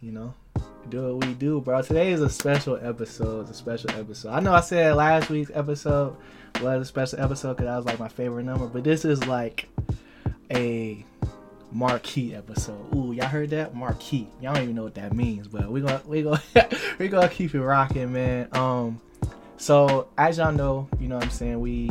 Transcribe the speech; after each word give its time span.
You 0.00 0.12
know, 0.12 0.32
do 0.90 1.12
what 1.16 1.26
we 1.26 1.34
do, 1.34 1.60
bro. 1.60 1.82
Today 1.82 2.12
is 2.12 2.20
a 2.20 2.30
special 2.30 2.78
episode. 2.80 3.40
It's 3.40 3.50
a 3.50 3.54
special 3.54 3.90
episode. 3.90 4.30
I 4.30 4.38
know 4.38 4.54
I 4.54 4.60
said 4.60 4.94
last 4.94 5.28
week's 5.28 5.50
episode 5.52 6.16
was 6.62 6.82
a 6.82 6.84
special 6.84 7.18
episode 7.18 7.56
because 7.56 7.66
that 7.66 7.76
was 7.78 7.84
like 7.84 7.98
my 7.98 8.06
favorite 8.06 8.44
number, 8.44 8.68
but 8.68 8.84
this 8.84 9.04
is 9.04 9.26
like 9.26 9.68
a 10.54 11.04
marquee 11.72 12.32
episode. 12.32 12.94
Ooh, 12.94 13.10
y'all 13.10 13.26
heard 13.26 13.50
that? 13.50 13.74
Marquee. 13.74 14.28
Y'all 14.40 14.54
don't 14.54 14.62
even 14.62 14.76
know 14.76 14.84
what 14.84 14.94
that 14.94 15.14
means, 15.14 15.48
but 15.48 15.68
we 15.68 15.80
gonna 15.80 16.00
we 16.06 16.22
gonna 16.22 16.42
we 17.00 17.08
gonna 17.08 17.28
keep 17.28 17.56
it 17.56 17.60
rocking, 17.60 18.12
man. 18.12 18.48
Um, 18.52 19.00
so 19.56 20.06
as 20.16 20.38
y'all 20.38 20.52
know, 20.52 20.88
you 21.00 21.08
know 21.08 21.16
what 21.16 21.24
I'm 21.24 21.30
saying 21.30 21.58
we 21.58 21.90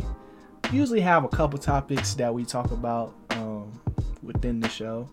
usually 0.71 1.01
have 1.01 1.25
a 1.25 1.29
couple 1.29 1.59
topics 1.59 2.13
that 2.13 2.33
we 2.33 2.45
talk 2.45 2.71
about 2.71 3.13
um 3.31 3.81
within 4.23 4.61
the 4.61 4.69
show 4.69 5.09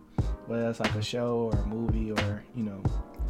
whether 0.47 0.69
it's 0.69 0.81
like 0.81 0.95
a 0.95 1.03
show 1.03 1.51
or 1.53 1.59
a 1.59 1.67
movie 1.67 2.13
or 2.13 2.45
you 2.55 2.63
know 2.63 2.83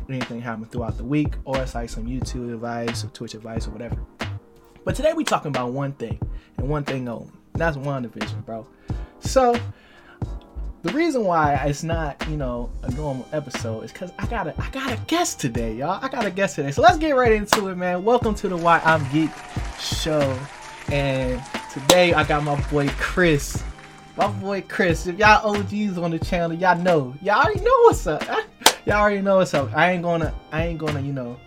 anything 0.08 0.40
happen 0.40 0.64
throughout 0.66 0.96
the 0.96 1.04
week 1.04 1.34
or 1.44 1.58
it's 1.58 1.74
like 1.74 1.88
some 1.88 2.06
youtube 2.06 2.52
advice 2.52 3.04
or 3.04 3.08
twitch 3.08 3.34
advice 3.34 3.66
or 3.66 3.70
whatever. 3.70 3.96
But 4.84 4.94
today 4.94 5.14
we 5.14 5.24
talking 5.24 5.48
about 5.48 5.72
one 5.72 5.92
thing 5.92 6.20
and 6.58 6.68
one 6.68 6.84
thing 6.84 7.08
only 7.08 7.30
that's 7.54 7.76
WandaVision 7.76 8.44
bro. 8.44 8.66
So 9.20 9.58
the 10.82 10.92
reason 10.92 11.24
why 11.24 11.54
it's 11.54 11.82
not 11.82 12.22
you 12.28 12.36
know 12.36 12.70
a 12.82 12.90
normal 12.90 13.26
episode 13.32 13.84
is 13.84 13.92
because 13.92 14.12
i 14.18 14.26
got 14.26 14.46
a 14.46 14.54
i 14.60 14.68
got 14.70 14.92
a 14.92 15.00
guest 15.06 15.40
today 15.40 15.74
y'all. 15.74 15.98
I 16.02 16.08
got 16.08 16.26
a 16.26 16.30
guest 16.30 16.56
today. 16.56 16.72
So 16.72 16.82
let's 16.82 16.98
get 16.98 17.12
right 17.12 17.32
into 17.32 17.68
it 17.68 17.76
man. 17.76 18.04
Welcome 18.04 18.34
to 18.36 18.48
the 18.48 18.56
why 18.56 18.80
i'm 18.84 19.10
geek 19.10 19.30
show. 19.78 20.38
And 20.92 21.42
today 21.72 22.12
i 22.12 22.24
got 22.24 22.44
my 22.44 22.60
boy 22.70 22.88
chris 22.98 23.62
my 24.16 24.28
boy 24.28 24.62
Chris. 24.68 25.06
If 25.06 25.18
y'all 25.18 25.56
OGs 25.56 25.98
on 25.98 26.12
the 26.12 26.18
channel, 26.18 26.56
y'all 26.56 26.78
know. 26.78 27.14
Y'all 27.20 27.42
already 27.42 27.60
know 27.60 27.76
what's 27.82 28.06
up. 28.06 28.22
y'all 28.86 28.96
already 28.96 29.20
know 29.20 29.38
what's 29.38 29.54
up. 29.54 29.74
I 29.74 29.92
ain't 29.92 30.02
gonna, 30.02 30.32
I 30.52 30.66
ain't 30.66 30.78
gonna, 30.78 31.00
you 31.00 31.12
know, 31.12 31.38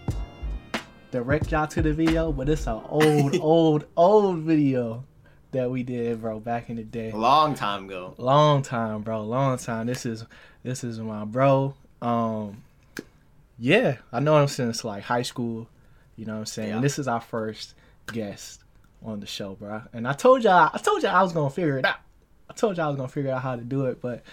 direct 1.12 1.52
y'all 1.52 1.68
to 1.68 1.82
the 1.82 1.94
video, 1.94 2.32
but 2.32 2.50
it's 2.50 2.68
an 2.68 2.82
old, 2.90 3.36
old, 3.42 3.86
old 3.96 4.40
video 4.40 5.06
that 5.52 5.72
we 5.72 5.84
did, 5.84 6.22
bro, 6.22 6.40
back 6.40 6.70
in 6.70 6.76
the 6.76 6.84
day. 6.84 7.12
Long 7.12 7.56
time 7.56 7.86
ago. 7.86 8.14
Long 8.18 8.62
time, 8.62 9.02
bro. 9.02 9.24
Long 9.24 9.58
time. 9.58 9.88
This 9.88 10.06
is, 10.06 10.26
this 10.64 10.84
is 10.84 11.00
my 11.00 11.24
bro. 11.24 11.74
Um, 12.02 12.64
yeah, 13.58 13.98
I 14.12 14.20
know 14.20 14.42
him 14.42 14.48
since 14.48 14.84
like 14.84 15.04
high 15.04 15.22
school. 15.22 15.68
You 16.18 16.26
know 16.26 16.34
what 16.34 16.40
I'm 16.40 16.46
saying? 16.48 16.70
Yeah. 16.70 16.82
This 16.82 17.00
is 17.00 17.08
our 17.08 17.22
first 17.22 17.76
guest 18.08 18.62
on 19.06 19.20
the 19.20 19.26
show, 19.26 19.56
bro. 19.56 19.84
And 19.94 20.08
I 20.08 20.14
told 20.14 20.44
y'all, 20.44 20.70
I 20.74 20.78
told 20.80 21.04
y'all 21.04 21.16
I 21.16 21.24
was 21.24 21.32
gonna 21.32 21.50
figure 21.50 21.78
it 21.78 21.86
out. 21.86 21.98
Told 22.58 22.78
you 22.78 22.84
I 22.84 22.88
was 22.88 22.96
gonna 22.96 23.08
figure 23.08 23.32
out 23.32 23.42
how 23.42 23.56
to 23.56 23.62
do 23.62 23.86
it, 23.86 24.02
but 24.02 24.24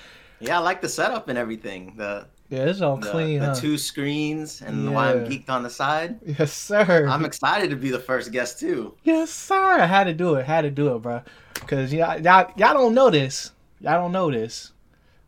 yeah, 0.41 0.59
I 0.59 0.61
like 0.61 0.81
the 0.81 0.89
setup 0.89 1.29
and 1.29 1.39
everything. 1.39 1.95
The 1.97 2.27
yeah, 2.49 2.65
it's 2.65 2.81
all 2.81 2.97
the, 2.97 3.11
clean. 3.11 3.41
The 3.41 3.47
huh? 3.47 3.55
two 3.55 3.79
screens 3.79 4.63
and 4.63 4.79
yeah. 4.79 4.85
the 4.85 4.91
why 4.91 5.11
I'm 5.13 5.25
geeked 5.27 5.49
on 5.49 5.63
the 5.63 5.71
side. 5.71 6.19
Yes, 6.25 6.53
sir. 6.53 7.07
I'm 7.09 7.25
excited 7.25 7.71
to 7.71 7.77
be 7.77 7.91
the 7.91 7.99
first 7.99 8.33
guest 8.33 8.59
too. 8.59 8.97
Yes, 9.03 9.31
sir. 9.31 9.81
I 9.81 9.87
had 9.87 10.05
to 10.05 10.15
do 10.15 10.35
it. 10.35 10.45
Had 10.45 10.63
to 10.63 10.71
do 10.71 10.95
it, 10.95 11.03
bro. 11.03 11.23
Cause 11.67 11.93
y'all, 11.93 12.21
y'all, 12.21 12.51
y'all 12.57 12.75
don't 12.75 12.95
know 12.95 13.11
this. 13.11 13.53
Y'all 13.81 14.01
don't 14.01 14.13
know 14.13 14.31
this. 14.31 14.73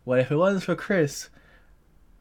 But 0.06 0.20
if 0.20 0.30
it 0.30 0.36
wasn't 0.36 0.64
for 0.64 0.76
Chris, 0.76 1.30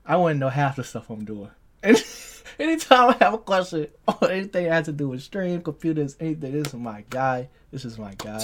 I 0.06 0.18
wouldn't 0.18 0.40
know 0.40 0.50
half 0.50 0.76
the 0.76 0.84
stuff 0.84 1.10
I'm 1.10 1.26
doing. 1.26 1.52
And 1.84 2.04
anytime 2.60 3.10
I 3.10 3.24
have 3.24 3.34
a 3.34 3.38
question 3.38 3.88
or 4.08 4.32
anything 4.32 4.66
that 4.66 4.72
has 4.72 4.86
to 4.86 4.92
do 4.92 5.10
with 5.10 5.22
stream, 5.22 5.62
computers, 5.62 6.16
anything, 6.20 6.52
this 6.54 6.68
is 6.68 6.74
my 6.74 7.04
guy. 7.10 7.50
This 7.72 7.86
is 7.86 8.00
my 8.00 8.14
guy. 8.16 8.40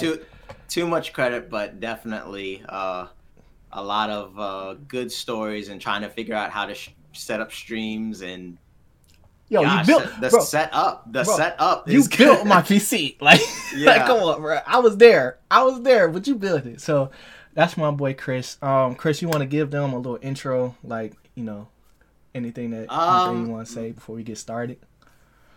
Too 0.72 0.86
much 0.86 1.12
credit, 1.12 1.50
but 1.50 1.80
definitely 1.80 2.62
uh, 2.66 3.06
a 3.72 3.82
lot 3.82 4.08
of 4.08 4.38
uh, 4.38 4.74
good 4.88 5.12
stories 5.12 5.68
and 5.68 5.78
trying 5.78 6.00
to 6.00 6.08
figure 6.08 6.34
out 6.34 6.50
how 6.50 6.64
to 6.64 6.74
sh- 6.74 6.90
set 7.12 7.40
up 7.40 7.52
streams 7.52 8.22
and. 8.22 8.56
Yo, 9.50 9.60
gosh, 9.60 9.86
you 9.86 9.94
built 9.94 10.20
the 10.20 10.30
bro, 10.30 10.40
setup. 10.40 11.12
The 11.12 11.24
bro, 11.24 11.36
setup. 11.36 11.86
you 11.86 12.08
built 12.16 12.46
my 12.46 12.62
PC. 12.62 13.16
Like, 13.20 13.42
yeah. 13.76 13.86
like, 13.86 14.06
come 14.06 14.20
on, 14.20 14.40
bro. 14.40 14.60
I 14.66 14.78
was 14.78 14.96
there. 14.96 15.40
I 15.50 15.62
was 15.62 15.82
there, 15.82 16.08
but 16.08 16.26
you 16.26 16.36
built 16.36 16.64
it. 16.64 16.80
So 16.80 17.10
that's 17.52 17.76
my 17.76 17.90
boy 17.90 18.14
Chris. 18.14 18.56
Um, 18.62 18.94
Chris, 18.94 19.20
you 19.20 19.28
want 19.28 19.40
to 19.40 19.46
give 19.46 19.70
them 19.70 19.92
a 19.92 19.98
little 19.98 20.18
intro, 20.22 20.74
like 20.82 21.12
you 21.34 21.44
know, 21.44 21.68
anything 22.34 22.70
that 22.70 22.90
um, 22.90 23.28
anything 23.28 23.46
you 23.46 23.52
want 23.52 23.66
to 23.66 23.72
say 23.72 23.92
before 23.92 24.16
we 24.16 24.22
get 24.22 24.38
started? 24.38 24.78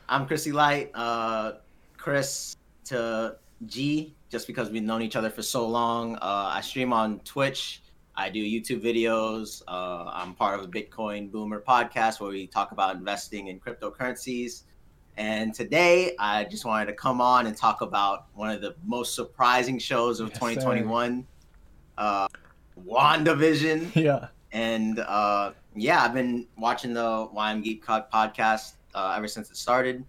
I'm 0.10 0.28
Chrissy 0.28 0.52
Light. 0.52 0.92
Uh, 0.94 1.54
Chris 1.96 2.58
to 2.86 3.38
G, 3.66 4.14
just 4.36 4.48
because 4.48 4.70
we've 4.70 4.84
known 4.84 5.02
each 5.02 5.16
other 5.16 5.30
for 5.30 5.42
so 5.42 5.66
long. 5.66 6.18
Uh, 6.18 6.52
I 6.54 6.60
stream 6.60 6.92
on 6.92 7.22
Twitch. 7.22 7.82
I 8.18 8.30
do 8.30 8.44
YouTube 8.44 8.82
videos. 8.84 9.64
Uh, 9.66 10.12
I'm 10.14 10.34
part 10.34 10.60
of 10.60 10.66
a 10.66 10.68
Bitcoin 10.68 11.32
Boomer 11.32 11.64
podcast 11.66 12.20
where 12.20 12.32
we 12.32 12.46
talk 12.46 12.74
about 12.74 12.98
investing 12.98 13.48
in 13.48 13.62
cryptocurrencies. 13.62 14.64
And 15.16 15.54
today, 15.54 16.18
I 16.20 16.44
just 16.44 16.66
wanted 16.66 16.88
to 16.88 16.94
come 16.96 17.22
on 17.22 17.48
and 17.48 17.56
talk 17.56 17.80
about 17.80 18.26
one 18.34 18.52
of 18.52 18.60
the 18.60 18.76
most 18.84 19.16
surprising 19.16 19.80
shows 19.80 20.20
of 20.20 20.28
yes, 20.28 20.38
2021, 20.40 21.26
uh, 21.98 22.28
WandaVision. 22.86 23.96
Yeah. 24.04 24.28
And 24.52 25.00
uh, 25.00 25.54
yeah, 25.78 26.04
I've 26.04 26.14
been 26.14 26.46
watching 26.58 26.94
the 26.94 27.30
Why 27.32 27.52
I'm 27.52 27.62
Geek 27.62 27.86
podcast 27.86 28.74
uh, 28.94 29.14
ever 29.16 29.30
since 29.30 29.50
it 29.50 29.56
started 29.56 30.04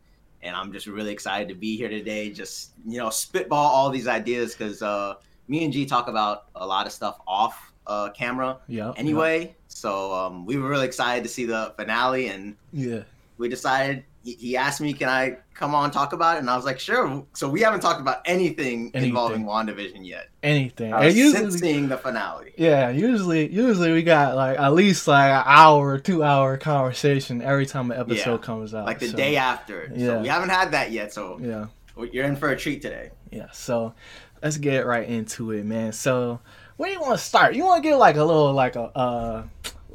and 0.46 0.56
I'm 0.56 0.72
just 0.72 0.86
really 0.86 1.12
excited 1.12 1.48
to 1.48 1.54
be 1.54 1.76
here 1.76 1.88
today. 1.88 2.30
Just 2.30 2.70
you 2.86 2.98
know, 2.98 3.10
spitball 3.10 3.66
all 3.66 3.90
these 3.90 4.08
ideas 4.08 4.54
because 4.54 4.82
uh, 4.82 5.14
me 5.48 5.64
and 5.64 5.72
G 5.72 5.86
talk 5.86 6.08
about 6.08 6.44
a 6.54 6.66
lot 6.66 6.86
of 6.86 6.92
stuff 6.92 7.20
off 7.26 7.72
uh, 7.86 8.10
camera. 8.10 8.58
Yeah. 8.68 8.92
Anyway, 8.96 9.46
yeah. 9.46 9.52
so 9.68 10.12
um, 10.14 10.46
we 10.46 10.56
were 10.56 10.68
really 10.68 10.86
excited 10.86 11.22
to 11.24 11.30
see 11.30 11.44
the 11.44 11.74
finale, 11.76 12.28
and 12.28 12.56
yeah, 12.72 13.02
we 13.38 13.48
decided 13.48 14.04
he 14.34 14.56
asked 14.56 14.80
me, 14.80 14.92
"Can 14.92 15.08
I 15.08 15.38
come 15.54 15.74
on 15.74 15.90
talk 15.90 16.12
about 16.12 16.36
it?" 16.36 16.40
And 16.40 16.50
I 16.50 16.56
was 16.56 16.64
like, 16.64 16.78
"Sure." 16.78 17.24
So 17.34 17.48
we 17.48 17.60
haven't 17.60 17.80
talked 17.80 18.00
about 18.00 18.22
anything, 18.24 18.90
anything. 18.94 19.10
involving 19.10 19.44
WandaVision 19.44 20.06
yet. 20.06 20.28
Anything. 20.42 20.92
Uh, 20.92 21.02
usually, 21.02 21.32
since 21.32 21.60
seeing 21.60 21.88
the 21.88 21.96
finale. 21.96 22.52
Yeah, 22.56 22.90
usually, 22.90 23.50
usually 23.50 23.92
we 23.92 24.02
got 24.02 24.36
like 24.36 24.58
at 24.58 24.72
least 24.74 25.06
like 25.08 25.30
an 25.30 25.42
hour, 25.46 25.98
two 25.98 26.22
hour 26.22 26.56
conversation 26.56 27.42
every 27.42 27.66
time 27.66 27.90
an 27.90 28.00
episode 28.00 28.40
yeah, 28.40 28.46
comes 28.46 28.74
out. 28.74 28.86
Like 28.86 28.98
the 28.98 29.08
so, 29.08 29.16
day 29.16 29.36
after. 29.36 29.92
Yeah. 29.94 30.06
So 30.06 30.20
we 30.22 30.28
haven't 30.28 30.50
had 30.50 30.72
that 30.72 30.90
yet. 30.90 31.12
So 31.12 31.38
yeah, 31.40 31.66
you're 32.12 32.24
in 32.24 32.36
for 32.36 32.50
a 32.50 32.56
treat 32.56 32.82
today. 32.82 33.10
Yeah. 33.30 33.50
So 33.52 33.94
let's 34.42 34.56
get 34.56 34.86
right 34.86 35.08
into 35.08 35.50
it, 35.52 35.64
man. 35.64 35.92
So 35.92 36.40
where 36.76 36.88
do 36.88 36.94
you 36.94 37.00
want 37.00 37.18
to 37.18 37.24
start? 37.24 37.54
You 37.54 37.64
want 37.64 37.82
to 37.82 37.88
get 37.88 37.96
like 37.96 38.16
a 38.16 38.24
little 38.24 38.52
like 38.52 38.76
a 38.76 38.82
uh 38.96 39.44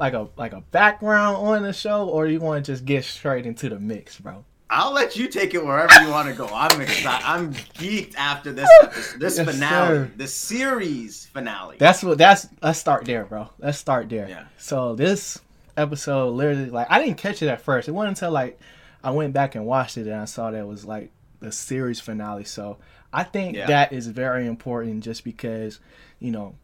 like 0.02 0.14
a 0.14 0.28
like 0.36 0.52
a 0.52 0.60
background 0.72 1.36
on 1.36 1.62
the 1.62 1.72
show, 1.72 2.08
or 2.08 2.26
you 2.26 2.40
want 2.40 2.64
to 2.64 2.72
just 2.72 2.84
get 2.84 3.04
straight 3.04 3.46
into 3.46 3.68
the 3.68 3.78
mix, 3.78 4.18
bro? 4.18 4.44
I'll 4.68 4.92
let 4.92 5.14
you 5.14 5.28
take 5.28 5.54
it 5.54 5.64
wherever 5.64 5.94
you 6.02 6.10
want 6.10 6.26
to 6.28 6.34
go. 6.34 6.48
I'm 6.52 6.80
excited. 6.80 7.24
I'm 7.24 7.54
geeked 7.54 8.16
after 8.16 8.52
this 8.52 8.68
episode, 8.82 9.20
this 9.20 9.38
yes, 9.38 9.48
finale, 9.48 9.88
sir. 9.88 10.10
the 10.16 10.26
series 10.26 11.26
finale. 11.26 11.76
That's 11.78 12.02
what. 12.02 12.18
That's 12.18 12.48
let's 12.60 12.80
start 12.80 13.04
there, 13.04 13.24
bro. 13.26 13.48
Let's 13.60 13.78
start 13.78 14.08
there. 14.08 14.28
Yeah. 14.28 14.46
So 14.58 14.96
this 14.96 15.40
episode, 15.76 16.30
literally, 16.30 16.68
like 16.68 16.88
I 16.90 17.00
didn't 17.00 17.18
catch 17.18 17.40
it 17.40 17.46
at 17.46 17.60
first. 17.60 17.86
It 17.86 17.92
wasn't 17.92 18.18
until 18.18 18.32
like 18.32 18.58
I 19.04 19.12
went 19.12 19.32
back 19.32 19.54
and 19.54 19.66
watched 19.66 19.98
it 19.98 20.08
and 20.08 20.16
I 20.16 20.24
saw 20.24 20.50
that 20.50 20.58
it 20.58 20.66
was 20.66 20.84
like 20.84 21.12
the 21.38 21.52
series 21.52 22.00
finale. 22.00 22.42
So 22.42 22.78
I 23.12 23.22
think 23.22 23.54
yeah. 23.54 23.66
that 23.66 23.92
is 23.92 24.08
very 24.08 24.48
important, 24.48 25.04
just 25.04 25.22
because 25.22 25.78
you 26.18 26.32
know 26.32 26.56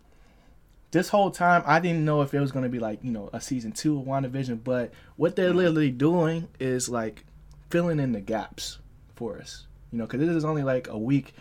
this 0.91 1.09
whole 1.09 1.31
time 1.31 1.63
I 1.67 1.81
didn't 1.81 2.05
know 2.05 2.23
if 2.23 2.33
it 2.33 2.41
was 2.41 2.53
gonna 2.53 2.69
be 2.69 2.79
like 2.79 3.01
you 3.03 3.13
know 3.13 3.31
a 3.33 3.41
season 3.41 3.73
two 3.73 3.99
of 3.99 4.07
WandaVision, 4.07 4.65
but 4.65 4.93
what 5.17 5.37
they're 5.37 5.51
mm-hmm. 5.51 5.59
literally 5.59 5.91
doing 5.91 6.49
is 6.59 6.89
like 6.89 7.25
filling 7.71 8.01
in 8.01 8.13
the 8.13 8.21
gaps 8.21 8.79
for 9.15 9.39
us. 9.39 9.67
You 9.93 9.99
know, 9.99 10.07
because 10.07 10.21
this 10.21 10.31
is 10.31 10.45
only 10.45 10.63
like 10.63 10.89
a 10.89 10.99
week 10.99 11.35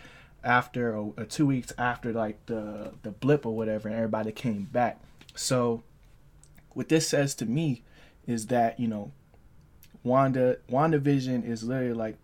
after 0.44 0.94
or, 0.96 1.12
or, 1.16 1.24
two 1.24 1.46
weeks 1.46 1.72
after 1.78 2.12
like 2.12 2.44
the 2.46 2.92
the 3.02 3.10
blip 3.10 3.44
or 3.44 3.54
whatever, 3.54 3.88
and 3.88 3.96
everybody 3.96 4.32
came 4.32 4.64
back. 4.64 5.00
So, 5.34 5.82
what 6.70 6.88
this 6.88 7.08
says 7.08 7.34
to 7.36 7.46
me 7.46 7.82
is 8.26 8.46
that 8.46 8.78
you 8.78 8.88
know, 8.88 9.12
Wanda 10.02 10.58
WandaVision 10.70 11.46
is 11.46 11.64
literally 11.64 11.94
like 11.94 12.16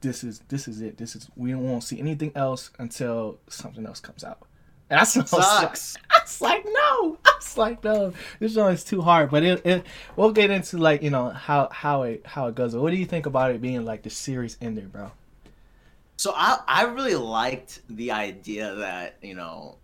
this 0.00 0.24
is 0.24 0.40
this 0.48 0.68
is 0.68 0.80
it. 0.80 0.98
This 0.98 1.14
is 1.14 1.28
we 1.36 1.54
won't 1.54 1.84
see 1.84 1.98
anything 1.98 2.32
else 2.34 2.70
until 2.78 3.38
something 3.48 3.86
else 3.86 4.00
comes 4.00 4.24
out. 4.24 4.47
And 4.90 4.98
that's 4.98 5.12
sucks. 5.12 5.96
I 6.10 6.20
was 6.22 6.40
like, 6.40 6.64
no. 6.64 7.18
I 7.24 7.32
was 7.36 7.58
like, 7.58 7.84
no. 7.84 8.12
This 8.40 8.56
one 8.56 8.72
is 8.72 8.84
too 8.84 9.02
hard. 9.02 9.30
But 9.30 9.42
it, 9.42 9.66
it 9.66 9.86
we'll 10.16 10.32
get 10.32 10.50
into 10.50 10.78
like 10.78 11.02
you 11.02 11.10
know 11.10 11.28
how 11.30 11.68
how 11.70 12.02
it 12.02 12.22
how 12.24 12.46
it 12.46 12.54
goes. 12.54 12.74
What 12.74 12.90
do 12.90 12.96
you 12.96 13.04
think 13.04 13.26
about 13.26 13.50
it 13.50 13.60
being 13.60 13.84
like 13.84 14.02
the 14.02 14.10
series 14.10 14.56
ending, 14.60 14.88
bro? 14.88 15.10
So 16.16 16.32
I 16.34 16.60
I 16.66 16.84
really 16.84 17.16
liked 17.16 17.82
the 17.90 18.12
idea 18.12 18.74
that 18.76 19.16
you 19.20 19.34
know 19.34 19.76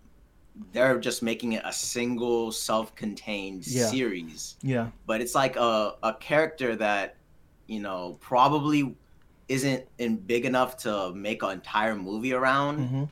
they're 0.71 0.99
just 0.99 1.21
making 1.21 1.53
it 1.53 1.63
a 1.65 1.73
single 1.73 2.51
self-contained 2.51 3.67
yeah. 3.67 3.87
series. 3.87 4.55
Yeah. 4.61 4.87
But 5.05 5.21
it's 5.21 5.35
like 5.35 5.55
a 5.55 5.95
a 6.01 6.13
character 6.15 6.75
that 6.77 7.15
you 7.67 7.79
know 7.79 8.17
probably 8.21 8.95
isn't 9.47 9.85
in 9.99 10.15
big 10.15 10.45
enough 10.45 10.77
to 10.77 11.13
make 11.13 11.43
an 11.43 11.51
entire 11.51 11.93
movie 11.93 12.33
around. 12.33 12.79
Mm-hmm 12.79 13.03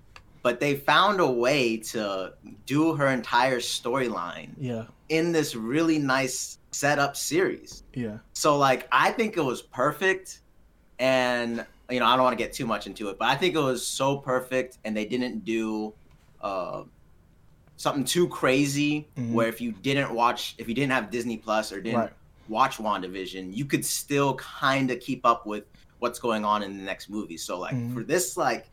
but 0.44 0.60
they 0.60 0.76
found 0.76 1.20
a 1.20 1.28
way 1.30 1.78
to 1.78 2.34
do 2.66 2.94
her 2.94 3.08
entire 3.08 3.60
storyline 3.60 4.52
yeah 4.58 4.84
in 5.10 5.32
this 5.32 5.56
really 5.56 6.00
nice 6.00 6.58
set 6.72 6.98
up 6.98 7.16
series. 7.16 7.84
Yeah. 7.94 8.18
So 8.34 8.58
like 8.58 8.88
I 8.92 9.12
think 9.12 9.38
it 9.38 9.42
was 9.44 9.62
perfect 9.62 10.42
and 11.00 11.66
you 11.90 12.00
know, 12.00 12.06
I 12.06 12.16
don't 12.16 12.24
want 12.24 12.36
to 12.38 12.44
get 12.44 12.54
too 12.54 12.66
much 12.66 12.88
into 12.88 13.10
it, 13.10 13.20
but 13.20 13.28
I 13.28 13.36
think 13.36 13.54
it 13.56 13.60
was 13.60 13.86
so 13.86 14.18
perfect 14.18 14.80
and 14.84 14.96
they 14.98 15.06
didn't 15.06 15.46
do 15.46 15.94
uh 16.42 16.84
something 17.78 18.04
too 18.06 18.28
crazy 18.28 19.10
Mhm. 19.18 19.32
where 19.34 19.48
if 19.48 19.60
you 19.62 19.72
didn't 19.72 20.14
watch 20.14 20.56
if 20.58 20.68
you 20.68 20.74
didn't 20.74 20.92
have 20.92 21.12
Disney 21.12 21.38
Plus 21.38 21.72
or 21.72 21.82
didn't 21.82 22.00
Right. 22.00 22.14
watch 22.48 22.78
WandaVision, 22.78 23.54
you 23.56 23.66
could 23.66 23.86
still 23.86 24.36
kind 24.36 24.90
of 24.92 25.00
keep 25.00 25.26
up 25.26 25.46
with 25.46 25.66
what's 26.00 26.20
going 26.20 26.44
on 26.46 26.64
in 26.64 26.78
the 26.78 26.84
next 26.84 27.10
movie. 27.10 27.38
So 27.38 27.60
like 27.60 27.76
Mhm. 27.76 27.94
for 27.94 28.04
this 28.04 28.36
like 28.38 28.72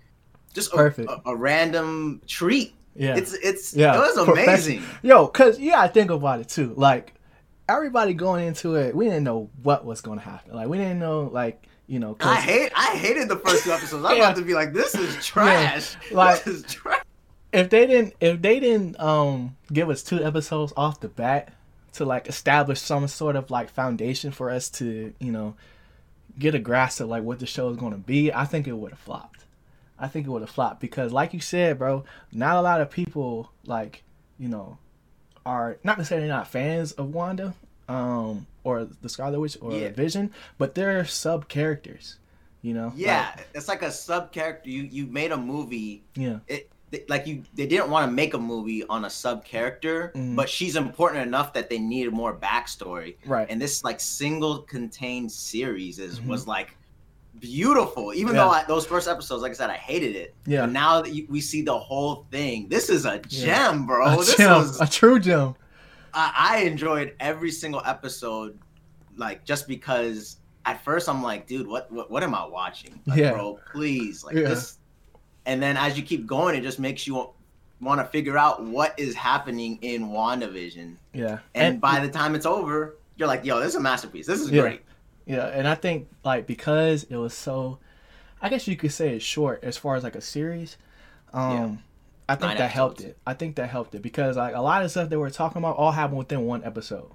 just 0.55 0.73
a, 0.73 0.77
Perfect. 0.77 1.11
a, 1.11 1.21
a 1.31 1.37
random 1.37 2.21
treat. 2.27 2.75
Yeah. 2.97 3.17
It's 3.17 3.33
it's 3.35 3.75
Yeah, 3.75 3.95
it 3.97 3.99
was 3.99 4.17
amazing. 4.29 4.83
Yo, 5.03 5.27
cause 5.29 5.59
you 5.59 5.71
gotta 5.71 5.93
think 5.93 6.11
about 6.11 6.41
it 6.41 6.49
too. 6.49 6.75
Like 6.77 7.15
everybody 7.69 8.15
going 8.15 8.47
into 8.47 8.75
it, 8.75 8.95
we 8.95 9.05
didn't 9.07 9.25
know 9.25 9.49
what 9.63 9.85
was 9.85 10.01
gonna 10.01 10.21
happen. 10.21 10.55
Like 10.55 10.69
we 10.69 10.77
didn't 10.79 10.99
know, 10.99 11.23
like 11.33 11.67
you 11.87 11.99
know. 12.01 12.17
I 12.21 12.37
hate 12.41 12.73
I 12.75 12.97
hated 12.97 13.29
the 13.29 13.37
first 13.37 13.65
two 13.65 13.71
episodes. 13.73 14.05
I'm 14.05 14.17
Yeah. 14.17 14.25
about 14.25 14.37
to 14.37 14.43
be 14.45 14.55
like, 14.55 14.73
this 14.73 14.95
is 14.95 15.25
trash. 15.25 15.97
like- 16.11 16.43
this 16.45 16.57
is 16.57 16.63
trash. 16.65 17.03
if 17.53 17.71
they 17.71 17.87
didn't 17.87 18.15
if 18.21 18.43
they 18.43 18.59
didn't 18.61 18.99
um 19.01 19.57
give 19.73 19.89
us 19.89 20.03
two 20.03 20.23
episodes 20.23 20.73
off 20.77 21.01
the 21.01 21.09
bat 21.09 21.53
to 21.95 22.05
like 22.05 22.29
establish 22.29 22.81
some 22.81 23.07
sort 23.09 23.35
of 23.37 23.51
like 23.51 23.71
foundation 23.71 24.31
for 24.31 24.51
us 24.51 24.69
to 24.71 25.13
you 25.21 25.33
know 25.33 25.55
get 26.39 26.55
a 26.55 26.59
grasp 26.61 27.01
of 27.01 27.09
like 27.09 27.23
what 27.25 27.39
the 27.41 27.47
show 27.47 27.69
is 27.71 27.77
going 27.77 27.91
to 27.91 27.99
be 27.99 28.33
i 28.33 28.45
think 28.45 28.69
it 28.69 28.73
would 28.73 28.93
have 28.93 28.99
flopped 29.01 29.45
i 30.01 30.09
think 30.09 30.27
it 30.27 30.31
would 30.31 30.43
have 30.43 30.51
flopped 30.51 30.81
because 30.81 31.13
like 31.13 31.33
you 31.35 31.41
said 31.41 31.79
bro 31.79 32.05
not 32.33 32.57
a 32.57 32.61
lot 32.63 32.81
of 32.81 32.91
people 32.91 33.51
like 33.67 34.03
you 34.39 34.49
know 34.49 34.79
are 35.47 35.79
not 35.85 35.99
necessarily 35.99 36.29
not 36.29 36.47
fans 36.49 36.93
of 36.93 37.13
wanda 37.15 37.55
um 37.89 38.47
or 38.65 38.85
the 39.03 39.09
scarlet 39.09 39.39
witch 39.41 39.57
or 39.61 39.73
Yeah. 39.73 39.91
vision 39.91 40.31
but 40.59 40.75
they're 40.75 41.05
sub 41.05 41.49
characters 41.49 42.17
you 42.63 42.75
know 42.75 42.93
Yeah, 42.95 43.35
it's 43.55 43.69
like 43.69 43.81
a 43.83 43.91
sub 43.91 44.33
character. 44.33 44.69
You 44.69 44.83
you 44.83 45.07
made 45.07 45.33
a 45.33 45.37
movie. 45.39 46.03
Yeah 46.15 46.41
It 46.47 46.71
like 47.09 47.27
you 47.27 47.43
they 47.55 47.67
didn't 47.67 47.89
want 47.91 48.07
to 48.09 48.13
make 48.13 48.35
a 48.35 48.39
movie 48.39 48.85
on 48.85 49.07
a 49.07 49.11
sub 49.11 49.45
character, 49.45 50.13
Mhm. 50.15 50.37
but 50.37 50.47
she's 50.51 50.77
important 50.77 51.27
enough 51.27 51.55
that 51.55 51.71
they 51.71 51.79
needed 51.79 52.13
more 52.13 52.35
backstory. 52.37 53.17
right 53.25 53.47
And 53.49 53.59
this 53.63 53.83
like 53.83 53.99
single 53.99 54.59
contained 54.59 55.33
series 55.33 55.99
is 55.99 56.21
Mhm. 56.21 56.27
was 56.27 56.47
like 56.47 56.77
beautiful. 57.41 58.13
Even 58.15 58.35
Yeah. 58.35 58.43
though 58.45 58.51
I, 58.51 58.65
those 58.65 58.87
first 58.87 59.09
episodes, 59.09 59.43
like 59.43 59.51
I 59.51 59.55
said, 59.55 59.71
I 59.71 59.75
hated 59.77 60.15
it. 60.17 60.35
yeah 60.47 60.63
But 60.63 60.71
now 60.73 61.01
that 61.03 61.13
you, 61.15 61.27
we 61.29 61.41
see 61.41 61.63
the 61.63 61.77
whole 61.79 62.27
thing, 62.31 62.69
this 62.69 62.89
is 62.89 63.05
a 63.07 63.21
Yeah. 63.29 63.71
gem, 63.71 63.87
bro. 63.87 64.07
a 64.07 64.17
this 64.19 64.37
gem, 64.37 64.51
was 64.51 64.81
a 64.81 64.87
true 64.87 65.19
gem 65.19 65.55
I, 66.13 66.33
I 66.37 66.59
enjoyed 66.65 67.15
every 67.21 67.51
single 67.53 67.83
episode, 67.87 68.59
like 69.17 69.45
just 69.45 69.69
because 69.69 70.37
at 70.67 70.83
first 70.85 71.09
I'm 71.09 71.23
like, 71.23 71.47
dude, 71.47 71.67
what 71.67 71.91
what, 71.91 72.11
what 72.11 72.23
am 72.23 72.35
I 72.35 72.45
watching? 72.47 73.01
Like, 73.07 73.19
Yeah. 73.19 73.33
bro, 73.33 73.59
please, 73.73 74.23
like 74.25 74.35
Yeah. 74.37 74.49
this. 74.49 74.79
And 75.47 75.63
then 75.63 75.77
as 75.77 75.97
you 75.97 76.03
keep 76.03 76.27
going, 76.27 76.55
it 76.57 76.63
just 76.63 76.79
makes 76.79 77.07
you 77.07 77.31
want 77.81 77.99
to 78.01 78.05
figure 78.05 78.37
out 78.37 78.63
what 78.63 78.93
is 78.99 79.15
happening 79.15 79.79
in 79.81 80.09
WandaVision. 80.09 80.97
yeah 81.15 81.39
And, 81.55 81.81
by 81.81 81.99
the 82.01 82.11
time 82.11 82.35
it's 82.35 82.45
over, 82.45 82.97
you're 83.17 83.27
like, 83.29 83.43
yo, 83.45 83.59
this 83.59 83.69
is 83.71 83.75
a 83.77 83.81
masterpiece. 83.81 84.27
This 84.27 84.41
is 84.41 84.51
Yeah. 84.51 84.63
great. 84.63 84.83
Yeah, 85.31 85.47
and 85.47 85.67
I 85.69 85.75
think 85.75 86.09
like 86.25 86.47
because 86.47 87.05
it 87.05 87.17
was 87.17 87.35
so, 87.35 87.79
I 88.43 88.49
guess 88.49 88.67
you 88.67 88.77
could 88.77 88.93
say 88.93 89.15
it's 89.17 89.25
short 89.25 89.63
as 89.63 89.77
far 89.77 89.95
as 89.97 90.03
like 90.03 90.17
a 90.17 90.21
series. 90.21 90.77
Um, 91.33 91.53
Yeah. 91.53 91.77
I 92.29 92.35
think 92.37 92.49
Nine 92.51 92.59
that 92.59 92.71
helped 92.71 93.01
it. 93.01 93.19
I 93.27 93.35
think 93.35 93.57
that 93.57 93.69
helped 93.71 93.93
it 93.97 94.03
because 94.03 94.37
like 94.37 94.55
a 94.55 94.61
lot 94.61 94.85
of 94.85 94.91
stuff 94.93 95.09
that 95.09 95.19
we're 95.19 95.31
talking 95.31 95.59
about 95.59 95.77
all 95.77 95.91
happened 95.93 96.19
within 96.19 96.47
one 96.47 96.63
episode. 96.65 97.11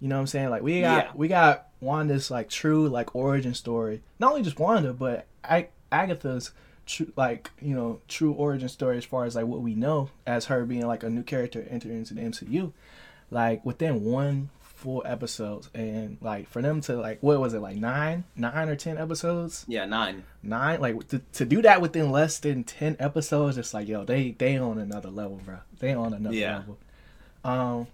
You 0.00 0.08
know 0.08 0.16
what 0.16 0.20
I'm 0.22 0.26
saying? 0.26 0.48
Like 0.50 0.62
we 0.62 0.80
got 0.80 1.04
Yeah. 1.06 1.10
we 1.14 1.28
got 1.28 1.68
Wanda's 1.80 2.30
like 2.30 2.48
true 2.48 2.88
like 2.88 3.14
origin 3.14 3.52
story. 3.54 4.02
Not 4.18 4.30
only 4.32 4.42
just 4.42 4.58
Wanda, 4.58 4.92
but 4.94 5.26
Ag- 5.44 5.70
Agatha's 5.92 6.52
true 6.86 7.12
like 7.16 7.50
you 7.60 7.74
know 7.74 8.00
true 8.08 8.32
origin 8.32 8.68
story 8.70 8.96
as 8.98 9.04
far 9.04 9.24
as 9.26 9.34
like 9.36 9.46
what 9.46 9.60
we 9.60 9.74
know 9.74 10.08
as 10.26 10.46
her 10.46 10.64
being 10.64 10.86
like 10.86 11.02
a 11.02 11.10
new 11.10 11.22
character 11.22 11.66
entering 11.70 11.98
into 11.98 12.14
the 12.14 12.22
MCU. 12.22 12.72
Like 13.30 13.64
within 13.66 14.02
one 14.04 14.48
full 14.74 15.02
episodes 15.06 15.70
and 15.74 16.18
like 16.20 16.48
for 16.48 16.60
them 16.60 16.80
to 16.80 16.96
like 16.96 17.18
what 17.22 17.38
was 17.40 17.54
it 17.54 17.60
like 17.60 17.76
nine 17.76 18.24
nine 18.36 18.68
or 18.68 18.76
ten 18.76 18.98
episodes 18.98 19.64
Yeah, 19.68 19.84
nine. 19.86 20.24
nine 20.42 20.80
like 20.80 21.08
to, 21.08 21.20
to 21.34 21.44
do 21.44 21.62
that 21.62 21.80
within 21.80 22.10
less 22.10 22.38
than 22.40 22.64
10 22.64 22.96
episodes 22.98 23.56
it's 23.56 23.72
like 23.72 23.88
yo 23.88 24.04
they 24.04 24.32
they 24.32 24.58
on 24.58 24.78
another 24.78 25.10
level 25.10 25.40
bro 25.44 25.58
they 25.78 25.94
on 25.94 26.12
another 26.12 26.34
Yeah. 26.36 26.56
level 26.58 26.78
um 27.44 27.86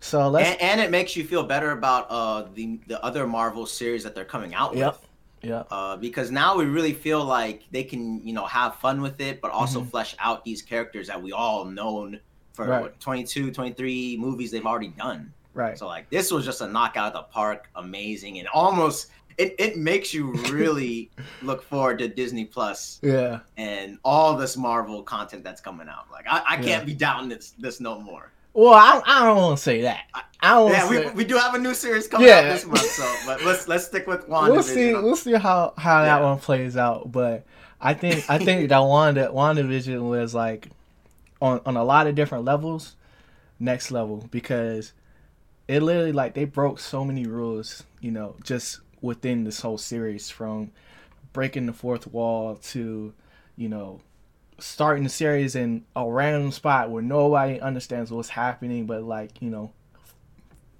so 0.00 0.28
let's 0.28 0.50
And, 0.50 0.60
and 0.62 0.80
it 0.80 0.90
makes 0.90 1.16
you 1.16 1.24
feel 1.24 1.42
better 1.44 1.72
about 1.72 2.06
uh 2.10 2.44
the 2.54 2.78
the 2.86 3.02
other 3.04 3.26
Marvel 3.26 3.66
series 3.66 4.04
that 4.04 4.14
they're 4.14 4.24
coming 4.24 4.54
out 4.54 4.70
with. 4.72 4.80
yep 4.80 4.98
yep 5.42 5.66
uh, 5.70 5.96
because 5.96 6.30
now 6.30 6.56
we 6.56 6.64
really 6.66 6.92
feel 6.92 7.24
like 7.24 7.62
they 7.70 7.84
can, 7.84 8.20
you 8.26 8.32
know, 8.32 8.44
have 8.46 8.74
fun 8.76 9.00
with 9.00 9.20
it, 9.20 9.40
but 9.40 9.50
also 9.52 9.80
Mhm. 9.80 9.88
flesh 9.90 10.16
out 10.18 10.44
these 10.44 10.62
characters 10.62 11.06
that 11.06 11.20
we 11.22 11.30
all 11.32 11.64
known 11.64 12.18
for 12.52 12.66
Right. 12.66 12.82
what, 12.82 13.00
22, 13.00 13.52
23 13.52 14.16
movies 14.18 14.50
they've 14.50 14.66
already 14.66 14.88
done. 14.88 15.32
Right 15.54 15.78
So 15.78 15.86
like 15.86 16.08
this 16.10 16.30
was 16.30 16.44
just 16.44 16.60
a 16.60 16.68
knockout 16.68 17.08
of 17.08 17.12
the 17.14 17.22
park, 17.32 17.68
amazing, 17.74 18.38
and 18.38 18.48
almost 18.48 19.08
it, 19.38 19.54
it 19.58 19.76
makes 19.76 20.12
you 20.12 20.32
really 20.50 21.10
look 21.40 21.62
forward 21.62 21.98
to 22.00 22.08
Disney 22.08 22.44
Plus 22.44 22.98
yeah 23.02 23.40
and 23.56 23.98
all 24.04 24.36
this 24.36 24.56
Marvel 24.56 25.02
content 25.02 25.44
that's 25.44 25.60
coming 25.60 25.88
out. 25.88 26.06
Like 26.10 26.26
I, 26.28 26.42
I 26.48 26.56
can't 26.56 26.66
Yeah. 26.66 26.84
be 26.84 26.94
doubting 26.94 27.28
this 27.28 27.54
this 27.58 27.80
no 27.80 28.00
more. 28.00 28.32
well 28.54 28.74
i, 28.74 29.00
I 29.06 29.24
don't 29.24 29.36
want 29.36 29.56
to 29.58 29.62
say 29.62 29.82
that 29.82 30.00
i 30.42 30.50
don't 30.54 30.70
Yeah, 30.72 30.88
we, 30.88 31.10
we 31.10 31.24
do 31.24 31.36
have 31.36 31.54
a 31.54 31.58
new 31.58 31.74
series 31.74 32.08
coming 32.08 32.26
Yeah. 32.28 32.38
out 32.40 32.52
this 32.52 32.64
month, 32.66 32.90
so 32.92 33.04
but 33.26 33.44
let's 33.48 33.68
let's 33.68 33.86
stick 33.86 34.06
with 34.06 34.26
WandaVision. 34.28 34.50
we'll 34.50 34.62
see 34.62 34.92
we'll 34.94 35.16
see 35.16 35.32
how 35.34 35.74
how 35.76 36.02
that 36.02 36.22
one 36.22 36.38
plays 36.38 36.76
out 36.76 37.12
but 37.12 37.44
i 37.80 37.94
think 37.94 38.24
i 38.28 38.38
think 38.38 38.68
that 38.70 38.78
wanda 38.80 39.28
wandavision 39.28 40.08
was 40.08 40.34
like 40.34 40.68
on 41.40 41.60
on 41.66 41.76
a 41.76 41.84
lot 41.84 42.06
of 42.08 42.14
different 42.16 42.44
levels 42.44 42.96
next 43.60 43.90
level 43.92 44.26
because 44.30 44.92
it 45.68 45.82
literally 45.82 46.12
like 46.12 46.34
they 46.34 46.44
broke 46.44 46.80
so 46.80 47.04
many 47.04 47.26
rules 47.26 47.84
you 48.00 48.10
know 48.10 48.34
just 48.42 48.80
within 49.00 49.44
this 49.44 49.60
whole 49.60 49.78
series 49.78 50.30
from 50.30 50.72
breaking 51.32 51.66
the 51.66 51.72
fourth 51.72 52.06
wall 52.08 52.56
to 52.56 53.12
you 53.56 53.68
know 53.68 54.00
starting 54.58 55.04
the 55.04 55.10
series 55.10 55.54
in 55.54 55.84
a 55.94 56.10
random 56.10 56.50
spot 56.50 56.90
where 56.90 57.02
nobody 57.02 57.60
understands 57.60 58.10
what's 58.10 58.30
happening 58.30 58.86
but 58.86 59.02
like 59.02 59.40
you 59.40 59.50
know 59.50 59.70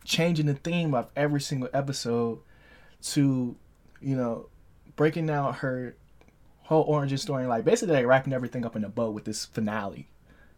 changing 0.05 0.47
the 0.47 0.55
theme 0.55 0.95
of 0.95 1.09
every 1.15 1.41
single 1.41 1.69
episode 1.73 2.41
to 3.03 3.55
you 4.01 4.17
know 4.17 4.49
breaking 4.97 5.27
down 5.27 5.53
her 5.55 5.95
whole 6.63 6.83
origin 6.85 7.19
story 7.19 7.47
like 7.47 7.65
basically 7.65 7.95
like 7.95 8.07
wrapping 8.07 8.33
everything 8.33 8.65
up 8.65 8.75
in 8.75 8.83
a 8.85 8.89
bow 8.89 9.11
with 9.11 9.25
this 9.25 9.45
finale 9.45 10.09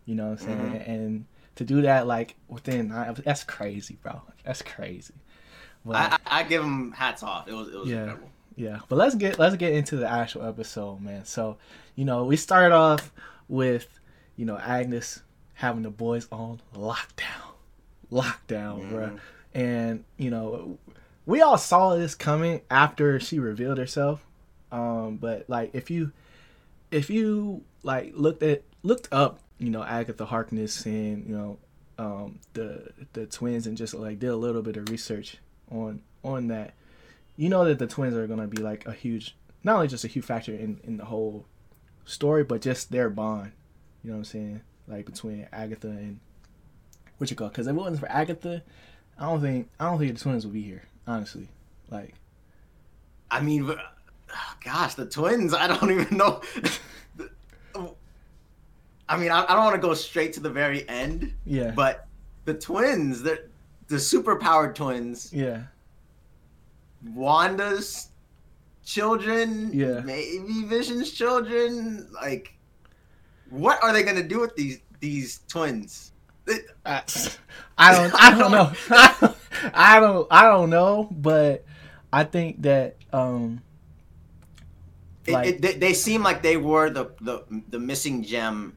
you 0.07 0.15
know 0.15 0.31
what 0.31 0.41
i'm 0.41 0.47
saying? 0.47 0.59
Mm-hmm. 0.59 0.91
And 0.91 1.25
to 1.61 1.65
do 1.65 1.83
that 1.83 2.07
like 2.07 2.37
within 2.49 2.89
nine- 2.89 3.15
that's 3.23 3.45
crazy 3.45 3.99
bro 4.03 4.23
that's 4.45 4.63
crazy 4.63 5.13
but, 5.85 5.97
I, 5.97 6.19
I, 6.27 6.41
I 6.41 6.43
give 6.45 6.63
them 6.63 6.93
hats 6.93 7.23
off. 7.23 7.49
It 7.49 7.53
was 7.55 7.69
it 7.69 7.75
was 7.79 7.89
Yeah. 7.89 7.99
incredible. 8.01 8.31
yeah 8.57 8.79
but 8.89 8.97
let's 8.97 9.15
get 9.15 9.39
let's 9.39 9.57
get 9.57 9.73
into 9.75 9.97
the 9.97 10.09
actual 10.09 10.45
episode 10.47 11.01
man 11.03 11.25
so 11.27 11.59
you 11.97 12.05
know 12.07 12.25
we 12.25 12.37
start 12.37 12.73
off 12.73 13.13
with 13.49 13.87
you 14.37 14.47
know 14.47 14.57
agnes 14.59 15.23
having 15.55 15.83
the 15.83 15.91
boys 15.91 16.27
on 16.33 16.61
lockdown 16.75 17.53
lockdown 18.11 18.81
Mhm. 18.89 18.91
bruh 18.93 19.19
and 19.55 20.05
you 20.17 20.31
know 20.31 20.79
we 21.27 21.43
all 21.43 21.59
saw 21.59 21.95
this 21.95 22.15
coming 22.15 22.63
after 22.71 23.21
she 23.21 23.39
revealed 23.39 23.77
herself 23.79 24.25
um 24.73 25.17
but 25.17 25.45
like 25.49 25.71
if 25.75 25.91
you 25.91 26.13
if 26.91 27.11
you 27.11 27.63
like 27.83 28.13
looked 28.17 28.43
at 28.43 28.63
looked 28.83 29.09
up 29.13 29.41
you 29.61 29.71
know 29.71 29.85
agatha 29.85 30.25
harkness 30.25 30.85
and 30.85 31.29
you 31.29 31.37
know 31.37 31.59
um 31.99 32.41
the 32.55 32.91
the 33.13 33.27
twins 33.27 33.67
and 33.67 33.77
just 33.77 33.95
like 33.95 34.19
did 34.19 34.31
a 34.31 34.37
little 34.37 34.63
bit 34.63 34.77
of 34.77 34.89
research 34.91 35.37
on 35.71 36.03
on 36.25 36.49
that 36.49 36.75
you 37.37 37.49
know 37.49 37.65
that 37.65 37.79
the 37.79 37.87
twins 37.87 38.15
are 38.15 38.27
gonna 38.27 38.49
be 38.49 38.61
like 38.61 38.85
a 38.87 38.93
huge 38.93 39.37
not 39.63 39.77
only 39.77 39.87
just 39.87 40.05
a 40.05 40.09
huge 40.09 40.25
factor 40.25 40.53
in 40.53 40.81
in 40.83 40.97
the 40.97 41.05
whole 41.05 41.47
story 42.05 42.43
but 42.43 42.61
just 42.61 42.91
their 42.91 43.09
bond 43.09 43.53
you 44.03 44.11
know 44.11 44.17
what 44.17 44.21
i'm 44.21 44.25
saying 44.25 44.61
like 44.89 45.07
between 45.07 45.47
agatha 45.53 45.89
and 45.89 46.19
what 47.19 47.31
you 47.31 47.37
call 47.37 47.49
because 47.49 47.69
if 47.69 47.77
it 47.77 47.79
wasn't 47.79 48.01
for 48.01 48.11
agatha 48.11 48.63
i 49.19 49.27
don't 49.27 49.41
think 49.41 49.69
i 49.79 49.85
don't 49.85 49.99
think 49.99 50.13
the 50.13 50.21
twins 50.21 50.45
would 50.45 50.55
be 50.55 50.63
here 50.63 50.83
honestly 51.07 51.49
like 51.91 52.15
I 53.31 53.41
mean, 53.41 53.73
gosh, 54.65 54.95
the 54.95 55.07
twins. 55.07 55.55
I 55.55 55.69
don't 55.69 55.91
even 56.01 56.17
know. 56.17 56.41
I 59.11 59.17
mean, 59.17 59.31
I, 59.33 59.43
I 59.45 59.55
don't 59.55 59.65
want 59.65 59.75
to 59.75 59.81
go 59.87 59.93
straight 59.95 60.33
to 60.35 60.41
the 60.41 60.51
very 60.51 60.89
end, 60.89 61.35
yeah 61.45 61.73
but 61.73 62.07
the 62.45 62.55
twins, 62.55 63.23
the 63.23 63.45
the 63.89 63.97
superpowered 63.97 64.75
twins, 64.75 65.33
yeah 65.33 65.63
Wanda's 67.15 68.09
children, 68.85 69.71
Yeah. 69.73 70.01
maybe 70.01 70.63
Vision's 70.65 71.11
children. 71.11 72.09
Like, 72.13 72.55
what 73.49 73.83
are 73.83 73.93
they 73.93 74.03
gonna 74.03 74.23
do 74.27 74.41
with 74.41 74.55
these 74.57 74.81
these 75.01 75.41
twins? 75.49 76.13
I, 76.85 77.03
I 77.79 77.95
don't 77.95 78.13
i 78.15 78.31
don't 78.37 78.51
know 78.51 78.73
I 79.75 80.01
don't 80.01 80.27
I 80.31 80.43
don't 80.47 80.71
know, 80.71 81.09
but 81.11 81.65
I 82.13 82.25
think 82.25 82.63
that 82.63 82.97
um 83.13 83.63
It, 85.27 85.35
it, 85.47 85.63
they, 85.63 85.75
they 85.75 85.95
seem 85.95 86.23
like 86.23 86.43
they 86.43 86.57
were 86.57 86.91
the 86.91 87.13
the, 87.21 87.45
the 87.69 87.79
missing 87.79 88.23
gem 88.25 88.77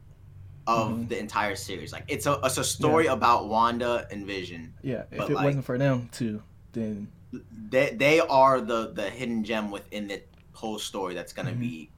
of 0.67 0.91
Mhm. 0.91 1.09
the 1.09 1.19
entire 1.19 1.55
series. 1.55 1.91
Like 1.91 2.05
it's 2.07 2.25
a 2.25 2.39
it's 2.43 2.57
a 2.57 2.63
story 2.63 3.07
about 3.07 3.47
Wanda 3.49 4.07
and 4.11 4.25
Vision. 4.25 4.73
yeah, 4.81 5.03
if 5.11 5.29
it 5.29 5.33
like- 5.33 5.45
wasn't 5.45 5.65
for 5.65 5.77
them 5.77 6.09
too, 6.11 6.41
then 6.73 7.07
They 7.69 7.89
they 7.95 8.19
are 8.19 8.61
the 8.61 8.91
the 8.93 9.09
hidden 9.09 9.43
gem 9.43 9.71
within 9.71 10.07
the 10.07 10.21
whole 10.53 10.77
story 10.79 11.13
that's 11.15 11.33
gonna 11.33 11.51
Mhm. 11.51 11.59
be 11.59 11.89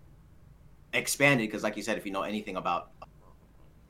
expanded. 0.94 1.48
Because 1.48 1.64
like 1.64 1.76
you 1.78 1.84
said, 1.84 1.98
if 1.98 2.06
you 2.06 2.12
know 2.12 2.24
anything 2.24 2.56
about 2.56 2.92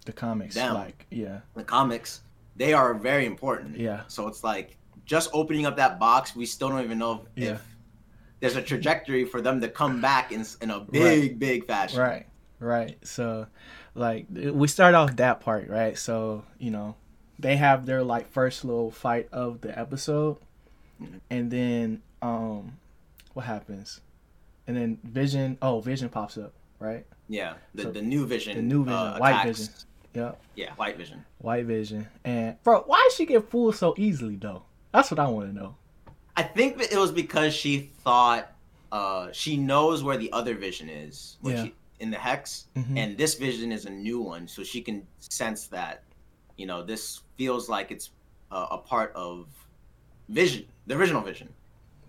the 0.05 0.12
comics 0.13 0.55
Them. 0.55 0.74
like 0.74 1.05
yeah. 1.12 1.41
the 1.55 1.63
comics, 1.63 2.22
they 2.55 2.74
are 2.74 2.94
very 2.94 3.25
important. 3.25 3.77
Yeah. 3.77 4.03
So 4.08 4.27
it's 4.27 4.44
like 4.44 4.77
just 5.05 5.29
opening 5.34 5.65
up 5.65 5.77
that 5.77 6.00
box, 6.00 6.36
we 6.36 6.46
still 6.46 6.70
don't 6.70 6.84
even 6.84 6.98
know 6.98 7.22
if, 7.36 7.44
Yeah. 7.44 7.51
if 7.53 7.62
there's 8.39 8.55
a 8.55 8.62
trajectory 8.62 9.24
for 9.25 9.39
them 9.41 9.62
to 9.62 9.70
come 9.70 10.01
back 10.01 10.32
in 10.32 10.46
in 10.62 10.72
a 10.72 10.79
big 10.79 11.38
big 11.39 11.65
fashion. 11.65 12.00
Right. 12.00 12.25
Right. 12.60 12.98
So 13.05 13.48
like 13.96 14.28
we 14.30 14.68
start 14.68 14.94
off 14.94 15.16
that 15.16 15.40
part, 15.40 15.70
right? 15.70 15.98
So, 15.98 16.44
you 16.60 16.70
know, 16.72 16.96
they 17.40 17.56
have 17.58 17.86
their 17.86 18.04
like 18.04 18.30
first 18.32 18.64
little 18.66 18.92
fight 18.92 19.28
of 19.32 19.62
the 19.62 19.78
episode 19.78 20.38
and 21.30 21.52
then 21.52 22.02
um 22.22 22.78
what 23.34 23.46
happens? 23.46 24.02
And 24.68 24.75
then 24.78 25.00
Vision 25.04 25.58
oh, 25.62 25.80
Vision 25.82 26.10
pops 26.10 26.38
up, 26.38 26.54
right? 26.80 27.06
Yeah. 27.30 27.54
The 27.74 27.84
So- 27.84 27.92
the 27.92 28.02
new 28.02 28.25
Vision. 28.25 28.56
The 28.58 28.64
new 28.64 28.84
Vision, 28.84 29.00
uh, 29.00 29.18
White 29.18 29.32
attacks- 29.42 29.60
Vision. 29.60 29.74
Yep. 30.14 30.42
Yeah, 30.56 30.74
White 30.75 30.98
Vision. 30.98 31.25
White 31.40 31.66
Vision. 31.66 32.08
And 32.24 32.62
bro, 32.64 32.82
why 32.84 33.06
did 33.10 33.18
she 33.18 33.25
get 33.25 33.50
fooled 33.50 33.75
so 33.75 33.94
easily 33.98 34.36
though? 34.38 34.64
That's 34.94 35.12
what 35.12 35.20
I 35.20 35.28
want 35.28 35.50
to 35.50 35.56
know. 35.56 35.75
I 36.38 36.44
think 36.44 36.82
it 36.82 36.98
was 36.98 37.12
because 37.12 37.54
she 37.54 37.92
thought 38.04 38.50
uh, 38.92 39.30
she 39.34 39.58
knows 39.58 40.04
where 40.04 40.16
the 40.18 40.32
other 40.32 40.56
Vision 40.56 40.88
is, 40.90 41.36
which 41.42 41.56
Yeah. 41.58 41.64
she, 41.66 41.74
in 42.00 42.12
the 42.12 42.18
hex, 42.18 42.68
Mhm. 42.75 42.98
and 42.98 43.18
this 43.18 43.36
Vision 43.36 43.72
is 43.72 43.86
a 43.86 43.90
new 43.90 44.20
one, 44.20 44.48
so 44.48 44.64
she 44.64 44.82
can 44.82 45.06
sense 45.20 45.68
that, 45.68 46.04
you 46.58 46.66
know, 46.66 46.84
this 46.84 47.22
feels 47.38 47.70
like 47.70 47.92
it's 47.92 48.12
uh, 48.52 48.68
a 48.72 48.78
part 48.78 49.12
of 49.16 49.48
Vision, 50.30 50.66
the 50.88 50.96
original 50.96 51.22
Vision. 51.22 51.52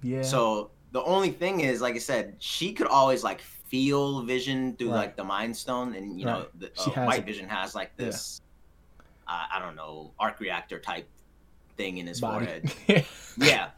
Yeah. 0.02 0.22
So 0.22 0.70
the 0.92 1.02
only 1.02 1.30
thing 1.30 1.60
is, 1.60 1.80
like 1.80 1.94
I 1.94 1.98
said, 1.98 2.36
she 2.38 2.72
could 2.72 2.86
always 2.88 3.24
like 3.24 3.40
feel 3.40 4.22
Vision 4.22 4.76
through 4.76 4.90
Right. 4.90 4.96
like 4.96 5.16
the 5.16 5.24
Mind 5.24 5.56
Stone, 5.56 5.94
and 5.94 6.18
you 6.20 6.26
know, 6.26 6.40
Right. 6.40 6.60
the, 6.60 6.82
She 6.84 6.90
uh, 6.92 7.06
White 7.06 7.20
it. 7.20 7.26
Vision 7.26 7.48
has 7.48 7.74
like 7.74 7.92
Yeah. 7.98 8.06
this, 8.06 8.40
uh, 9.26 9.46
I 9.52 9.58
don't 9.58 9.76
know, 9.76 10.12
arc 10.18 10.38
reactor 10.40 10.78
type 10.78 11.08
thing 11.76 11.98
in 11.98 12.06
his 12.06 12.20
body. 12.20 12.46
forehead. 12.46 13.06
Yeah, 13.38 13.70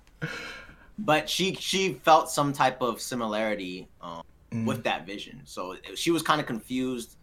but 0.99 1.29
she 1.31 1.55
she 1.55 1.95
felt 1.95 2.31
some 2.31 2.53
type 2.53 2.81
of 2.83 3.01
similarity 3.01 3.89
um, 4.01 4.23
Mm. 4.51 4.65
with 4.67 4.85
that 4.85 5.07
Vision, 5.07 5.43
so 5.45 5.77
she 5.95 6.11
was 6.11 6.23
kind 6.23 6.41
of 6.41 6.47
confused. 6.47 7.17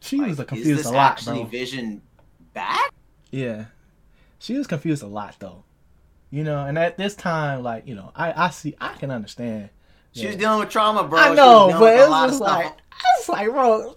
she 0.00 0.18
like, 0.18 0.28
was 0.28 0.46
confused 0.46 0.80
this 0.80 0.86
a 0.86 0.92
lot, 0.92 1.12
actually 1.12 1.40
bro. 1.40 1.46
Vision 1.46 2.02
back? 2.54 2.92
Yeah. 3.30 3.66
She 4.38 4.56
was 4.56 4.66
confused 4.66 5.02
a 5.02 5.06
lot 5.06 5.36
though. 5.38 5.64
You 6.30 6.44
know, 6.44 6.64
and 6.64 6.78
at 6.78 6.96
this 6.96 7.16
time, 7.16 7.64
like, 7.64 7.88
you 7.88 7.96
know, 7.96 8.12
I, 8.14 8.46
I 8.46 8.50
see 8.50 8.76
I 8.80 8.94
can 8.94 9.10
understand. 9.10 9.70
She 10.12 10.26
was 10.26 10.36
dealing 10.36 10.60
with 10.60 10.70
trauma, 10.70 11.04
bro. 11.04 11.18
I 11.18 11.34
know, 11.34 11.74
but 11.78 11.94
it 11.94 11.98
a 11.98 12.02
it's 12.02 12.10
lot 12.10 12.24
of 12.24 12.30
just 12.30 12.40
like 12.40 12.66
I 12.66 13.18
was 13.18 13.28
like, 13.28 13.48
bro, 13.48 13.94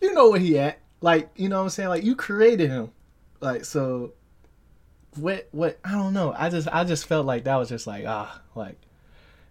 you 0.00 0.14
know 0.14 0.30
where 0.30 0.40
he 0.40 0.58
at. 0.58 0.78
Like, 1.00 1.30
you 1.36 1.48
know 1.48 1.58
what 1.58 1.64
I'm 1.64 1.70
saying? 1.70 1.88
Like 1.88 2.04
you 2.04 2.16
created 2.16 2.70
him. 2.70 2.90
Like 3.40 3.64
so 3.64 4.14
what 5.16 5.48
what 5.52 5.78
I 5.84 5.92
don't 5.92 6.12
know. 6.12 6.34
I 6.36 6.50
just 6.50 6.68
I 6.68 6.84
just 6.84 7.06
felt 7.06 7.26
like 7.26 7.44
that 7.44 7.56
was 7.56 7.68
just 7.68 7.86
like 7.86 8.04
ah 8.06 8.40
like 8.54 8.76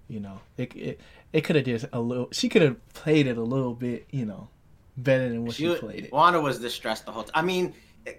you 0.08 0.20
know, 0.20 0.40
it 0.58 0.76
it, 0.76 1.02
it 1.34 1.42
could 1.42 1.56
have 1.56 1.66
just 1.66 1.86
a 1.94 2.00
little 2.00 2.30
she 2.32 2.50
could 2.50 2.62
have 2.62 2.88
played 2.94 3.28
it 3.28 3.38
a 3.38 3.44
little 3.44 3.74
bit, 3.74 4.08
you 4.12 4.26
know, 4.26 4.50
better 4.98 5.30
than 5.30 5.46
what 5.46 5.56
she, 5.56 5.68
She, 5.68 5.76
played 5.80 6.06
it. 6.06 6.12
Wanda 6.12 6.40
was 6.42 6.60
distressed 6.60 7.06
the 7.06 7.12
whole 7.12 7.24
time. 7.24 7.32
I 7.36 7.42
mean, 7.46 7.74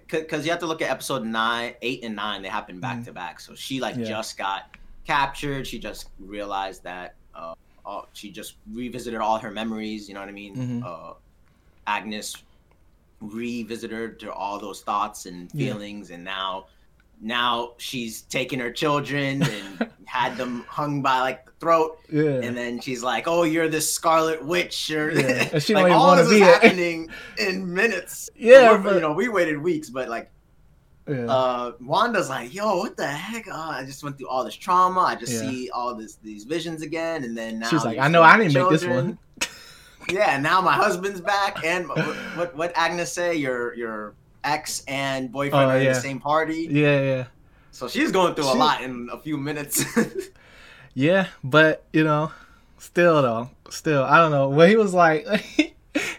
because 0.07 0.45
you 0.45 0.51
have 0.51 0.59
to 0.59 0.67
look 0.67 0.81
at 0.81 0.89
episode 0.91 1.25
nine, 1.25 1.73
eight, 1.81 2.03
and 2.03 2.15
nine. 2.15 2.41
They 2.43 2.47
happened 2.49 2.79
back 2.81 2.99
Mhm. 2.99 3.05
to 3.05 3.13
back. 3.13 3.39
So 3.39 3.55
she 3.55 3.79
like 3.79 3.95
Yeah. 3.97 4.05
just 4.05 4.37
got 4.37 4.77
captured. 5.05 5.65
She 5.65 5.79
just 5.79 6.09
realized 6.19 6.83
that 6.83 7.15
uh, 7.33 7.55
all, 7.85 8.07
she 8.13 8.29
just 8.31 8.55
revisited 8.71 9.19
all 9.19 9.39
her 9.39 9.49
memories. 9.51 10.07
You 10.07 10.13
know 10.13 10.19
what 10.19 10.29
I 10.29 10.33
mean? 10.33 10.55
Mhm. 10.55 10.85
Uh, 10.85 11.13
Agnes 11.87 12.35
revisited 13.21 14.21
her 14.21 14.31
all 14.31 14.59
those 14.59 14.81
thoughts 14.81 15.25
and 15.25 15.49
Yeah. 15.53 15.73
feelings, 15.73 16.11
and 16.11 16.23
now. 16.23 16.67
Now 17.21 17.73
she's 17.77 18.21
taken 18.21 18.61
her 18.61 18.71
children 18.71 19.43
and 19.43 19.89
had 20.09 20.35
them 20.37 20.65
hung 20.67 21.01
by 21.01 21.19
like 21.21 21.45
the 21.45 21.51
throat, 21.59 21.99
Yeah. 22.11 22.41
and 22.41 22.57
then 22.57 22.79
she's 22.79 23.03
like, 23.03 23.27
"Oh, 23.27 23.43
you're 23.43 23.69
this 23.69 23.93
Scarlet 23.93 24.43
Witch," 24.43 24.89
or 24.91 25.11
Yeah, 25.11 25.59
she 25.59 25.73
like 25.75 25.91
all 25.91 26.15
this 26.15 26.27
is 26.27 26.33
it. 26.33 26.41
happening 26.41 27.09
in 27.37 27.71
minutes. 27.73 28.29
Yeah, 28.35 28.77
but- 28.77 28.95
you 28.95 29.01
know, 29.01 29.13
we 29.13 29.27
waited 29.29 29.57
weeks, 29.61 29.89
but 29.89 30.09
like, 30.09 30.31
yeah. 31.07 31.25
uh, 31.27 31.71
Wanda's 31.79 32.29
like, 32.29 32.53
"Yo, 32.53 32.77
what 32.77 32.97
the 32.97 33.05
heck? 33.07 33.47
Uh, 33.47 33.53
I 33.55 33.83
just 33.85 34.03
went 34.03 34.17
through 34.17 34.29
all 34.29 34.43
this 34.43 34.55
trauma. 34.55 35.01
I 35.01 35.15
just 35.15 35.37
see 35.39 35.69
all 35.71 35.93
this 35.95 36.15
these 36.23 36.43
visions 36.45 36.81
again, 36.81 37.23
and 37.23 37.37
then 37.37 37.59
now 37.59 37.67
She's 37.69 37.85
like, 37.85 37.99
I 37.99 38.07
know 38.07 38.23
I 38.23 38.37
didn't 38.37 38.53
make 38.53 38.69
this 38.69 38.85
one. 38.85 39.17
yeah, 40.09 40.37
now 40.39 40.59
my 40.61 40.73
husband's 40.73 41.21
back, 41.21 41.63
and 41.63 41.87
what 42.35 42.55
what, 42.55 42.71
Agnes 42.75 43.11
say? 43.11 43.35
Your 43.35 43.75
your 43.75 44.15
ex 44.43 44.83
and 44.87 45.31
boyfriend 45.31 45.65
Oh, 45.69 45.75
are 45.75 45.77
in 45.77 45.85
the 45.85 45.93
same 45.95 46.19
party. 46.19 46.67
Yeah, 46.71 47.01
yeah. 47.01 47.25
So 47.71 47.87
she's 47.87 48.11
going 48.11 48.35
through 48.35 48.51
a 48.51 48.55
lot 48.55 48.81
in 48.83 49.09
a 49.11 49.17
few 49.19 49.37
minutes. 49.37 49.83
Yeah, 50.95 51.27
but 51.43 51.85
you 51.93 52.03
know, 52.03 52.31
still 52.79 53.21
though, 53.21 53.49
still 53.69 54.03
I 54.03 54.17
don't 54.17 54.31
know. 54.31 54.49
When 54.49 54.69
he 54.69 54.75
was 54.75 54.93
like, 54.93 55.25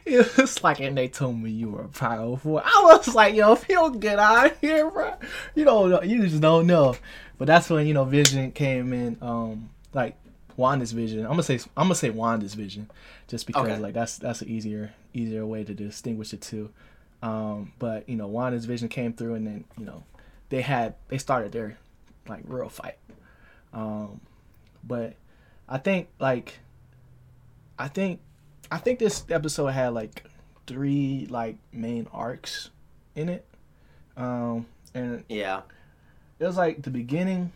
it 0.07 0.37
was 0.37 0.63
like, 0.63 0.81
and 0.81 0.97
they 0.97 1.09
told 1.09 1.39
me 1.39 1.51
you 1.51 1.71
were 1.71 1.83
a 1.83 1.89
powerful. 1.89 2.59
I 2.65 2.83
was 2.85 3.15
like, 3.15 3.35
yo, 3.35 3.53
if 3.53 3.69
you 3.69 3.75
don't 3.75 3.99
get 4.01 4.19
out 4.19 4.53
of 4.53 4.61
here, 4.61 4.89
bro, 4.91 5.15
you 5.55 5.65
don't 5.65 5.91
know, 5.91 6.03
you 6.03 6.27
just 6.27 6.41
don't 6.41 6.67
know. 6.67 6.97
But 7.37 7.47
that's 7.47 7.69
when 7.69 7.87
you 7.87 7.95
know 7.95 8.05
Vision 8.05 8.53
came 8.53 8.93
in, 8.93 9.19
um, 9.21 9.71
like 9.93 10.17
Wanda's 10.57 10.93
Vision. 10.93 11.25
I'm 11.25 11.31
gonna 11.33 11.43
say 11.43 11.57
I'm 11.77 11.85
gonna 11.87 11.95
say 11.97 12.11
Wanda's 12.11 12.55
Vision, 12.55 12.89
just 13.29 13.47
because 13.49 13.65
Okay. 13.65 13.79
like 13.79 13.93
that's 13.95 14.19
that's 14.19 14.41
an 14.41 14.49
easier 14.49 14.93
easier 15.13 15.45
way 15.45 15.65
to 15.65 15.75
distinguish 15.75 16.31
the 16.31 16.37
two. 16.37 16.71
Um, 17.23 17.73
but 17.79 18.09
you 18.09 18.17
know, 18.17 18.29
Wanda's 18.29 18.65
Vision 18.67 18.89
came 18.89 19.13
through, 19.13 19.35
and 19.35 19.47
then 19.47 19.65
you 19.77 19.85
know, 19.85 20.05
they 20.51 20.61
had 20.61 20.95
they 21.09 21.19
started 21.19 21.53
their 21.53 21.79
like 22.29 22.43
real 22.47 22.69
fight. 22.69 22.99
Um, 23.73 24.21
but 24.85 25.15
I 25.69 25.79
think 25.79 26.09
like 26.19 26.59
I 27.79 27.89
think 27.89 28.21
I 28.71 28.79
think 28.79 28.99
this 28.99 29.25
episode 29.31 29.69
had 29.69 29.95
like 29.95 30.25
three 30.67 31.27
like 31.31 31.57
main 31.73 32.07
arcs 32.13 32.71
in 33.15 33.29
it. 33.29 33.47
Um 34.17 34.67
and 34.95 35.25
yeah, 35.29 35.63
it 36.39 36.45
was 36.47 36.57
like 36.57 36.83
the 36.83 36.91
beginning 36.91 37.53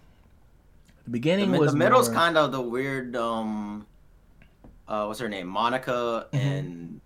the 0.96 1.02
the, 1.04 1.10
beginning 1.10 1.50
mid- 1.50 1.60
was 1.60 1.72
the 1.72 1.76
middle's 1.78 2.08
more- 2.08 2.18
kind 2.18 2.38
of 2.38 2.50
the 2.52 2.60
weird. 2.62 3.14
Um, 3.16 3.86
uh, 4.88 5.04
what's 5.06 5.18
her 5.20 5.28
name? 5.28 5.46
Monica 5.46 6.26
Mhm. 6.32 6.38
and 6.38 7.00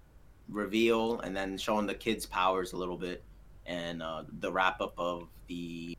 reveal, 0.48 1.18
and 1.20 1.36
then 1.36 1.56
showing 1.58 1.86
the 1.86 1.94
kids' 1.94 2.26
powers 2.26 2.72
a 2.72 2.76
little 2.76 2.96
bit, 2.96 3.22
and 3.66 4.02
uh, 4.02 4.22
the 4.40 4.50
wrap 4.52 4.80
up 4.80 4.94
of 4.98 5.28
the 5.48 5.96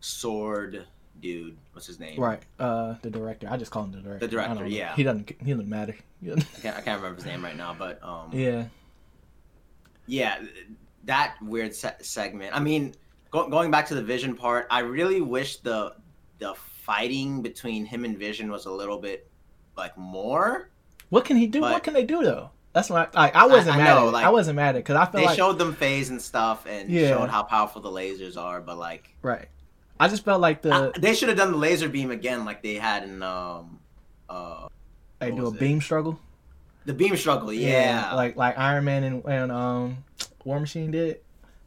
sword 0.00 0.86
dude. 1.20 1.56
What's 1.72 1.86
his 1.86 2.00
name? 2.00 2.18
right 2.18 2.42
uh 2.58 2.94
the 3.02 3.10
director 3.10 3.46
I 3.50 3.56
just 3.58 3.70
call 3.70 3.84
him 3.84 3.92
the 3.92 3.98
director 4.00 4.26
The 4.26 4.30
director, 4.32 4.50
I 4.50 4.54
don't 4.54 4.64
know. 4.64 4.70
yeah. 4.76 4.94
he 4.94 5.02
doesn't 5.02 5.30
he 5.44 5.50
doesn't 5.50 5.68
matter 5.68 5.94
I 6.26 6.34
can't, 6.62 6.76
I 6.76 6.80
can't 6.80 7.00
remember 7.00 7.16
his 7.16 7.24
name 7.26 7.42
right 7.44 7.56
now, 7.56 7.74
but 7.78 8.02
um, 8.02 8.30
yeah 8.32 8.66
yeah, 10.06 10.42
that 11.04 11.36
weird 11.40 11.72
se- 11.74 11.94
segment. 12.00 12.54
I 12.56 12.58
mean, 12.58 12.94
go- 13.30 13.48
going 13.48 13.70
back 13.70 13.86
to 13.86 13.94
the 13.94 14.02
Vision 14.02 14.34
part, 14.34 14.66
I 14.68 14.80
really 14.80 15.20
wish 15.20 15.58
the 15.58 15.94
the 16.38 16.54
fighting 16.54 17.42
between 17.42 17.84
him 17.84 18.04
and 18.04 18.18
Vision 18.18 18.50
was 18.50 18.66
a 18.66 18.70
little 18.72 18.98
bit 18.98 19.28
like 19.76 19.96
more. 19.96 20.70
what 21.10 21.24
can 21.24 21.36
he 21.36 21.46
do 21.46 21.60
what 21.60 21.82
can 21.84 21.94
they 21.94 22.04
do 22.04 22.22
though 22.24 22.50
that's 22.72 22.88
why 22.90 23.08
I, 23.14 23.20
like 23.24 23.34
I 23.36 23.46
wasn't 23.46 23.74
I 23.76 23.78
mad 23.78 23.94
know, 23.94 24.06
at 24.08 24.12
like, 24.12 24.24
I 24.26 24.30
wasn't 24.30 24.56
mad 24.56 24.70
at 24.70 24.74
it 24.76 24.78
because 24.84 24.96
I 24.96 25.04
felt 25.04 25.14
They 25.14 25.26
like 25.26 25.36
showed 25.36 25.58
them 25.58 25.74
phase 25.74 26.10
and 26.10 26.20
stuff, 26.22 26.66
and 26.66 26.90
Yeah. 26.90 27.08
showed 27.10 27.30
how 27.30 27.42
powerful 27.42 27.80
the 27.82 27.90
lasers 27.90 28.36
are. 28.36 28.60
But 28.60 28.78
like, 28.78 29.14
right 29.22 29.48
I 29.98 30.08
just 30.08 30.24
felt 30.24 30.40
like 30.40 30.62
the 30.62 30.92
I- 30.94 30.98
they 30.98 31.14
should 31.14 31.28
have 31.28 31.36
done 31.38 31.52
the 31.52 31.58
laser 31.58 31.88
beam 31.88 32.10
again, 32.10 32.44
like 32.44 32.62
they 32.62 32.74
had 32.74 33.02
in 33.04 33.22
um, 33.22 33.80
uh, 34.28 34.68
what 35.18 35.36
do 35.36 35.46
a 35.46 35.50
it? 35.52 35.58
beam 35.60 35.80
struggle 35.80 36.18
the 36.86 36.94
beam 36.94 37.14
struggle. 37.16 37.52
Yeah, 37.52 38.14
like 38.14 38.36
like 38.36 38.56
Iron 38.58 38.84
Man 38.84 39.04
and, 39.04 39.24
and 39.26 39.52
um 39.52 40.04
War 40.44 40.58
Machine 40.58 40.90
did, 40.92 41.20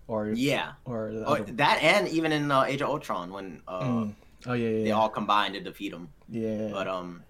or 0.07 0.29
yeah. 0.29 0.71
or 0.85 1.11
the 1.11 1.25
Oh, 1.27 1.35
that 1.43 1.83
and 1.83 2.07
even 2.07 2.31
in 2.31 2.49
uh, 2.49 2.63
Age 2.63 2.81
of 2.81 2.89
Ultron 2.89 3.31
when 3.31 3.61
uh, 3.67 3.81
Mm. 3.83 4.13
oh 4.47 4.53
yeah 4.53 4.69
yeah 4.69 4.83
they 4.85 4.91
all 4.91 5.09
combined 5.09 5.53
to 5.53 5.59
defeat 5.59 5.93
him. 5.93 6.09
yeah 6.29 6.69
But 6.71 6.87
um, 6.87 7.23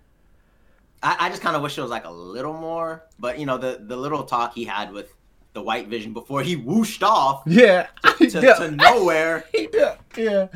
I, 1.03 1.17
I 1.19 1.29
just 1.29 1.41
kind 1.41 1.55
of 1.55 1.61
wish 1.61 1.77
it 1.77 1.81
was 1.81 1.91
like 1.91 2.05
a 2.05 2.11
little 2.11 2.53
more. 2.53 3.03
But 3.19 3.37
you 3.39 3.45
know, 3.45 3.57
the 3.57 3.79
the 3.85 3.95
little 3.97 4.23
talk 4.23 4.53
he 4.55 4.63
had 4.65 4.91
with 4.91 5.13
the 5.53 5.61
White 5.61 5.87
Vision 5.87 6.13
before 6.13 6.41
he 6.41 6.55
whooshed 6.55 7.03
off 7.03 7.43
yeah 7.45 7.87
to, 8.17 8.27
yeah 8.41 8.53
to 8.55 8.71
nowhere. 8.71 9.45
He 9.51 9.67
did. 9.67 9.93
yeah 10.17 10.47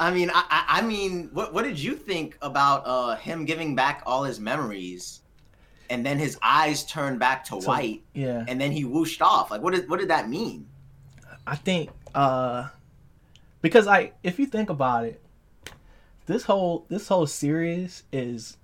I 0.00 0.10
mean, 0.10 0.28
I, 0.34 0.42
I, 0.50 0.78
I 0.78 0.82
mean, 0.82 1.30
what 1.32 1.54
what 1.54 1.62
did 1.64 1.78
you 1.78 1.94
think 1.94 2.36
about 2.42 2.82
uh 2.86 3.14
him 3.16 3.44
giving 3.44 3.76
back 3.76 4.02
all 4.06 4.24
his 4.24 4.40
memories, 4.40 5.20
and 5.88 6.04
then 6.04 6.18
his 6.18 6.36
eyes 6.42 6.84
turned 6.86 7.20
back 7.20 7.44
to 7.44 7.60
So- 7.60 7.68
white, 7.68 8.02
Yeah, 8.12 8.44
and 8.48 8.60
then 8.60 8.72
he 8.72 8.84
whooshed 8.84 9.22
off? 9.22 9.50
Like, 9.52 9.62
what 9.62 9.72
did 9.74 9.88
what 9.88 10.00
did 10.00 10.08
that 10.08 10.28
mean? 10.28 10.66
I 11.46 11.54
think 11.56 11.90
uh 12.14 12.68
because 13.62 13.86
like 13.86 14.16
if 14.24 14.38
you 14.40 14.46
think 14.46 14.68
about 14.70 15.04
it, 15.04 15.22
this 16.26 16.42
whole 16.42 16.86
this 16.88 17.06
whole 17.06 17.26
series 17.28 18.02
is 18.12 18.56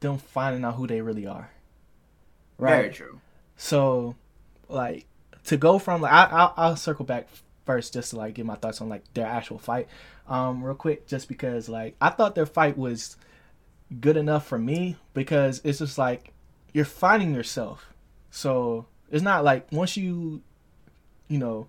them 0.00 0.18
finding 0.18 0.64
out 0.64 0.74
who 0.74 0.86
they 0.86 1.00
really 1.00 1.26
are. 1.26 1.50
Very 2.58 2.90
true. 2.90 3.20
So, 3.56 4.14
like, 4.68 5.06
to 5.44 5.56
go 5.56 5.78
from 5.78 6.00
like, 6.02 6.12
I, 6.12 6.24
I'll, 6.30 6.54
I'll 6.56 6.76
circle 6.76 7.04
back 7.04 7.28
first 7.64 7.92
just 7.92 8.10
to 8.10 8.16
like 8.16 8.34
get 8.34 8.46
my 8.46 8.54
thoughts 8.54 8.80
on 8.80 8.88
like 8.88 9.02
their 9.14 9.26
actual 9.26 9.58
fight, 9.58 9.88
um, 10.28 10.62
real 10.62 10.74
quick, 10.74 11.06
just 11.06 11.28
because 11.28 11.68
like 11.68 11.96
I 12.00 12.10
thought 12.10 12.34
their 12.34 12.46
fight 12.46 12.76
was 12.78 13.16
good 14.00 14.16
enough 14.16 14.46
for 14.46 14.58
me 14.58 14.96
because 15.14 15.60
it's 15.64 15.78
just 15.78 15.98
like 15.98 16.32
you're 16.72 16.84
finding 16.84 17.34
yourself. 17.34 17.92
So 18.30 18.86
it's 19.10 19.22
not 19.22 19.44
like 19.44 19.66
once 19.70 19.96
you, 19.96 20.42
you 21.28 21.38
know, 21.38 21.68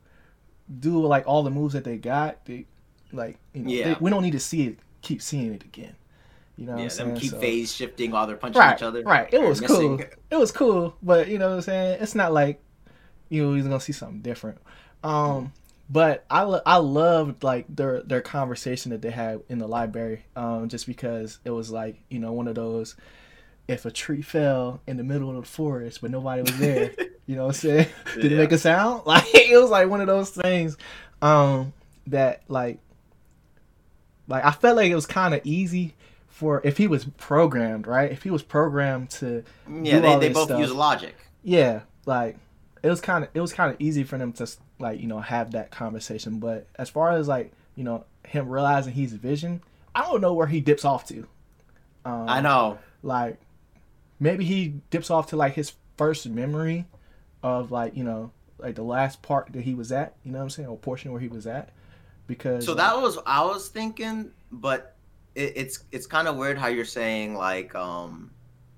do 0.80 1.06
like 1.06 1.28
all 1.28 1.44
the 1.44 1.50
moves 1.52 1.74
that 1.74 1.84
they 1.84 1.98
got, 1.98 2.46
they 2.46 2.66
like 3.12 3.38
you 3.54 3.64
know 3.64 3.70
Yeah. 3.70 3.94
they, 3.94 3.98
we 4.00 4.10
don't 4.10 4.24
need 4.24 4.32
to 4.32 4.40
see 4.40 4.68
it, 4.68 4.80
keep 5.02 5.22
seeing 5.22 5.54
it 5.54 5.64
again. 5.64 5.96
You 6.58 6.66
know, 6.66 6.78
Yeah, 6.78 6.88
them 6.90 7.16
keep 7.16 7.32
So- 7.32 7.40
phase 7.40 7.72
shifting 7.74 8.12
while 8.12 8.26
they're 8.28 8.36
punching 8.36 8.60
right, 8.60 8.76
each 8.76 8.84
other. 8.84 9.04
Right. 9.04 9.32
It 9.32 9.42
was 9.42 9.62
missing. 9.62 9.98
cool. 10.00 10.08
It 10.32 10.36
was 10.38 10.52
cool, 10.52 10.96
but 11.04 11.28
you 11.28 11.38
know 11.38 11.50
what 11.50 11.56
I'm 11.56 11.62
saying? 11.62 12.00
It's 12.02 12.16
not 12.16 12.34
like 12.34 12.62
you 13.30 13.44
know, 13.46 13.54
he's 13.54 13.64
gonna 13.66 13.80
see 13.80 13.94
something 13.94 14.22
different. 14.22 14.58
Um 15.04 15.54
but 15.90 16.26
I, 16.30 16.42
lo- 16.42 16.62
I 16.66 16.78
loved 16.78 17.44
like 17.44 17.66
their 17.74 18.02
their 18.02 18.20
conversation 18.22 18.92
that 18.92 19.02
they 19.02 19.10
had 19.12 19.40
in 19.48 19.58
the 19.58 19.68
library 19.68 20.26
um 20.36 20.68
just 20.68 20.86
because 20.86 21.40
it 21.46 21.52
was 21.52 21.72
like 21.72 21.96
you 22.10 22.20
know 22.20 22.34
one 22.34 22.50
of 22.50 22.56
those 22.56 22.98
if 23.70 23.86
a 23.86 23.92
tree 23.92 24.22
fell 24.22 24.82
in 24.86 24.98
the 24.98 25.04
middle 25.06 25.30
of 25.30 25.36
the 25.38 25.42
forest 25.44 26.02
but 26.02 26.12
nobody 26.12 26.42
was 26.42 26.58
there 26.60 26.92
you 27.26 27.36
know 27.38 27.44
what 27.44 27.50
i'm 27.50 27.54
saying 27.54 27.88
did 28.16 28.34
it 28.34 28.38
make 28.38 28.52
a 28.52 28.58
sound 28.58 29.04
like 29.06 29.24
it 29.34 29.58
was 29.62 29.70
like 29.70 29.88
one 29.88 30.02
of 30.02 30.08
those 30.08 30.30
things 30.32 30.76
um 31.22 31.72
that 32.08 32.42
like 32.50 32.80
like 34.28 34.44
i 34.44 34.52
felt 34.52 34.76
like 34.76 34.92
it 34.92 34.96
was 34.96 35.06
kind 35.06 35.34
of 35.34 35.40
easy 35.46 35.94
for 36.38 36.62
if 36.64 36.78
he 36.78 36.88
was 36.88 37.06
programmed 37.18 37.88
right 37.88 38.12
if 38.12 38.22
he 38.24 38.30
was 38.30 38.44
programmed 38.44 39.10
to 39.10 39.44
Yeah, 39.68 40.00
they, 40.00 40.20
they 40.20 40.30
both 40.34 40.46
stuff. 40.50 40.60
use 40.60 40.72
logic. 40.72 41.16
yeah 41.44 41.82
like 42.06 42.38
it 42.84 42.90
was 42.90 43.02
kind 43.02 43.24
of 43.24 43.30
it 43.34 43.42
was 43.42 43.52
kind 43.54 43.74
of 43.74 43.82
easy 43.82 44.04
for 44.04 44.18
them 44.20 44.32
to 44.34 44.48
like 44.80 45.00
you 45.00 45.08
know 45.08 45.20
have 45.20 45.52
that 45.52 45.72
conversation 45.72 46.40
but 46.40 46.68
as 46.76 46.90
far 46.90 47.12
as 47.12 47.28
like 47.28 47.52
you 47.76 47.84
know 47.84 48.06
him 48.26 48.48
realizing 48.50 48.94
he's 48.94 49.14
vision 49.14 49.62
i 49.96 50.02
don't 50.04 50.22
know 50.22 50.34
where 50.34 50.46
he 50.48 50.60
dips 50.62 50.86
off 50.86 51.06
to 51.08 51.28
um, 52.06 52.30
I 52.30 52.40
know. 52.42 52.78
like 53.02 53.40
maybe 54.20 54.46
he 54.46 54.76
dips 54.92 55.10
off 55.10 55.28
to 55.28 55.36
like 55.38 55.54
his 55.56 55.74
first 55.98 56.28
memory 56.30 56.86
of 57.42 57.72
like 57.72 57.98
you 57.98 58.04
know 58.04 58.32
like 58.60 58.76
the 58.76 58.84
last 58.84 59.22
part 59.24 59.52
that 59.54 59.64
he 59.64 59.74
was 59.74 59.92
at 59.92 60.14
you 60.24 60.32
know 60.32 60.38
what 60.38 60.44
i'm 60.44 60.50
saying 60.52 60.68
or 60.70 60.78
portion 60.78 61.12
where 61.12 61.22
he 61.22 61.28
was 61.30 61.48
at 61.48 61.70
because 62.28 62.64
So 62.66 62.76
that 62.76 63.02
was 63.02 63.18
I 63.26 63.44
was 63.46 63.70
thinking, 63.70 64.32
but 64.52 64.97
it, 65.38 65.54
it's 65.56 65.84
it's 65.92 66.08
kind 66.08 66.28
of 66.28 66.36
weird 66.36 66.58
how 66.58 66.68
you're 66.68 66.84
saying 66.86 67.36
like 67.36 67.74
um 67.76 68.32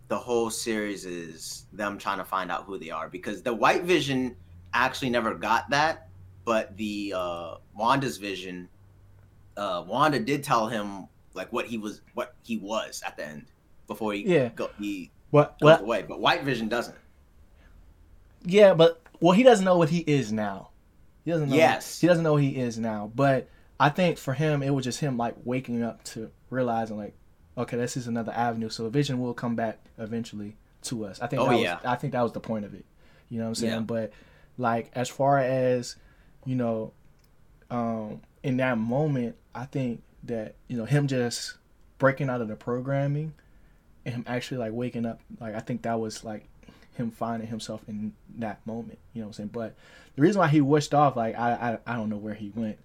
the 0.09 0.17
whole 0.17 0.49
series 0.49 1.05
is 1.05 1.65
them 1.71 1.97
trying 1.97 2.17
to 2.17 2.25
find 2.25 2.51
out 2.51 2.65
who 2.65 2.77
they 2.77 2.89
are 2.89 3.07
because 3.09 3.41
the 3.41 3.53
White 3.53 3.83
Vision 3.83 4.35
actually 4.73 5.09
never 5.09 5.33
got 5.35 5.69
that, 5.69 6.09
but 6.45 6.75
the 6.77 7.13
uh 7.15 7.55
Wanda's 7.75 8.17
vision, 8.17 8.67
uh 9.55 9.83
Wanda 9.87 10.19
did 10.19 10.43
tell 10.43 10.67
him 10.67 11.07
like 11.33 11.51
what 11.53 11.65
he 11.67 11.77
was 11.77 12.01
what 12.13 12.35
he 12.43 12.57
was 12.57 13.01
at 13.05 13.15
the 13.17 13.25
end 13.25 13.45
before 13.87 14.13
he 14.13 14.21
Yeah. 14.27 14.49
go, 14.49 14.69
he 14.79 15.11
what 15.31 15.59
goes 15.59 15.65
what 15.67 15.81
away, 15.81 16.01
but 16.03 16.19
White 16.19 16.43
Vision 16.43 16.67
doesn't. 16.67 16.97
Yeah, 18.43 18.73
but 18.73 19.01
well, 19.19 19.33
he 19.33 19.43
doesn't 19.43 19.65
know 19.65 19.77
what 19.77 19.89
he 19.89 19.99
is 19.99 20.31
now. 20.31 20.69
He 21.25 21.31
doesn't 21.31 21.49
know. 21.49 21.55
Yes. 21.55 21.99
he 21.99 22.07
doesn't 22.07 22.23
know 22.23 22.37
who 22.37 22.41
he 22.43 22.55
is 22.57 22.79
now. 22.79 23.11
But 23.13 23.49
I 23.79 23.89
think 23.89 24.17
for 24.17 24.33
him, 24.33 24.63
it 24.63 24.71
was 24.71 24.85
just 24.85 24.99
him 24.99 25.17
like 25.17 25.35
waking 25.43 25.83
up 25.83 26.03
to 26.05 26.31
realizing 26.49 26.97
like, 26.97 27.15
okay, 27.57 27.77
this 27.77 27.97
is 27.97 28.07
another 28.07 28.31
avenue. 28.31 28.69
So 28.69 28.83
the 28.83 28.89
vision 28.89 29.19
will 29.19 29.33
come 29.33 29.55
back 29.55 29.79
eventually 29.97 30.55
to 30.83 31.05
us. 31.05 31.19
I 31.21 31.27
think. 31.27 31.41
Oh, 31.41 31.49
that 31.49 31.59
yeah. 31.59 31.75
Was, 31.75 31.85
I 31.85 31.95
think 31.95 32.13
that 32.13 32.21
was 32.21 32.33
the 32.33 32.39
point 32.39 32.65
of 32.65 32.73
it. 32.73 32.85
You 33.29 33.37
know 33.37 33.45
what 33.45 33.49
I'm 33.49 33.55
saying? 33.55 33.73
Yeah. 33.73 33.79
But 33.79 34.11
like 34.57 34.91
as 34.93 35.09
far 35.09 35.39
as 35.39 35.95
you 36.45 36.55
know, 36.55 36.93
um, 37.69 38.21
in 38.43 38.57
that 38.57 38.77
moment, 38.77 39.35
I 39.53 39.65
think 39.65 40.03
that 40.23 40.55
you 40.67 40.77
know 40.77 40.85
him 40.85 41.07
just 41.07 41.55
breaking 41.97 42.29
out 42.29 42.41
of 42.41 42.47
the 42.47 42.55
programming 42.55 43.33
and 44.05 44.15
him 44.15 44.23
actually 44.27 44.57
like 44.57 44.71
waking 44.73 45.05
up. 45.05 45.19
Like 45.39 45.55
I 45.55 45.59
think 45.59 45.83
that 45.83 45.99
was 45.99 46.23
like 46.23 46.47
him 46.95 47.11
finding 47.11 47.47
himself 47.47 47.81
in 47.87 48.13
that 48.37 48.65
moment. 48.65 48.99
You 49.13 49.21
know 49.21 49.27
what 49.27 49.29
I'm 49.29 49.33
saying? 49.33 49.49
But 49.53 49.75
the 50.15 50.21
reason 50.21 50.39
why 50.39 50.47
he 50.47 50.61
wished 50.61 50.93
off, 50.93 51.15
like 51.15 51.37
I 51.37 51.77
I, 51.85 51.93
I 51.93 51.95
don't 51.95 52.09
know 52.09 52.17
where 52.17 52.33
he 52.33 52.51
went. 52.55 52.77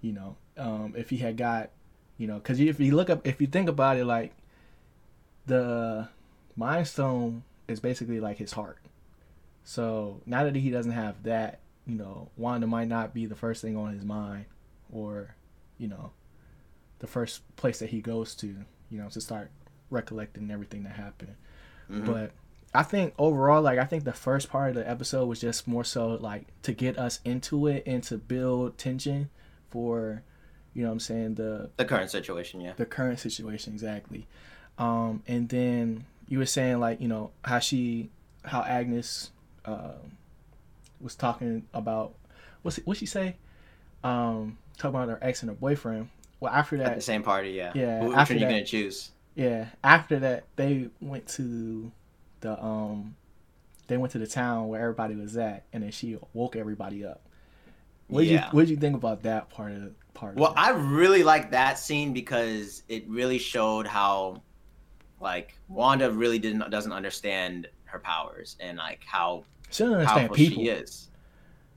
You 0.00 0.12
know, 0.12 0.36
um, 0.56 0.94
if 0.96 1.10
he 1.10 1.16
had 1.16 1.36
got, 1.36 1.70
you 2.18 2.26
know, 2.26 2.34
because 2.34 2.60
if 2.60 2.78
you 2.80 2.94
look 2.94 3.08
up, 3.08 3.26
if 3.26 3.40
you 3.40 3.46
think 3.46 3.68
about 3.68 3.96
it, 3.96 4.04
like 4.04 4.34
the 5.46 6.08
Mind 6.56 6.86
Stone 6.86 7.44
is 7.66 7.80
basically 7.80 8.20
like 8.20 8.36
his 8.36 8.52
heart. 8.52 8.78
So 9.64 10.20
now 10.26 10.44
that 10.44 10.54
he 10.56 10.70
doesn't 10.70 10.92
have 10.92 11.22
that, 11.22 11.60
you 11.86 11.94
know, 11.94 12.28
Wanda 12.36 12.66
might 12.66 12.88
not 12.88 13.14
be 13.14 13.26
the 13.26 13.34
first 13.34 13.62
thing 13.62 13.76
on 13.76 13.92
his 13.92 14.04
mind, 14.04 14.46
or, 14.92 15.34
you 15.78 15.88
know, 15.88 16.10
the 16.98 17.06
first 17.06 17.40
place 17.56 17.78
that 17.78 17.90
he 17.90 18.00
goes 18.00 18.34
to, 18.36 18.46
you 18.90 18.98
know, 18.98 19.08
to 19.10 19.20
start 19.20 19.50
recollecting 19.90 20.50
everything 20.50 20.82
that 20.82 20.92
happened. 20.94 21.34
Mhm. 21.90 22.06
But 22.06 22.32
I 22.74 22.82
think 22.82 23.14
overall, 23.18 23.62
like 23.62 23.78
I 23.78 23.84
think 23.84 24.04
the 24.04 24.12
first 24.12 24.50
part 24.50 24.70
of 24.70 24.74
the 24.74 24.88
episode 24.88 25.26
was 25.26 25.40
just 25.40 25.68
more 25.68 25.84
so 25.84 26.14
like 26.14 26.46
to 26.62 26.72
get 26.72 26.98
us 26.98 27.20
into 27.24 27.66
it 27.66 27.82
and 27.86 28.02
to 28.04 28.18
build 28.18 28.76
tension 28.76 29.30
for, 29.70 30.22
you 30.78 30.84
know, 30.84 30.90
what 30.90 30.94
I'm 30.94 31.00
saying 31.00 31.34
the 31.34 31.70
the 31.76 31.84
current 31.84 32.08
situation, 32.08 32.60
yeah. 32.60 32.74
the 32.76 32.86
current 32.86 33.18
situation 33.18 33.72
exactly. 33.72 34.28
Um, 34.78 35.24
and 35.26 35.48
then 35.48 36.04
you 36.28 36.38
were 36.38 36.46
saying 36.46 36.78
like 36.78 37.00
you 37.00 37.08
know 37.08 37.32
how 37.42 37.58
she, 37.58 38.10
how 38.44 38.62
Agnes, 38.62 39.30
um, 39.64 40.12
was 41.00 41.16
talking 41.16 41.64
about 41.74 42.14
what's 42.62 42.76
what 42.84 42.96
she 42.96 43.06
say, 43.06 43.34
um, 44.04 44.56
talking 44.76 44.94
about 44.94 45.08
her 45.08 45.18
ex 45.20 45.42
and 45.42 45.50
her 45.50 45.56
boyfriend. 45.56 46.10
Well, 46.38 46.52
after 46.52 46.76
that 46.76 46.86
At 46.90 46.94
the 46.94 47.00
same 47.02 47.24
party, 47.24 47.50
yeah. 47.50 47.72
Yeah, 47.74 48.04
Which 48.04 48.16
after 48.16 48.34
one 48.34 48.40
you 48.40 48.46
that- 48.46 48.52
gonna 48.52 48.64
choose? 48.64 49.10
yeah, 49.34 49.66
after 49.82 50.20
that 50.20 50.44
they 50.54 50.90
went 51.00 51.26
to 51.30 51.90
the 52.40 52.62
um 52.64 53.16
they 53.88 53.96
went 53.96 54.12
to 54.12 54.18
the 54.18 54.28
town 54.28 54.68
where 54.68 54.80
everybody 54.80 55.16
was 55.16 55.36
at 55.36 55.64
and 55.72 55.82
then 55.82 55.90
she 55.90 56.16
woke 56.34 56.54
everybody 56.54 57.04
up. 57.04 57.22
What 58.06 58.20
did 58.20 58.28
Yeah. 58.30 58.46
you 58.46 58.50
what 58.52 58.60
did 58.62 58.70
you 58.70 58.76
think 58.76 58.94
about 58.94 59.24
that 59.24 59.50
part 59.50 59.72
of 59.72 59.92
part 60.18 60.36
Well? 60.36 60.52
I 60.56 60.70
really 60.70 61.22
like 61.22 61.50
that 61.52 61.78
scene 61.78 62.12
because 62.12 62.82
it 62.88 63.08
really 63.08 63.38
showed 63.38 63.86
how, 63.86 64.42
like, 65.20 65.58
Wanda 65.68 66.10
really 66.10 66.38
didn't 66.38 66.68
doesn't 66.70 66.92
understand 66.92 67.68
her 67.84 67.98
powers 67.98 68.56
and 68.60 68.76
like 68.78 69.02
how 69.06 69.44
she 69.70 69.82
doesn't 69.84 69.94
understand 69.94 70.18
powerful 70.28 70.36
people. 70.36 70.62
she 70.64 70.68
is. 70.68 71.10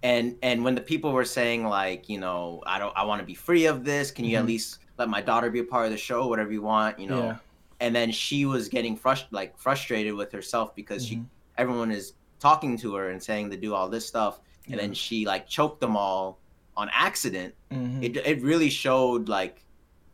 And 0.03 0.35
and 0.41 0.63
when 0.63 0.75
the 0.75 0.81
people 0.81 1.11
were 1.13 1.25
saying 1.25 1.65
like, 1.65 2.09
you 2.09 2.19
know, 2.19 2.63
I 2.65 2.79
don't, 2.79 2.95
I 2.97 3.03
want 3.05 3.19
to 3.21 3.25
be 3.25 3.33
free 3.35 3.65
of 3.67 3.83
this. 3.85 4.11
Can 4.11 4.25
you 4.25 4.35
Mhm. 4.35 4.39
at 4.41 4.45
least 4.47 4.79
let 4.97 5.09
my 5.09 5.21
daughter 5.21 5.49
be 5.49 5.59
a 5.59 5.63
part 5.63 5.85
of 5.85 5.91
the 5.91 5.97
show, 5.97 6.27
whatever 6.27 6.51
you 6.51 6.61
want, 6.61 6.99
you 6.99 7.07
know? 7.07 7.25
Yeah. 7.27 7.37
And 7.79 7.95
then 7.95 8.11
she 8.11 8.45
was 8.45 8.67
getting 8.67 8.97
frust- 8.97 9.31
like 9.31 9.57
frustrated 9.57 10.13
with 10.15 10.31
herself 10.31 10.75
because 10.75 11.05
she 11.05 11.15
Mhm. 11.17 11.25
everyone 11.57 11.91
is 11.91 12.13
talking 12.39 12.75
to 12.77 12.95
her 12.95 13.09
and 13.11 13.21
saying 13.21 13.51
to 13.51 13.57
do 13.57 13.73
all 13.75 13.87
this 13.87 14.07
stuff, 14.07 14.39
and 14.67 14.79
then 14.79 14.93
she 14.93 15.25
like 15.25 15.47
choked 15.47 15.79
them 15.79 15.95
all 15.95 16.39
on 16.81 16.89
accident 17.07 17.53
Mhm. 17.71 18.03
it, 18.03 18.17
it 18.31 18.41
really 18.41 18.69
showed 18.69 19.29
like 19.29 19.63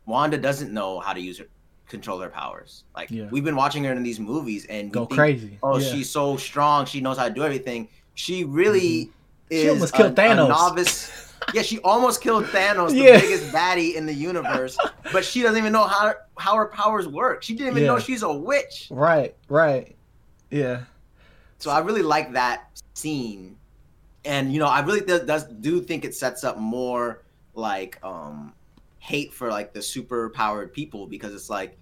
Wanda 0.06 0.38
doesn't 0.38 0.72
know 0.72 1.00
how 1.00 1.12
to 1.12 1.20
use 1.20 1.38
her 1.38 1.46
control 1.88 2.18
her 2.20 2.28
powers. 2.28 2.84
Like 2.94 3.10
Yeah. 3.10 3.28
we've 3.30 3.44
been 3.44 3.56
watching 3.56 3.82
her 3.84 3.92
in 3.92 4.02
these 4.02 4.20
movies 4.20 4.66
and 4.68 4.92
go 4.92 5.06
think, 5.06 5.18
crazy. 5.18 5.58
Oh, 5.62 5.78
yeah. 5.78 5.90
she's 5.92 6.10
so 6.10 6.36
strong. 6.36 6.84
She 6.86 7.00
knows 7.00 7.16
how 7.18 7.26
to 7.28 7.34
do 7.34 7.42
everything. 7.42 7.88
She 8.14 8.44
really 8.44 9.10
is 9.50 9.62
She 9.62 9.68
almost 9.70 9.94
a, 9.94 9.96
killed 9.96 10.18
a 10.18 10.22
Thanos. 10.22 10.48
novice. 10.48 11.24
Yeah, 11.54 11.62
she 11.62 11.78
almost 11.78 12.20
killed 12.20 12.44
Thanos, 12.46 12.90
the 12.90 12.96
Yeah. 12.98 13.20
biggest 13.20 13.52
baddie 13.54 13.94
in 13.94 14.04
the 14.06 14.12
universe. 14.12 14.76
But 15.12 15.24
she 15.24 15.40
doesn't 15.42 15.56
even 15.56 15.72
know 15.72 15.86
how 15.86 16.12
how 16.36 16.56
her 16.56 16.66
powers 16.66 17.06
work. 17.08 17.42
She 17.42 17.54
didn't 17.54 17.72
even 17.72 17.86
know 17.86 17.98
she's 17.98 18.22
a 18.22 18.30
witch. 18.32 18.88
Right, 18.90 19.34
right. 19.48 19.96
Yeah. 20.50 20.80
So 21.58 21.70
I 21.70 21.78
really 21.78 22.02
like 22.02 22.32
that 22.34 22.82
scene, 22.94 23.56
and 24.24 24.52
you 24.52 24.58
know, 24.58 24.66
I 24.66 24.80
really 24.80 25.00
does, 25.00 25.22
does 25.22 25.44
do 25.44 25.80
think 25.80 26.04
it 26.04 26.14
sets 26.14 26.44
up 26.44 26.58
more 26.58 27.22
like 27.54 27.98
um 28.04 28.52
hate 28.98 29.32
for 29.32 29.48
like 29.50 29.72
the 29.72 29.82
super 29.82 30.30
powered 30.30 30.72
people 30.72 31.06
because 31.06 31.34
it's 31.34 31.48
like 31.50 31.78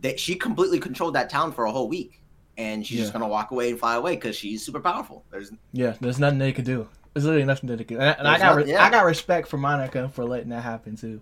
that 0.00 0.18
she 0.18 0.34
completely 0.34 0.78
controlled 0.80 1.14
that 1.14 1.28
town 1.30 1.52
for 1.52 1.64
a 1.64 1.70
whole 1.72 1.88
week, 1.88 2.22
and 2.56 2.86
she's 2.86 2.98
just 2.98 3.12
gonna 3.12 3.28
walk 3.28 3.50
away 3.50 3.70
and 3.70 3.78
fly 3.78 3.94
away 3.96 4.14
because 4.14 4.36
she's 4.36 4.64
super 4.64 4.80
powerful. 4.80 5.24
There's 5.30 5.52
Yeah, 5.72 5.94
there's 6.00 6.18
nothing 6.18 6.38
they 6.38 6.52
could 6.52 6.64
do. 6.64 6.88
There's 7.14 7.24
literally 7.24 7.44
nothing 7.46 7.68
they 7.68 7.76
could 7.76 7.86
do. 7.88 7.98
And, 7.98 8.16
and 8.20 8.28
I 8.28 8.38
got 8.38 8.56
nothing- 8.56 8.70
yeah. 8.72 8.84
I 8.84 8.90
got 8.90 9.04
respect 9.04 9.48
for 9.48 9.56
Monica 9.58 10.08
for 10.10 10.24
letting 10.24 10.50
that 10.50 10.62
happen 10.62 10.96
too. 10.96 11.20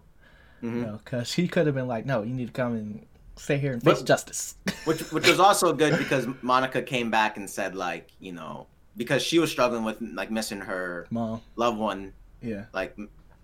You 0.60 0.68
Mhm. 0.70 0.82
know, 0.86 1.00
because 1.04 1.28
she 1.28 1.46
could 1.48 1.66
have 1.66 1.74
been 1.74 1.86
like, 1.86 2.04
"No, 2.04 2.22
you 2.22 2.34
need 2.34 2.48
to 2.48 2.52
come 2.52 2.74
and 2.74 3.06
stay 3.36 3.58
here 3.58 3.72
and 3.72 3.82
face 3.82 3.98
But- 4.00 4.06
justice." 4.06 4.56
which 4.84 5.00
which 5.12 5.26
was 5.28 5.38
also 5.40 5.72
good 5.72 5.96
because 5.98 6.26
Monica 6.42 6.82
came 6.82 7.10
back 7.10 7.36
and 7.36 7.48
said 7.48 7.74
like 7.74 8.10
you 8.20 8.32
know 8.32 8.66
because 8.98 9.22
she 9.22 9.38
was 9.38 9.50
struggling 9.50 9.84
with 9.84 9.96
like 10.02 10.30
missing 10.30 10.60
her 10.60 11.06
Mom, 11.10 11.40
loved 11.56 11.78
one 11.78 12.12
yeah, 12.42 12.64
like 12.74 12.94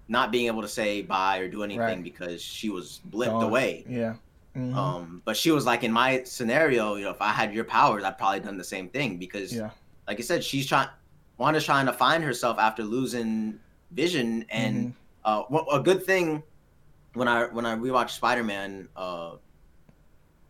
not 0.08 0.30
being 0.30 0.46
able 0.48 0.60
to 0.60 0.68
say 0.68 1.00
bye 1.00 1.38
or 1.38 1.48
do 1.48 1.62
anything 1.62 1.80
Right. 1.80 2.02
because 2.04 2.42
she 2.42 2.68
was 2.68 3.00
blipped 3.10 3.26
Gone. 3.40 3.44
away. 3.44 3.84
yeah, 3.88 4.14
Mhm. 4.54 4.74
Um, 4.76 5.22
but 5.24 5.36
she 5.36 5.50
was 5.50 5.64
like 5.64 5.82
in 5.82 5.90
my 5.92 6.22
scenario, 6.24 6.96
you 6.96 7.04
know, 7.04 7.10
if 7.10 7.22
I 7.22 7.32
had 7.32 7.54
your 7.54 7.64
powers, 7.64 8.04
I'd 8.04 8.18
probably 8.18 8.40
done 8.40 8.58
the 8.58 8.64
same 8.64 8.88
thing 8.90 9.16
because 9.16 9.52
yeah, 9.54 9.70
like 10.06 10.18
I 10.18 10.22
said, 10.22 10.44
she's 10.44 10.66
trying 10.66 10.88
Wanda's 11.38 11.64
trying 11.64 11.86
to 11.86 11.92
find 11.92 12.22
herself 12.22 12.58
after 12.58 12.82
losing 12.84 13.58
vision 13.92 14.44
and 14.50 14.76
Mhm. 14.88 14.92
uh, 15.24 15.42
what, 15.48 15.66
a 15.72 15.80
good 15.80 16.04
thing 16.04 16.42
when 17.14 17.26
I 17.28 17.46
when 17.46 17.64
I 17.66 17.74
rewatched 17.76 18.10
Spider 18.10 18.44
Man, 18.44 18.88
uh, 18.96 19.32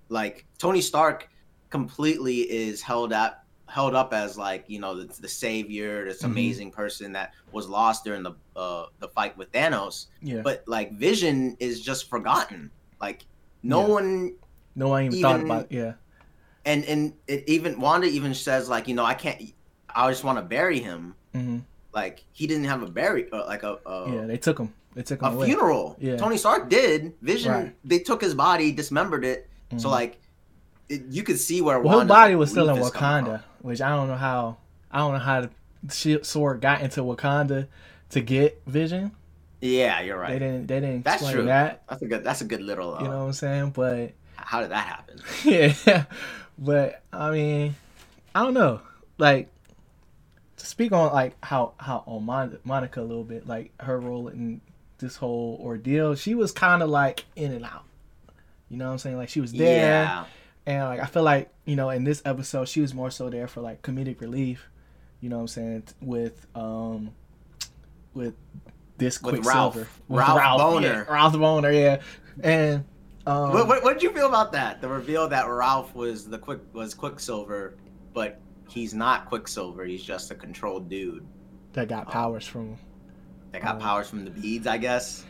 like 0.09 0.45
Tony 0.59 0.81
Stark 0.81 1.29
completely 1.71 2.41
is 2.41 2.83
held 2.83 3.13
up 3.13 3.44
held 3.67 3.95
up 3.95 4.13
as 4.13 4.37
like 4.37 4.65
you 4.69 4.79
know 4.79 4.95
the, 4.95 5.21
the 5.21 5.29
savior, 5.29 6.05
this 6.05 6.23
Mhm. 6.23 6.27
amazing 6.27 6.71
person 6.71 7.13
that 7.13 7.33
was 7.53 7.69
lost 7.69 8.05
during 8.05 8.23
the 8.23 8.33
uh, 8.57 8.87
the 9.01 9.09
fight 9.09 9.37
with 9.37 9.51
Thanos. 9.53 10.07
yeah. 10.23 10.43
But 10.43 10.65
like 10.67 10.93
Vision 10.93 11.57
is 11.61 11.81
just 11.81 12.09
forgotten. 12.09 12.71
Like 13.01 13.25
no 13.63 13.81
Yeah. 13.83 13.89
one 13.89 14.35
no 14.77 14.89
one 14.89 15.05
even, 15.07 15.21
thought 15.23 15.41
about. 15.41 15.73
Yeah, 15.73 15.93
and 16.65 16.85
and 16.85 17.15
it 17.27 17.45
even 17.47 17.81
Wanda 17.81 18.07
even 18.07 18.35
says 18.35 18.69
like 18.69 18.87
you 18.89 18.95
know 18.95 19.05
I 19.05 19.15
can't 19.15 19.41
I 19.95 20.11
just 20.11 20.25
want 20.25 20.39
to 20.39 20.43
bury 20.45 20.81
him. 20.81 21.15
hmm 21.33 21.59
Like 21.93 22.25
he 22.33 22.47
didn't 22.47 22.65
have 22.65 22.83
a 22.83 22.91
bury 22.91 23.31
uh, 23.33 23.47
like 23.47 23.63
a. 23.63 23.79
a 23.87 24.13
yeah. 24.15 24.27
They 24.27 24.37
took 24.37 24.59
him. 24.59 24.73
They 24.95 25.03
took 25.03 25.23
him 25.23 25.29
a 25.29 25.37
away. 25.37 25.47
funeral. 25.47 25.97
Yeah. 25.99 26.17
Tony 26.17 26.37
Stark 26.37 26.69
did. 26.69 27.15
Vision, 27.23 27.53
Right. 27.53 27.77
they 27.85 27.99
took 28.01 28.21
his 28.21 28.35
body, 28.35 28.71
dismembered 28.73 29.25
it. 29.25 29.49
So 29.77 29.89
Mhm. 29.89 29.91
like, 29.91 30.21
it, 30.89 31.03
you 31.11 31.23
could 31.25 31.39
see 31.41 31.61
where 31.63 31.81
Well, 31.81 32.01
her 32.01 32.07
body 32.07 32.35
was 32.37 32.51
still 32.51 32.69
in 32.71 32.77
Wakanda, 32.81 33.43
which 33.65 33.81
I 33.81 33.89
don't 33.89 34.09
know 34.09 34.17
how. 34.17 34.59
I 34.91 34.99
don't 34.99 35.15
know 35.15 35.19
how 35.19 35.49
the 35.83 36.21
sword 36.23 36.61
got 36.61 36.83
into 36.83 37.01
Wakanda 37.01 37.67
to 38.11 38.21
get 38.21 38.61
Vision. 38.67 39.13
Yeah, 39.61 40.01
you're 40.03 40.19
right. 40.19 40.33
They 40.33 40.39
didn't. 40.39 40.67
They 40.67 40.81
didn't 40.81 41.05
That's 41.05 41.23
explain 41.23 41.35
true. 41.37 41.45
that. 41.47 41.83
That's 41.89 42.03
a 42.03 42.07
good. 42.07 42.23
That's 42.25 42.41
a 42.43 42.45
good 42.45 42.61
little. 42.61 42.95
Uh, 42.95 43.01
You 43.03 43.09
know 43.09 43.19
what 43.21 43.25
I'm 43.25 43.33
saying? 43.33 43.71
But 43.71 44.13
how 44.37 44.61
did 44.61 44.71
that 44.71 44.87
happen? 44.87 45.21
yeah, 45.45 46.05
but 46.59 47.03
I 47.13 47.31
mean, 47.31 47.75
I 48.35 48.43
don't 48.43 48.55
know. 48.55 48.83
Like 49.17 49.49
to 50.59 50.67
speak 50.67 50.93
on 50.93 51.13
like 51.13 51.35
how 51.43 51.73
how 51.79 52.05
on 52.07 52.25
Mon- 52.25 52.59
Monica 52.65 53.01
a 53.01 53.03
little 53.03 53.25
bit, 53.25 53.47
like 53.47 53.73
her 53.81 53.99
role 53.99 54.29
in 54.29 54.61
this 54.99 55.17
whole 55.17 55.59
ordeal, 55.63 56.15
she 56.15 56.35
was 56.35 56.53
kind 56.53 56.83
of 56.83 56.91
like 56.91 57.25
in 57.35 57.53
and 57.53 57.65
out. 57.65 57.85
You 58.69 58.77
know 58.77 58.87
what 58.87 58.93
I'm 58.93 58.99
saying? 58.99 59.17
Like 59.17 59.29
she 59.31 59.41
was 59.41 59.53
there, 59.53 60.05
Yeah. 60.05 60.25
And 60.67 60.85
like 60.85 61.01
I 61.01 61.07
feel 61.07 61.23
like 61.23 61.51
you 61.65 61.77
know 61.77 61.91
in 61.91 62.05
this 62.05 62.23
episode 62.25 62.69
she 62.69 62.81
was 62.81 62.95
more 62.95 63.11
so 63.11 63.29
there 63.31 63.47
for 63.49 63.61
like 63.61 63.83
comedic 63.83 64.21
relief. 64.21 64.69
You 65.21 65.29
know 65.31 65.37
what 65.37 65.43
I'm 65.43 65.49
saying? 65.49 65.83
With 66.01 66.47
um 66.55 67.11
with 68.15 68.35
this 68.99 69.21
With 69.21 69.35
Quicksilver, 69.37 69.81
Ralph. 69.81 70.01
With 70.09 70.19
Ralph 70.21 70.61
Bohner. 70.61 70.83
yeah, 70.83 71.13
Ralph 71.13 71.33
Bohner, 71.35 71.75
yeah, 71.75 72.01
and. 72.43 72.85
Um, 73.27 73.55
what, 73.55 73.67
what 73.67 73.83
what 73.83 73.95
did 73.95 74.03
you 74.03 74.13
feel 74.13 74.27
about 74.29 74.53
that? 74.53 74.83
The 74.83 74.89
reveal 74.89 75.27
that 75.29 75.49
Ralph 75.49 75.95
was 75.95 76.29
the 76.29 76.37
quick 76.37 76.61
was 76.75 76.93
Quicksilver, 76.93 77.75
but 78.13 78.39
he's 78.69 78.93
not 78.93 79.25
Quicksilver. 79.31 79.87
He's 79.87 80.03
just 80.03 80.31
a 80.31 80.35
controlled 80.35 80.91
dude 80.91 81.27
that 81.73 81.89
got 81.89 82.11
powers 82.11 82.47
from 82.47 82.77
that 83.53 83.63
got 83.63 83.77
Oh. 83.77 83.79
powers 83.81 84.11
from 84.11 84.27
the 84.27 84.31
beads, 84.31 84.67
I 84.67 84.77
guess. 84.77 85.25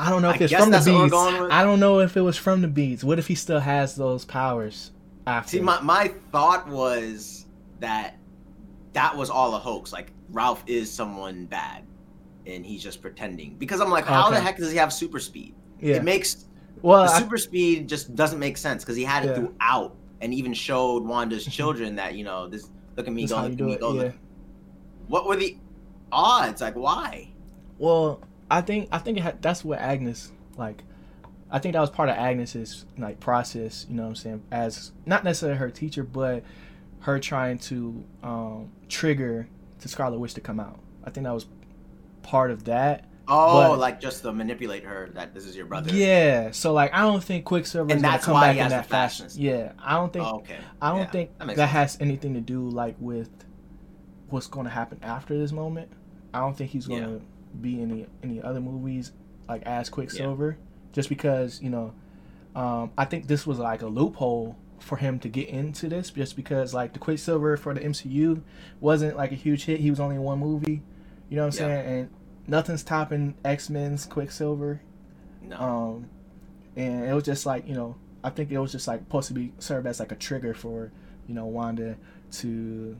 I 0.00 0.10
don't 0.10 0.22
know 0.22 0.30
if 0.30 0.40
I 0.40 0.44
it's 0.44 0.52
from 0.52 0.70
the 0.70 0.76
that's 0.78 0.86
what 0.86 0.94
we're 1.12 1.40
beads. 1.42 1.52
I 1.52 1.62
don't 1.62 1.80
know 1.80 2.00
if 2.00 2.16
it 2.16 2.20
was 2.22 2.36
from 2.36 2.62
the 2.62 2.68
beads. 2.68 3.04
What 3.04 3.18
if 3.18 3.26
he 3.26 3.34
still 3.34 3.60
has 3.60 3.94
those 3.96 4.24
powers 4.24 4.92
after? 5.26 5.50
See, 5.50 5.60
my, 5.60 5.80
my 5.80 6.12
thought 6.32 6.68
was 6.68 7.46
that 7.80 8.16
that 8.92 9.16
was 9.16 9.30
all 9.30 9.54
a 9.54 9.58
hoax. 9.58 9.92
Like 9.92 10.12
Ralph 10.30 10.62
is 10.66 10.90
someone 10.90 11.46
bad, 11.46 11.84
and 12.46 12.64
he's 12.64 12.82
just 12.82 13.02
pretending. 13.02 13.56
Because 13.56 13.80
I'm 13.80 13.90
like, 13.90 14.06
how 14.06 14.30
the 14.30 14.40
heck 14.40 14.56
does 14.56 14.70
he 14.70 14.76
have 14.78 14.92
super 14.92 15.18
speed? 15.20 15.54
yeah. 15.80 15.96
It 15.96 16.04
makes 16.04 16.46
well, 16.82 17.04
the 17.04 17.10
I- 17.12 17.18
super 17.18 17.36
speed 17.38 17.88
just 17.88 18.14
doesn't 18.14 18.38
make 18.38 18.56
sense 18.56 18.82
because 18.84 18.96
he 18.96 19.04
had 19.04 19.24
it 19.24 19.28
Yeah. 19.28 19.34
throughout, 19.34 19.96
and 20.20 20.32
even 20.34 20.52
showed 20.54 21.04
Wanda's 21.04 21.44
children 21.56 21.96
that 21.96 22.14
you 22.14 22.24
know 22.24 22.48
this. 22.48 22.70
Look 22.96 23.06
at 23.06 23.12
me 23.12 23.22
This 23.22 23.32
go. 23.32 23.42
Look 23.42 23.52
at 23.52 23.60
me 23.60 23.76
go. 23.76 23.92
yeah. 23.94 24.02
Look. 24.02 24.14
What 25.08 25.26
were 25.26 25.36
the 25.36 25.56
odds? 26.12 26.60
Like 26.60 26.74
why? 26.76 27.28
well, 27.78 28.20
I 28.50 28.60
think 28.60 28.88
I 28.92 28.98
think 28.98 29.18
it 29.18 29.20
had, 29.22 29.42
that's 29.42 29.64
what 29.64 29.78
Agnes 29.78 30.32
like. 30.56 30.82
I 31.52 31.58
think 31.58 31.72
that 31.72 31.80
was 31.80 31.90
part 31.90 32.08
of 32.08 32.16
Agnes's 32.16 32.84
like 32.98 33.18
process. 33.20 33.86
You 33.88 33.96
know 33.96 34.02
what 34.02 34.08
I'm 34.10 34.16
saying? 34.16 34.42
As 34.50 34.92
not 35.06 35.24
necessarily 35.24 35.58
her 35.58 35.70
teacher, 35.70 36.02
but 36.04 36.44
her 37.00 37.18
trying 37.18 37.58
to 37.58 38.04
um, 38.22 38.70
trigger 38.88 39.48
to 39.80 39.88
Scarlet 39.88 40.18
Witch 40.18 40.34
to 40.34 40.40
come 40.40 40.60
out. 40.60 40.78
I 41.04 41.10
think 41.10 41.24
that 41.24 41.32
was 41.34 41.46
part 42.22 42.50
of 42.50 42.64
that. 42.64 43.06
Oh, 43.32 43.70
But- 43.70 43.78
like 43.78 44.00
just 44.00 44.22
to 44.22 44.32
manipulate 44.32 44.84
her 44.84 45.10
that 45.14 45.34
this 45.34 45.44
is 45.46 45.56
your 45.56 45.66
brother. 45.66 45.94
Yeah. 45.94 46.50
So 46.50 46.72
like, 46.72 46.92
I 46.92 47.00
don't 47.02 47.22
think 47.22 47.44
Quicksilver 47.44 47.92
And 47.92 48.02
that's 48.02 48.24
come 48.24 48.34
why 48.34 48.48
back 48.48 48.54
he 48.54 48.58
in 48.58 48.64
has 48.64 48.72
that 48.72 48.82
the 48.84 48.88
fashion. 48.88 49.28
Yeah. 49.34 49.72
I 49.78 49.94
don't 49.94 50.12
think 50.12 50.26
Oh, 50.26 50.38
okay. 50.38 50.56
I 50.82 50.90
don't 50.90 51.00
Yeah, 51.00 51.10
think 51.10 51.38
that 51.38 51.56
that, 51.56 51.68
has 51.68 51.96
anything 52.00 52.34
to 52.34 52.40
do 52.40 52.68
like 52.68 52.96
with 52.98 53.30
what's 54.28 54.46
going 54.48 54.64
to 54.64 54.70
happen 54.70 54.98
after 55.02 55.38
this 55.38 55.52
moment. 55.52 55.90
I 56.34 56.40
don't 56.40 56.56
think 56.56 56.70
he's 56.70 56.86
going 56.86 57.02
to 57.04 57.22
be 57.60 57.80
in 57.80 57.90
any 57.90 58.06
any 58.22 58.42
other 58.42 58.60
movies 58.60 59.12
like 59.48 59.62
as 59.62 59.88
Quicksilver, 59.88 60.56
just 60.92 61.08
because 61.08 61.60
you 61.62 61.70
know. 61.70 61.92
Um, 62.54 62.90
I 62.98 63.04
think 63.04 63.28
this 63.28 63.46
was 63.46 63.58
like 63.60 63.82
a 63.82 63.86
loophole 63.86 64.56
for 64.80 64.96
him 64.96 65.20
to 65.20 65.28
get 65.28 65.48
into 65.48 65.88
this, 65.88 66.10
just 66.10 66.34
because 66.34 66.74
like 66.74 66.92
the 66.92 66.98
Quicksilver 66.98 67.56
for 67.56 67.74
the 67.74 67.80
MCU 67.80 68.42
wasn't 68.80 69.16
like 69.16 69.30
a 69.30 69.36
huge 69.36 69.64
hit. 69.66 69.78
He 69.80 69.90
was 69.90 70.00
only 70.00 70.16
in 70.16 70.22
one 70.22 70.40
movie, 70.40 70.82
you 71.28 71.36
know 71.36 71.46
what 71.46 71.60
I'm 71.60 71.68
Yeah. 71.70 71.82
saying, 71.82 71.86
and 72.00 72.10
nothing's 72.48 72.82
topping 72.82 73.34
X 73.44 73.70
Men's 73.70 74.04
Quicksilver. 74.06 74.80
No. 75.42 75.56
Um, 75.56 76.06
and 76.76 77.04
it 77.04 77.14
was 77.14 77.22
just 77.24 77.46
like 77.46 77.68
you 77.68 77.74
know, 77.74 77.94
I 78.24 78.30
think 78.30 78.50
it 78.50 78.58
was 78.58 78.72
just 78.72 78.88
like 78.88 79.00
supposed 79.00 79.28
to 79.28 79.34
be 79.34 79.52
serve 79.60 79.86
as 79.86 80.00
like 80.00 80.10
a 80.10 80.16
trigger 80.16 80.52
for 80.54 80.90
you 81.28 81.34
know 81.34 81.46
Wanda 81.46 81.96
to 82.32 82.96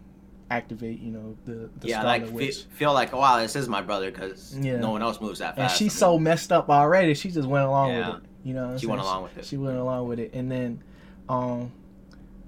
activate 0.50 0.98
you 1.00 1.12
know 1.12 1.36
the 1.44 1.70
the 1.78 1.88
yeah, 1.88 2.00
Scarlet 2.00 2.08
like 2.22 2.26
fe- 2.26 2.32
Witch. 2.32 2.64
feel 2.72 2.92
like, 2.92 3.12
wow, 3.12 3.38
this 3.38 3.54
is 3.56 3.68
my 3.68 3.80
brother 3.82 4.10
because 4.10 4.56
Yeah. 4.58 4.78
no 4.78 4.90
one 4.90 5.00
else 5.02 5.20
moves 5.20 5.38
that 5.38 5.54
fast. 5.56 5.72
and 5.74 5.78
she's 5.78 5.96
so 5.96 6.18
messed 6.18 6.50
up 6.52 6.68
already. 6.68 7.14
She 7.14 7.30
just 7.30 7.48
went 7.48 7.64
along 7.66 7.90
Yeah. 7.90 8.08
with 8.14 8.16
it. 8.18 8.28
You 8.42 8.54
know, 8.54 8.76
She 8.78 8.86
went 8.86 9.00
along 9.00 9.22
with 9.22 9.36
it. 9.38 9.44
She 9.44 9.56
went 9.56 9.76
along 9.76 10.08
with 10.08 10.18
it, 10.18 10.32
and 10.34 10.50
then, 10.50 10.82
um, 11.28 11.70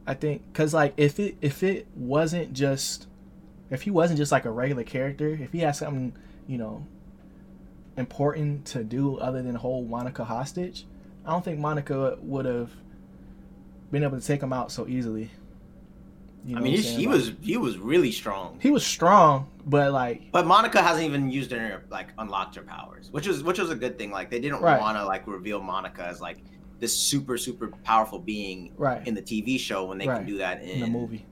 I 0.07 0.15
think 0.15 0.43
because 0.53 0.75
like 0.75 0.95
if 0.97 1.21
it 1.21 1.37
if 1.41 1.62
it 1.62 1.87
wasn't 1.95 2.53
just 2.55 3.07
if 3.71 3.83
he 3.83 3.91
wasn't 3.91 4.19
just 4.19 4.33
like 4.33 4.45
a 4.47 4.51
regular 4.51 4.83
character, 4.85 5.29
if 5.29 5.53
he 5.53 5.61
had 5.61 5.77
something 5.77 6.12
you 6.49 6.59
know 6.59 6.85
important 7.97 8.65
to 8.65 8.83
do 8.83 9.17
other 9.19 9.43
than 9.43 9.55
hold 9.55 9.88
Monica 9.88 10.25
hostage, 10.25 10.87
I 11.27 11.31
don't 11.31 11.45
think 11.45 11.59
Monica 11.61 12.17
would 12.23 12.47
have 12.47 12.71
been 13.91 14.03
able 14.03 14.19
to 14.19 14.27
take 14.27 14.43
him 14.43 14.53
out 14.53 14.73
so 14.73 14.88
easily. 14.88 15.31
You 16.44 16.57
I 16.57 16.61
mean, 16.61 16.72
he, 16.76 16.83
he 16.83 17.07
Like, 17.07 17.14
was 17.14 17.33
he 17.40 17.57
was 17.57 17.78
really 17.78 18.11
strong. 18.11 18.59
he 18.61 18.70
was 18.70 18.85
strong, 18.85 19.48
but 19.64 19.92
like 19.92 20.33
But 20.33 20.46
Monica 20.46 20.83
hasn't 20.83 21.05
even 21.07 21.31
used 21.31 21.52
her 21.52 21.85
like 21.90 22.09
unlocked 22.18 22.57
her 22.57 22.62
powers, 22.62 23.11
which 23.12 23.26
was 23.28 23.44
which 23.44 23.59
was 23.59 23.70
a 23.70 23.76
good 23.76 23.96
thing. 23.98 24.11
Like 24.11 24.31
they 24.31 24.40
didn't 24.40 24.61
Right. 24.61 24.81
want 24.81 24.96
to 24.98 25.05
like 25.05 25.26
reveal 25.26 25.61
Monica 25.61 26.05
as 26.05 26.20
like 26.20 26.38
this 26.81 26.96
super 26.96 27.38
super 27.38 27.68
powerful 27.85 28.18
being 28.18 28.72
right 28.76 29.07
in 29.07 29.14
the 29.14 29.22
TV 29.22 29.59
show 29.59 29.85
when 29.85 29.98
they 29.98 30.09
Right. 30.09 30.16
can 30.18 30.26
do 30.26 30.38
that 30.38 30.62
in, 30.62 30.68
in 30.70 30.81
the 30.81 30.87
movie. 30.88 31.24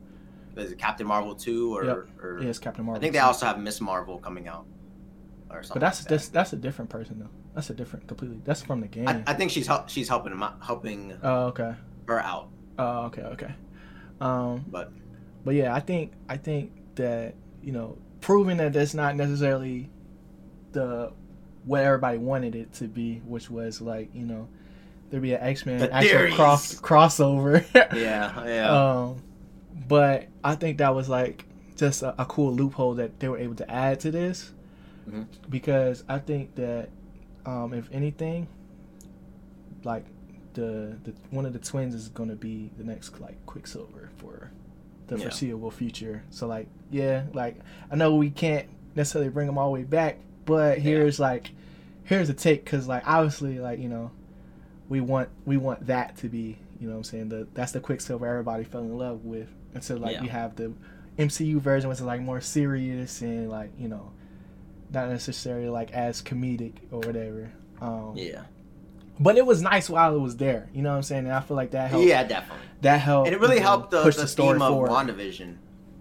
Is 0.57 0.71
it 0.73 0.79
Captain 0.79 1.07
Marvel 1.07 1.35
two 1.35 1.75
or, 1.77 1.85
Yep. 1.85 1.97
or 2.23 2.39
Yeah, 2.43 2.53
Captain 2.61 2.85
Marvel. 2.85 2.99
I 2.99 3.01
think 3.01 3.13
they 3.13 3.19
also 3.21 3.47
have 3.47 3.59
Miss 3.59 3.81
Marvel 3.81 4.19
coming 4.19 4.47
out 4.47 4.67
or 5.51 5.63
something. 5.65 5.81
But 5.81 5.87
that's 5.87 6.03
like 6.03 6.09
that's 6.09 6.29
that's 6.29 6.53
a 6.53 6.57
different 6.57 6.89
person 6.91 7.19
though. 7.19 7.31
That's 7.55 7.71
a 7.71 7.75
different 7.75 8.07
completely. 8.07 8.41
That's 8.45 8.63
from 8.63 8.81
the 8.81 8.87
game. 8.87 9.09
I, 9.09 9.23
I 9.27 9.35
think 9.35 9.51
she's 9.51 9.67
help, 9.67 9.89
she's 9.89 10.09
helping 10.09 10.33
him 10.33 10.43
out, 10.45 10.59
helping 10.63 11.19
oh 11.25 11.47
okay. 11.47 11.75
her 12.07 12.21
out. 12.21 12.49
Oh 12.79 13.07
okay 13.07 13.23
okay. 13.23 13.53
Um, 14.21 14.65
But 14.69 14.93
but 15.45 15.55
yeah, 15.55 15.75
I 15.75 15.81
think 15.81 16.13
I 16.29 16.37
think 16.37 16.73
that 16.97 17.35
you 17.63 17.73
know 17.73 17.97
proving 18.21 18.59
that 18.59 18.73
that's 18.73 18.95
not 18.95 19.17
necessarily 19.17 19.89
the 20.73 21.13
what 21.65 21.83
everybody 21.83 22.19
wanted 22.19 22.55
it 22.55 22.73
to 22.75 22.85
be, 22.89 23.17
which 23.27 23.51
was 23.51 23.81
like 23.81 24.11
you 24.15 24.25
know 24.27 24.49
there'd 25.11 25.23
be 25.23 25.33
an 25.35 25.41
X 25.41 25.65
Men 25.67 25.79
The 25.81 25.93
actual 25.93 26.11
theories. 26.11 26.35
cross 26.35 26.75
crossover. 26.81 27.65
yeah, 27.97 28.45
yeah. 28.47 28.71
Um, 28.71 29.23
but 29.89 30.27
I 30.45 30.55
think 30.55 30.79
that 30.79 30.95
was 30.95 31.09
like 31.09 31.45
just 31.77 32.03
a, 32.03 32.15
a 32.21 32.27
cool 32.27 32.53
loophole 32.55 32.95
that 32.97 33.19
they 33.21 33.29
were 33.29 33.39
able 33.39 33.55
to 33.57 33.71
add 33.71 34.01
to 34.01 34.11
this, 34.11 34.53
Mhm. 35.09 35.27
because 35.49 36.05
I 36.09 36.19
think 36.19 36.55
that 36.57 36.91
um, 37.47 37.73
if 37.73 37.89
anything, 37.91 38.47
like 39.85 40.05
the 40.55 40.97
the 41.05 41.13
one 41.31 41.47
of 41.47 41.53
the 41.53 41.59
twins 41.59 41.95
is 41.95 42.09
gonna 42.09 42.35
be 42.35 42.71
the 42.79 42.85
next 42.85 43.21
like 43.21 43.45
Quicksilver 43.47 44.11
for 44.19 44.51
the 45.07 45.17
Yeah. 45.17 45.25
foreseeable 45.25 45.71
future. 45.71 46.23
So 46.31 46.47
like 46.47 46.67
yeah, 46.91 47.25
like 47.33 47.57
I 47.91 47.97
know 47.97 48.15
we 48.17 48.31
can't 48.31 48.69
necessarily 48.95 49.31
bring 49.31 49.47
them 49.47 49.59
all 49.59 49.67
the 49.69 49.75
way 49.75 49.85
back, 49.85 50.19
but 50.45 50.79
here's 50.79 51.19
like 51.21 51.51
here's 52.05 52.29
a 52.29 52.35
take 52.35 52.65
because 52.65 52.89
like 52.89 53.03
obviously 53.07 53.59
like 53.59 53.79
you 53.79 53.89
know 53.89 54.11
we 54.89 55.01
want 55.01 55.29
we 55.47 55.57
want 55.57 55.87
that 55.87 56.17
to 56.19 56.29
be 56.29 56.59
you 56.81 56.87
know 56.89 56.95
what 56.95 56.99
I'm 56.99 57.05
saying 57.05 57.29
the 57.29 57.47
that's 57.55 57.73
the 57.73 57.81
Quicksilver 57.81 58.27
everybody 58.27 58.65
fell 58.65 58.81
in 58.81 58.97
love 58.99 59.25
with 59.25 59.49
and 59.75 59.85
so 59.85 59.97
like 59.97 60.15
Yeah. 60.17 60.23
you 60.25 60.29
have 60.31 60.57
the 60.57 60.73
MCU 61.19 61.61
version 61.61 61.89
which 61.89 61.99
is 61.99 62.05
like 62.05 62.21
more 62.21 62.41
serious 62.41 63.21
and 63.21 63.49
like 63.51 63.71
you 63.79 63.87
know 63.87 64.11
not 64.93 65.09
necessarily 65.09 65.69
like 65.69 65.93
as 65.93 66.21
comedic 66.23 66.73
or 66.91 66.99
whatever 67.01 67.53
um 67.81 68.15
Yeah. 68.17 68.43
But 69.21 69.37
it 69.37 69.45
was 69.47 69.63
nice 69.63 69.89
while 69.89 70.15
it 70.17 70.19
was 70.19 70.37
there 70.37 70.69
you 70.75 70.83
know 70.83 70.91
what 70.91 70.97
I'm 70.97 71.03
saying 71.03 71.25
and 71.27 71.33
I 71.35 71.41
feel 71.41 71.57
like 71.57 71.71
that 71.73 71.91
helped 71.91 72.07
Yeah, 72.07 72.25
definitely. 72.25 72.67
that 72.81 73.01
helped 73.01 73.29
And 73.29 73.37
it 73.37 73.41
really 73.41 73.57
you 73.57 73.61
know, 73.61 73.67
helped 73.69 73.91
the, 73.93 74.03
push 74.03 74.17
the, 74.17 74.27
story 74.27 74.55
theme 74.55 74.63
of 74.63 74.69
forward. 74.73 74.91
WandaVision, 74.91 75.57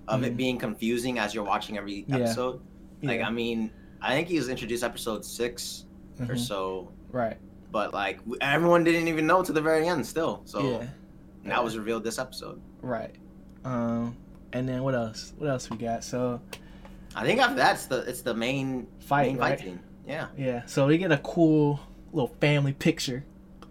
of 0.08 0.22
Mhm. 0.22 0.26
it 0.26 0.38
being 0.38 0.58
confusing 0.58 1.20
as 1.20 1.36
you're 1.36 1.44
watching 1.44 1.78
every 1.78 2.06
Yeah. 2.08 2.16
episode. 2.18 2.62
Like, 3.04 3.20
Yeah. 3.20 3.28
I 3.28 3.32
mean, 3.32 3.72
I 4.02 4.14
think 4.16 4.28
he 4.30 4.38
was 4.38 4.50
introduced 4.50 4.84
episode 4.84 5.24
6 5.26 5.86
or 6.22 6.26
Mhm. 6.36 6.40
so, 6.40 6.90
right 7.12 7.38
but 7.72 7.94
like 7.94 8.20
everyone 8.42 8.84
didn't 8.84 9.08
even 9.08 9.28
know 9.28 9.44
to 9.44 9.54
the 9.54 9.62
very 9.62 9.88
end 9.88 10.04
still. 10.06 10.42
So 10.46 10.64
yeah 10.64 10.88
that 11.46 11.64
was 11.64 11.78
revealed 11.78 12.04
this 12.04 12.18
episode. 12.20 12.60
right 12.82 13.16
um 13.66 14.16
and 14.54 14.68
then 14.68 14.82
what 14.84 14.96
else 14.96 15.34
what 15.38 15.50
else 15.50 15.70
we 15.70 15.78
got 15.78 16.04
so 16.04 16.42
I 17.16 17.24
think 17.26 17.40
after 17.42 17.56
that's 17.56 17.86
the 17.88 17.98
it's 18.10 18.22
the 18.22 18.34
main 18.34 18.88
Fight, 19.00 19.28
main 19.28 19.38
right? 19.38 19.60
fight. 19.60 19.78
Yeah. 20.08 20.28
Yeah, 20.38 20.66
so 20.66 20.88
we 20.88 20.98
get 20.98 21.12
a 21.12 21.18
cool 21.20 21.80
little 22.14 22.34
family 22.40 22.74
picture, 22.74 23.24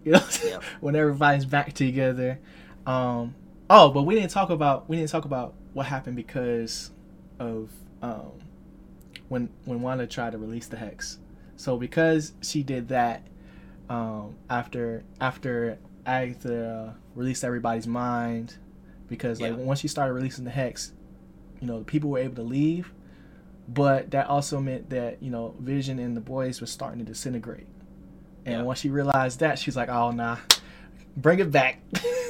you 0.03 0.13
know, 0.13 0.23
Yep. 0.43 0.63
when 0.81 0.95
everybody's 0.95 1.45
back 1.45 1.73
together. 1.73 2.39
Um, 2.85 3.35
oh, 3.69 3.89
but 3.91 4.03
we 4.03 4.15
didn't 4.15 4.31
talk 4.31 4.49
about 4.49 4.89
we 4.89 4.97
didn't 4.97 5.09
talk 5.11 5.25
about 5.25 5.53
what 5.73 5.85
happened 5.85 6.15
because 6.15 6.91
of 7.39 7.69
um, 8.01 8.31
when 9.27 9.49
when 9.65 9.81
Wanda 9.81 10.07
tried 10.07 10.31
to 10.31 10.37
release 10.37 10.67
the 10.67 10.77
hex. 10.77 11.19
So 11.55 11.77
because 11.77 12.33
she 12.41 12.63
did 12.63 12.87
that, 12.89 13.21
um, 13.89 14.35
after 14.49 15.03
after 15.21 15.77
Agatha 16.05 16.95
released 17.15 17.43
everybody's 17.43 17.85
mind, 17.87 18.55
because 19.07 19.39
like 19.41 19.51
Yeah. 19.51 19.57
once 19.63 19.79
she 19.81 19.87
started 19.87 20.13
releasing 20.13 20.45
the 20.45 20.51
hex, 20.51 20.93
you 21.59 21.67
know, 21.67 21.83
people 21.83 22.09
were 22.09 22.19
able 22.19 22.35
to 22.35 22.41
leave, 22.43 22.93
but 23.67 24.11
that 24.11 24.27
also 24.27 24.59
meant 24.59 24.89
that 24.89 25.21
you 25.21 25.29
know 25.29 25.53
Vision 25.59 25.99
and 25.99 26.15
the 26.17 26.21
boys 26.21 26.61
were 26.61 26.67
starting 26.67 26.99
to 26.99 27.05
disintegrate. 27.05 27.67
And 28.45 28.55
Yeah. 28.55 28.61
once 28.63 28.79
she 28.79 28.89
realized 28.89 29.39
that, 29.41 29.59
she's 29.59 29.75
like, 29.75 29.89
"Oh 29.89 30.11
nah, 30.11 30.37
bring 31.17 31.39
it 31.39 31.51
back, 31.51 31.81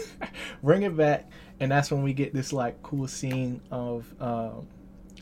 bring 0.64 0.84
it 0.84 0.96
back." 0.96 1.30
And 1.60 1.72
that's 1.72 1.92
when 1.92 2.04
we 2.04 2.14
get 2.14 2.34
this 2.34 2.52
like 2.54 2.82
cool 2.84 3.08
scene 3.08 3.62
of 3.72 4.14
um, 4.22 4.68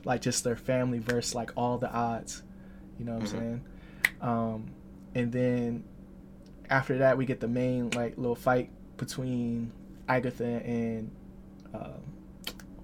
like 0.06 0.22
just 0.22 0.44
their 0.44 0.56
family 0.56 1.00
versus 1.00 1.36
like 1.36 1.52
all 1.58 1.78
the 1.78 1.92
odds. 1.92 2.44
You 3.00 3.06
know 3.06 3.14
what 3.14 3.24
Mhm. 3.24 3.34
I'm 3.34 3.40
saying? 3.40 3.62
Um, 4.22 4.66
and 5.16 5.32
then 5.32 5.84
after 6.70 7.00
that, 7.00 7.18
we 7.18 7.26
get 7.26 7.40
the 7.40 7.48
main 7.48 7.90
like 7.92 8.18
little 8.18 8.36
fight 8.36 8.70
between 8.98 9.72
Agatha 10.08 10.46
and 10.66 11.12
um 11.74 12.02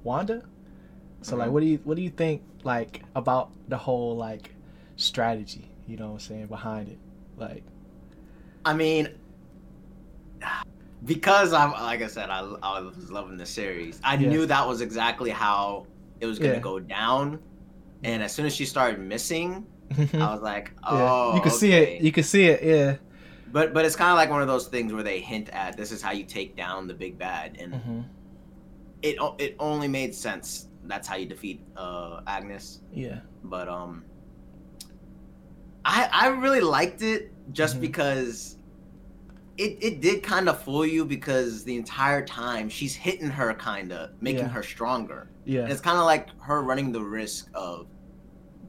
Wanda. 0.03 0.43
So 1.21 1.35
like, 1.37 1.49
Mhm. 1.49 1.51
what 1.53 1.59
do 1.61 1.65
you 1.67 1.79
what 1.83 1.95
do 1.95 2.03
you 2.03 2.09
think 2.09 2.41
like 2.63 3.01
about 3.15 3.51
the 3.69 3.77
whole 3.77 4.15
like 4.17 4.53
strategy? 4.97 5.69
You 5.87 5.97
know 5.97 6.07
what 6.07 6.13
I'm 6.13 6.19
saying 6.19 6.47
behind 6.47 6.89
it, 6.89 6.97
like 7.37 7.63
I 8.65 8.73
mean, 8.73 9.09
because 11.05 11.53
I'm 11.53 11.71
like 11.71 12.01
I 12.01 12.07
said, 12.07 12.29
I, 12.29 12.39
I 12.61 12.79
was 12.81 13.11
loving 13.11 13.37
the 13.37 13.45
series. 13.45 13.99
I 14.03 14.15
Yeah. 14.15 14.29
knew 14.29 14.45
that 14.45 14.67
was 14.67 14.81
exactly 14.81 15.29
how 15.29 15.87
it 16.19 16.25
was 16.25 16.39
gonna 16.39 16.55
Yeah. 16.55 16.59
go 16.59 16.79
down. 16.79 17.39
And 18.03 18.23
as 18.23 18.33
soon 18.33 18.45
as 18.45 18.55
she 18.55 18.65
started 18.65 18.99
missing, 18.99 19.65
I 20.19 20.31
was 20.33 20.41
like, 20.41 20.71
yeah, 20.89 20.89
oh, 20.89 21.35
you 21.35 21.41
can 21.41 21.51
see 21.51 21.71
it. 21.71 22.01
You 22.01 22.11
can 22.11 22.23
see 22.23 22.45
it. 22.45 22.63
Yeah. 22.63 22.97
But 23.51 23.73
but 23.73 23.85
it's 23.85 23.95
kind 23.95 24.11
of 24.11 24.15
like 24.17 24.29
one 24.29 24.41
of 24.41 24.47
those 24.47 24.67
things 24.67 24.93
where 24.93 25.03
they 25.03 25.19
hint 25.19 25.49
at 25.49 25.77
this 25.77 25.91
is 25.91 26.01
how 26.01 26.11
you 26.11 26.23
take 26.25 26.55
down 26.55 26.87
the 26.87 26.93
big 26.93 27.17
bad, 27.17 27.57
and 27.59 27.75
hmm 27.75 28.01
it 29.01 29.17
it 29.39 29.55
only 29.59 29.87
made 29.87 30.15
sense. 30.15 30.67
That's 30.85 31.07
how 31.07 31.15
you 31.15 31.25
defeat 31.25 31.61
uh, 31.75 32.21
Agnes. 32.27 32.81
Yeah. 32.91 33.19
But 33.43 33.67
um, 33.67 34.05
I 35.85 36.09
I 36.11 36.27
really 36.27 36.61
liked 36.61 37.01
it 37.01 37.32
just 37.51 37.77
Mhm. 37.77 37.81
because 37.81 38.57
it 39.57 39.77
it 39.81 40.01
did 40.01 40.23
kind 40.23 40.49
of 40.49 40.59
fool 40.63 40.85
you 40.85 41.05
because 41.05 41.63
the 41.63 41.75
entire 41.75 42.25
time 42.25 42.69
she's 42.69 42.95
hitting 42.95 43.29
her, 43.29 43.53
kind 43.53 43.91
of 43.91 44.09
making 44.21 44.41
Yeah. 44.43 44.47
her 44.49 44.63
stronger. 44.63 45.29
Yeah. 45.45 45.67
It's 45.67 45.81
kind 45.81 45.97
of 45.97 46.05
like 46.05 46.29
her 46.41 46.63
running 46.63 46.91
the 46.91 47.01
risk 47.01 47.49
of, 47.53 47.85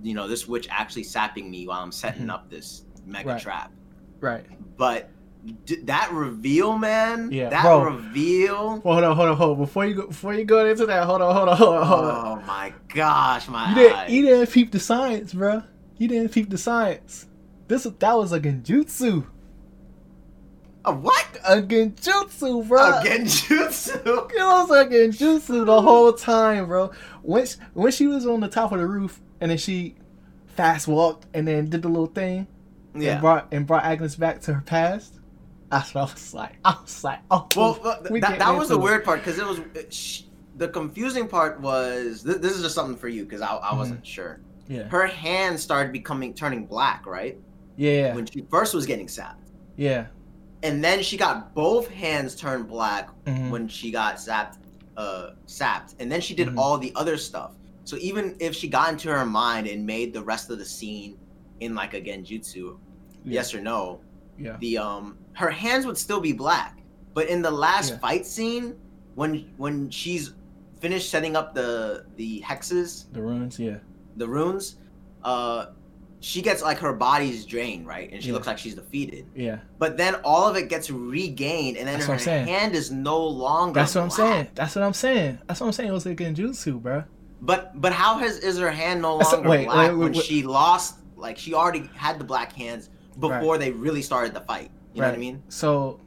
you 0.02 0.12
know, 0.14 0.28
this 0.28 0.46
witch 0.46 0.68
actually 0.70 1.04
sapping 1.04 1.50
me 1.50 1.66
while 1.66 1.80
I'm 1.82 1.92
setting 1.92 2.26
Mhm. 2.26 2.30
up 2.34 2.50
this 2.50 2.84
mega 3.06 3.30
Right. 3.30 3.40
trap. 3.40 3.72
Right. 4.20 4.44
But 4.76 5.08
d- 5.66 5.80
that 5.84 6.10
reveal, 6.12 6.76
man, 6.76 7.30
Yeah, 7.32 7.48
that 7.50 7.62
bro. 7.62 7.84
reveal. 7.84 8.80
Well, 8.84 8.94
hold 8.94 9.04
on, 9.04 9.16
hold 9.16 9.28
on, 9.30 9.36
hold 9.36 9.50
on. 9.52 9.64
Before 9.64 9.86
you 9.86 9.94
go, 9.94 10.06
before 10.08 10.34
you 10.34 10.44
go 10.44 10.66
into 10.66 10.84
that, 10.86 11.04
hold 11.04 11.22
on, 11.22 11.34
hold 11.34 11.48
on, 11.48 11.56
hold 11.56 11.76
on, 11.76 11.86
hold 11.86 12.04
on. 12.04 12.38
Oh 12.42 12.46
my 12.46 12.72
gosh, 12.92 13.48
my 13.48 13.68
You 13.70 13.74
didn't, 13.74 13.96
eyes. 13.96 14.10
you 14.10 14.22
didn't 14.22 14.50
peep 14.50 14.70
the 14.72 14.80
science, 14.80 15.32
bro. 15.32 15.62
You 15.96 16.08
didn't 16.08 16.32
peep 16.32 16.50
the 16.50 16.58
science. 16.58 17.26
This 17.68 17.84
that 17.84 18.12
was 18.16 18.32
a 18.32 18.40
genjutsu, 18.40 19.26
A 20.84 20.92
what? 20.94 21.38
a 21.46 21.56
genjutsu, 21.62 22.68
bro. 22.68 22.80
A 22.82 23.02
genjutsu. 23.02 24.04
It 24.30 24.36
was 24.36 24.70
a 24.70 24.84
genjutsu 24.86 25.64
the 25.66 25.80
whole 25.80 26.12
time, 26.12 26.66
bro. 26.66 26.90
When 27.22 27.46
she, 27.46 27.56
when 27.72 27.92
she 27.92 28.06
was 28.06 28.26
on 28.26 28.40
the 28.40 28.48
top 28.48 28.72
of 28.72 28.78
the 28.78 28.86
roof 28.86 29.20
and 29.40 29.50
then 29.50 29.58
she 29.58 29.96
fast 30.48 30.86
walked 30.86 31.26
and 31.34 31.48
then 31.48 31.68
did 31.70 31.82
the 31.82 31.88
little 31.88 32.06
thing 32.06 32.46
Yeah. 32.94 33.12
and 33.12 33.20
brought 33.20 33.48
and 33.52 33.66
brought 33.66 33.84
Agnes 33.84 34.14
back 34.16 34.40
to 34.42 34.54
her 34.54 34.60
past. 34.60 35.20
That's 35.70 35.94
what 35.94 36.02
I 36.02 36.12
was 36.12 36.34
like. 36.34 36.52
I 36.64 36.76
was 36.80 37.02
like, 37.02 37.20
oh, 37.30 37.48
Well, 37.56 38.00
we 38.10 38.20
that, 38.20 38.38
that 38.38 38.50
was 38.54 38.68
the 38.68 38.78
it. 38.78 38.82
weird 38.82 39.04
part 39.04 39.20
because 39.20 39.38
it 39.38 39.46
was 39.46 39.58
it, 39.74 39.92
sh- 39.92 40.22
the 40.56 40.68
confusing 40.68 41.26
part 41.26 41.60
was 41.60 42.22
th- 42.22 42.38
this 42.38 42.52
is 42.52 42.62
just 42.62 42.74
something 42.74 42.96
for 42.96 43.08
you 43.08 43.24
because 43.24 43.40
I, 43.40 43.54
I 43.56 43.74
wasn't 43.74 44.00
mm-hmm. 44.00 44.04
sure. 44.04 44.40
Yeah, 44.68 44.84
Her 44.88 45.06
hand 45.06 45.58
started 45.58 45.92
becoming 45.92 46.32
turning 46.32 46.64
black, 46.66 47.06
right? 47.06 47.38
Yeah, 47.76 48.14
When 48.14 48.26
she 48.26 48.42
first 48.50 48.74
was 48.74 48.86
getting 48.86 49.08
sapped, 49.08 49.50
yeah. 49.76 50.06
and 50.62 50.82
then 50.82 51.02
she 51.02 51.16
got 51.16 51.54
both 51.54 51.88
hands 51.88 52.34
turned 52.34 52.68
black 52.68 53.10
Mhm. 53.24 53.50
when 53.50 53.68
she 53.68 53.90
got 53.90 54.16
zapped, 54.16 54.58
uh, 54.96 55.30
sapped, 55.46 55.94
and 55.98 56.10
then 56.10 56.20
she 56.20 56.34
did 56.34 56.48
Mhm. 56.48 56.58
all 56.58 56.78
the 56.78 56.92
other 56.96 57.16
stuff. 57.16 57.52
So 57.84 57.96
even 58.00 58.36
if 58.40 58.54
she 58.54 58.68
got 58.68 58.90
into 58.92 59.08
her 59.10 59.26
mind 59.26 59.66
and 59.66 59.84
made 59.84 60.12
the 60.14 60.22
rest 60.22 60.50
of 60.50 60.58
the 60.58 60.64
scene 60.64 61.18
in 61.60 61.74
like 61.74 61.94
a 61.94 62.00
genjutsu, 62.00 62.78
Yeah. 63.24 63.32
yes 63.34 63.54
or 63.54 63.60
no, 63.60 64.00
yeah, 64.38 64.56
the 64.60 64.78
um 64.78 65.18
her 65.34 65.50
hands 65.50 65.84
would 65.86 65.98
still 65.98 66.20
be 66.20 66.32
black. 66.32 66.78
But 67.12 67.28
in 67.28 67.42
the 67.42 67.50
last 67.50 67.90
Yeah. 67.92 67.98
fight 67.98 68.26
scene, 68.26 68.74
when 69.14 69.52
when 69.56 69.90
she's 69.90 70.32
finished 70.80 71.10
setting 71.10 71.36
up 71.36 71.54
the 71.54 72.06
the 72.16 72.40
hexes, 72.42 73.06
the 73.12 73.20
runes. 73.22 73.58
Yeah, 73.58 73.78
the 74.16 74.28
runes, 74.28 74.76
uh, 75.22 75.66
she 76.24 76.40
gets 76.40 76.62
like 76.62 76.78
her 76.78 76.94
body's 76.94 77.44
drained, 77.44 77.86
right, 77.86 78.10
and 78.10 78.22
she 78.22 78.28
Yeah. 78.28 78.34
looks 78.34 78.46
like 78.46 78.56
she's 78.56 78.74
defeated. 78.74 79.26
yeah. 79.36 79.58
But 79.78 79.98
then 79.98 80.14
all 80.24 80.48
of 80.48 80.56
it 80.56 80.70
gets 80.70 80.90
regained, 80.90 81.76
and 81.76 81.86
then 81.86 82.00
That's 82.00 82.24
her 82.24 82.44
hand 82.44 82.74
is 82.74 82.90
no 82.90 83.22
longer. 83.26 83.80
That's 83.80 83.94
what 83.94 84.02
I'm 84.04 84.10
saying. 84.10 84.48
That's 84.54 84.74
what 84.74 84.84
I'm 84.84 84.94
saying. 84.94 85.38
That's 85.46 85.60
what 85.60 85.66
I'm 85.66 85.72
saying. 85.72 85.90
It 85.90 85.92
was 85.92 86.06
a 86.06 86.14
genjutsu, 86.14 86.80
bro. 86.80 87.04
But 87.42 87.78
but 87.78 87.92
how 87.92 88.16
has 88.18 88.38
is 88.38 88.58
her 88.58 88.70
hand 88.70 89.02
no 89.02 89.18
That's- 89.18 89.34
longer 89.34 89.48
wait, 89.50 89.64
black 89.66 89.90
wait, 89.90 89.96
wait, 89.98 90.02
when 90.02 90.14
she 90.14 90.42
lost? 90.44 90.96
Like 91.16 91.36
she 91.36 91.52
already 91.52 91.90
had 91.94 92.18
the 92.18 92.24
black 92.24 92.52
hands 92.54 92.88
before 93.20 93.58
they 93.58 93.70
really 93.70 94.00
started 94.02 94.32
the 94.34 94.40
fight. 94.40 94.70
You 94.94 95.02
know 95.02 95.08
what 95.08 95.14
I 95.14 95.18
mean? 95.18 95.42
So, 95.50 96.00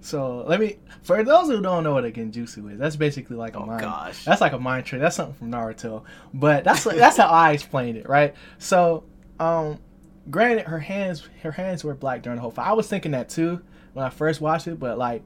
so 0.00 0.44
let 0.46 0.60
me. 0.60 0.76
For 1.02 1.22
those 1.24 1.48
who 1.48 1.60
don't 1.60 1.84
know 1.84 1.92
what 1.92 2.04
a 2.06 2.10
genjutsu 2.10 2.72
is, 2.72 2.78
that's 2.78 2.96
basically 2.96 3.36
like 3.36 3.54
a 3.54 3.58
Oh 3.58 3.66
mind. 3.66 3.80
gosh. 3.82 4.24
That's 4.24 4.40
like 4.40 4.52
a 4.52 4.58
mind 4.58 4.86
trick. 4.86 5.00
That's 5.02 5.16
something 5.16 5.34
from 5.34 5.50
Naruto. 5.50 6.04
But 6.32 6.64
that's 6.64 6.84
that's 6.84 7.16
how 7.18 7.28
I 7.28 7.52
explained 7.52 7.98
it, 7.98 8.08
right? 8.08 8.34
So, 8.58 9.04
um, 9.40 9.78
granted, 10.30 10.66
her 10.66 10.78
hands 10.78 11.28
her 11.42 11.52
hands 11.52 11.84
were 11.84 11.94
black 11.94 12.22
during 12.22 12.36
the 12.36 12.42
whole 12.42 12.50
fight. 12.50 12.68
I 12.68 12.72
was 12.72 12.88
thinking 12.88 13.12
that 13.12 13.28
too 13.28 13.62
when 13.92 14.04
I 14.04 14.10
first 14.10 14.40
watched 14.40 14.66
it, 14.66 14.78
but 14.78 14.98
like 14.98 15.22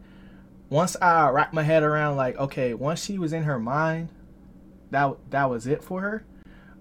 once 0.70 0.96
I 1.00 1.28
wrapped 1.28 1.52
my 1.52 1.62
head 1.62 1.82
around, 1.82 2.16
like, 2.16 2.38
okay, 2.38 2.72
once 2.74 3.04
she 3.04 3.18
was 3.18 3.32
in 3.32 3.42
her 3.42 3.58
mind, 3.58 4.08
that 4.90 5.16
that 5.30 5.50
was 5.50 5.66
it 5.66 5.82
for 5.82 6.00
her. 6.00 6.24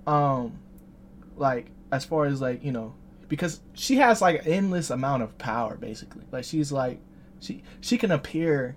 Um, 0.08 0.60
like 1.36 1.68
as 1.92 2.06
far 2.06 2.26
as 2.26 2.42
like 2.42 2.64
you 2.64 2.72
know, 2.72 2.96
because 3.28 3.62
she 3.74 3.98
has 3.98 4.22
like 4.22 4.46
an 4.46 4.52
endless 4.52 4.90
amount 4.90 5.24
of 5.24 5.38
power, 5.38 5.78
basically. 5.78 6.24
Like 6.32 6.44
she's 6.44 6.72
like 6.72 7.00
she 7.40 7.64
she 7.82 7.98
can 7.98 8.12
appear 8.12 8.76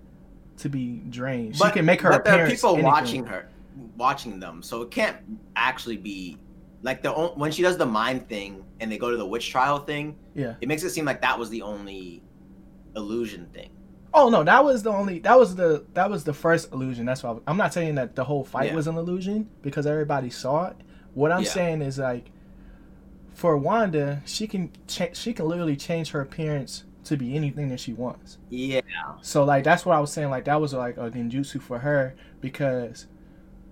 to 0.58 0.68
be 0.68 1.02
drained. 1.10 1.56
she 1.56 1.70
can 1.70 1.84
make 1.84 2.00
her 2.00 2.10
but 2.10 2.24
there 2.24 2.46
are 2.46 2.48
people 2.48 2.70
anything. 2.70 2.84
watching 2.84 3.26
her, 3.26 3.48
watching 3.96 4.40
them, 4.40 4.62
so 4.62 4.82
it 4.82 4.90
can't 4.90 5.16
actually 5.56 5.96
be 5.96 6.38
like 6.84 7.02
the 7.02 7.10
when 7.12 7.50
she 7.50 7.62
does 7.62 7.76
the 7.78 7.86
mind 7.86 8.28
thing 8.28 8.62
and 8.78 8.92
they 8.92 8.98
go 8.98 9.10
to 9.10 9.16
the 9.16 9.26
witch 9.26 9.50
trial 9.50 9.78
thing. 9.80 10.16
Yeah. 10.34 10.54
It 10.60 10.68
makes 10.68 10.84
it 10.84 10.90
seem 10.90 11.06
like 11.06 11.22
that 11.22 11.38
was 11.38 11.48
the 11.50 11.62
only 11.62 12.22
illusion 12.94 13.46
thing. 13.52 13.70
Oh 14.12 14.28
no, 14.28 14.44
that 14.44 14.64
was 14.64 14.82
the 14.84 14.90
only 14.90 15.18
that 15.20 15.38
was 15.38 15.56
the 15.56 15.84
that 15.94 16.08
was 16.10 16.24
the 16.24 16.34
first 16.34 16.72
illusion. 16.72 17.06
That's 17.06 17.22
why 17.22 17.36
I'm 17.48 17.56
not 17.56 17.72
saying 17.74 17.96
that 17.96 18.14
the 18.14 18.24
whole 18.24 18.44
fight 18.44 18.68
Yeah. 18.70 18.76
was 18.76 18.86
an 18.86 18.96
illusion 18.96 19.48
because 19.62 19.86
everybody 19.86 20.30
saw 20.30 20.66
it. 20.66 20.76
What 21.14 21.32
I'm 21.32 21.42
Yeah. 21.42 21.48
saying 21.50 21.82
is 21.82 21.98
like 21.98 22.30
for 23.32 23.56
Wanda, 23.56 24.22
she 24.26 24.46
can 24.46 24.70
cha- 24.86 25.12
she 25.14 25.32
can 25.32 25.48
literally 25.48 25.76
change 25.76 26.10
her 26.10 26.20
appearance 26.20 26.84
to 27.04 27.16
be 27.16 27.34
anything 27.34 27.68
that 27.70 27.80
she 27.80 27.92
wants. 27.92 28.38
Yeah. 28.50 28.80
So 29.22 29.42
like 29.44 29.64
that's 29.64 29.86
what 29.86 29.96
I 29.96 30.00
was 30.00 30.12
saying. 30.12 30.30
Like 30.30 30.44
that 30.44 30.60
was 30.60 30.74
like 30.74 30.96
a 30.98 31.10
genjutsu 31.10 31.60
for 31.62 31.78
her 31.78 32.14
because 32.40 33.06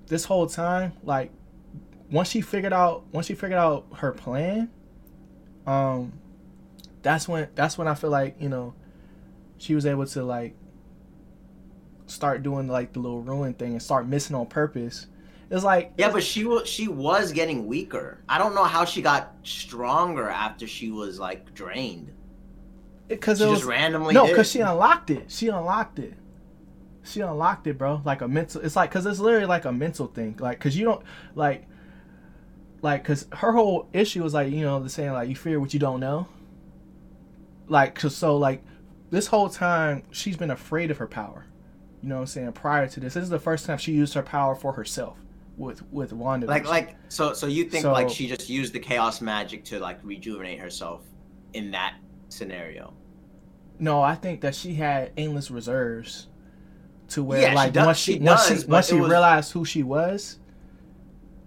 this 0.08 0.24
whole 0.24 0.46
time, 0.46 0.92
like 1.04 1.30
once 2.12 2.28
she 2.28 2.40
figured 2.40 2.72
out 2.72 3.04
once 3.12 3.26
she 3.26 3.34
figured 3.34 3.58
out 3.58 3.86
her 3.96 4.12
plan, 4.12 4.70
um, 5.66 6.12
that's 7.02 7.26
when 7.26 7.48
that's 7.54 7.76
when 7.76 7.88
I 7.88 7.94
feel 7.94 8.10
like 8.10 8.36
you 8.38 8.48
know 8.48 8.74
she 9.58 9.74
was 9.74 9.86
able 9.86 10.06
to 10.06 10.22
like 10.22 10.54
start 12.06 12.42
doing 12.42 12.68
like 12.68 12.92
the 12.92 13.00
little 13.00 13.22
ruin 13.22 13.54
thing 13.54 13.72
and 13.72 13.82
start 13.82 14.06
missing 14.06 14.36
on 14.36 14.46
purpose. 14.46 15.06
It's 15.50 15.64
like 15.64 15.92
Yeah, 15.96 16.10
but 16.10 16.22
she 16.22 16.44
was 16.44 16.68
she 16.68 16.88
was 16.88 17.32
getting 17.32 17.66
weaker. 17.66 18.22
I 18.28 18.38
don't 18.38 18.54
know 18.54 18.64
how 18.64 18.84
she 18.84 19.02
got 19.02 19.34
stronger 19.42 20.28
after 20.28 20.66
she 20.66 20.90
was 20.90 21.18
like 21.18 21.52
drained. 21.54 22.12
because 23.08 23.38
She 23.38 23.44
it 23.44 23.48
just 23.48 23.62
was 23.62 23.64
randomly 23.64 24.14
no 24.14 24.26
because 24.26 24.50
she 24.50 24.60
unlocked 24.60 25.10
it. 25.10 25.30
She 25.30 25.48
unlocked 25.48 25.98
it. 25.98 26.14
She 27.04 27.20
unlocked 27.20 27.66
it, 27.66 27.78
bro. 27.78 28.00
Like 28.04 28.20
a 28.20 28.28
mental. 28.28 28.60
It's 28.60 28.76
like 28.76 28.90
because 28.90 29.06
it's 29.06 29.18
literally 29.18 29.46
like 29.46 29.64
a 29.64 29.72
mental 29.72 30.06
thing. 30.06 30.36
Like 30.38 30.58
because 30.58 30.76
you 30.76 30.84
don't 30.84 31.02
like 31.34 31.66
like 32.82 33.02
because 33.02 33.26
her 33.32 33.52
whole 33.52 33.88
issue 33.92 34.22
was 34.22 34.34
like 34.34 34.52
you 34.52 34.60
know 34.62 34.80
the 34.80 34.88
saying 34.90 35.12
like 35.12 35.28
you 35.28 35.36
fear 35.36 35.58
what 35.60 35.72
you 35.72 35.80
don't 35.80 36.00
know. 36.00 36.26
Like 37.68 37.94
cause 37.94 38.14
so 38.16 38.36
like 38.36 38.62
this 39.10 39.26
whole 39.28 39.48
time 39.48 40.02
she's 40.10 40.36
been 40.36 40.50
afraid 40.50 40.90
of 40.90 40.98
her 40.98 41.06
power. 41.06 41.46
You 42.02 42.08
know 42.08 42.16
what 42.16 42.20
I'm 42.22 42.26
saying? 42.26 42.52
Prior 42.52 42.88
to 42.88 43.00
this, 43.00 43.14
this 43.14 43.22
is 43.22 43.30
the 43.30 43.38
first 43.38 43.64
time 43.66 43.78
she 43.78 43.92
used 43.92 44.14
her 44.14 44.22
power 44.22 44.54
for 44.54 44.72
herself 44.72 45.16
with 45.56 45.82
with 45.92 46.12
Wanda. 46.12 46.46
like 46.46 46.66
like 46.68 46.96
so 47.08 47.32
so 47.32 47.46
you 47.46 47.64
think 47.64 47.82
So- 47.82 47.92
like 47.92 48.10
she 48.10 48.26
just 48.26 48.48
used 48.50 48.72
the 48.72 48.80
chaos 48.80 49.20
magic 49.20 49.64
to 49.66 49.78
like 49.78 50.00
rejuvenate 50.02 50.58
herself 50.58 51.02
in 51.52 51.70
that 51.72 51.96
scenario. 52.28 52.92
No, 53.78 54.02
I 54.02 54.14
think 54.14 54.40
that 54.42 54.54
she 54.54 54.74
had 54.74 55.12
endless 55.16 55.50
reserves 55.50 56.28
to 57.08 57.22
where 57.22 57.42
Yeah, 57.42 57.54
like 57.54 57.72
does- 57.72 57.86
once 57.86 57.98
she, 57.98 58.12
she 58.14 58.18
once 58.20 58.48
does, 58.48 58.62
she 58.62 58.66
once 58.68 58.86
she 58.88 58.94
was- 58.94 59.10
realized 59.10 59.52
who 59.52 59.64
she 59.64 59.82
was, 59.82 60.38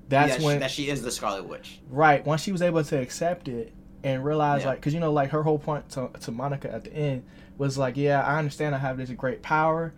that's 0.10 0.34
yeah, 0.34 0.38
she- 0.39 0.46
when 0.46 0.60
that 0.60 0.72
she 0.72 0.89
is 0.89 1.02
the 1.02 1.12
Scarlet 1.12 1.48
Witch. 1.48 1.80
right 1.89 2.26
once 2.26 2.41
she 2.41 2.52
was 2.52 2.62
able 2.62 2.84
to 2.84 3.00
accept 3.00 3.48
it 3.48 3.74
and 4.04 4.24
realize 4.24 4.62
Yeah. 4.62 4.70
like 4.70 4.78
because 4.80 4.94
you 4.94 5.00
know 5.00 5.12
like 5.12 5.32
her 5.32 5.41
whole 5.44 5.58
point 5.60 5.89
to, 5.91 6.10
to 6.22 6.32
Monica 6.32 6.72
at 6.72 6.84
the 6.84 6.94
end 6.94 7.24
was 7.58 7.78
like 7.78 7.98
yeah 7.98 8.22
I 8.22 8.38
understand 8.38 8.76
I 8.76 8.78
have 8.80 8.98
this 8.98 9.10
great 9.12 9.41
power, 9.41 9.94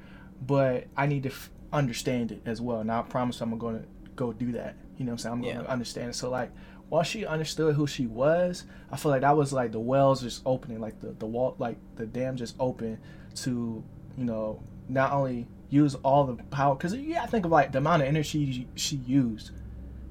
but 0.46 0.86
I 0.96 1.08
need 1.08 1.24
to 1.24 1.30
f- 1.30 1.50
understand 1.74 2.32
it 2.32 2.42
as 2.46 2.62
well. 2.62 2.84
Now 2.84 3.00
I 3.00 3.04
promise 3.04 3.42
I'm 3.42 3.58
gonna 3.58 3.84
go 4.16 4.32
do 4.34 4.52
that. 4.54 4.76
You 4.98 5.06
know 5.06 5.12
what 5.12 5.14
I'm 5.14 5.18
saying? 5.20 5.34
I'm 5.34 5.42
gonna 5.42 5.64
Yeah. 5.66 5.72
understand. 5.72 6.16
So 6.16 6.30
like 6.30 6.52
once 6.90 7.08
she 7.10 7.26
understood 7.26 7.76
who 7.76 7.86
she 7.86 8.08
was, 8.08 8.64
I 8.92 8.96
feel 8.96 9.12
like 9.12 9.22
that 9.22 9.36
was 9.36 9.52
like 9.52 9.72
the 9.74 9.80
wells 9.80 10.22
just 10.22 10.42
opening, 10.46 10.80
like 10.80 11.00
the 11.02 11.12
the 11.20 11.26
wall, 11.26 11.56
like 11.60 11.78
the 11.98 12.06
dam 12.06 12.38
just 12.38 12.56
open 12.60 13.00
to 13.36 13.84
you 14.18 14.24
know 14.24 14.62
not 14.88 15.12
only 15.12 15.48
use 15.70 15.96
all 15.96 16.24
the 16.26 16.36
power 16.46 16.76
because 16.76 16.96
yeah, 16.96 17.24
I 17.24 17.26
think 17.26 17.44
of 17.44 17.52
like 17.52 17.74
the 17.74 17.80
amount 17.80 18.04
of 18.04 18.08
energy 18.08 18.52
she, 18.54 18.68
she 18.76 18.96
used. 18.98 19.52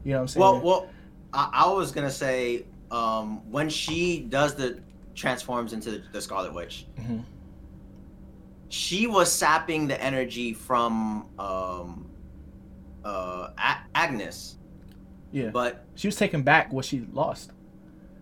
You 0.07 0.13
know 0.13 0.19
what 0.19 0.23
I'm 0.23 0.29
saying? 0.29 0.41
Well, 0.41 0.61
well, 0.61 0.89
I, 1.33 1.51
I 1.67 1.73
was 1.73 1.91
gonna 1.91 2.13
say 2.13 2.65
um, 2.93 3.39
when 3.51 3.69
she 3.69 4.21
does 4.21 4.55
the 4.55 4.79
transforms 5.17 5.73
into 5.73 5.91
the, 5.91 6.03
the 6.13 6.21
Scarlet 6.21 6.55
Witch, 6.55 6.87
Mhm. 7.01 7.25
she 8.69 9.09
was 9.09 9.33
sapping 9.33 9.89
the 9.89 10.01
energy 10.01 10.53
from 10.53 11.29
um, 11.41 12.09
uh, 13.05 13.49
A- 13.59 13.79
Agnes, 13.97 14.59
yeah, 15.33 15.51
but 15.51 15.85
she 15.97 16.07
was 16.07 16.15
taking 16.15 16.43
back 16.43 16.73
what 16.73 16.85
she 16.85 17.05
lost. 17.13 17.51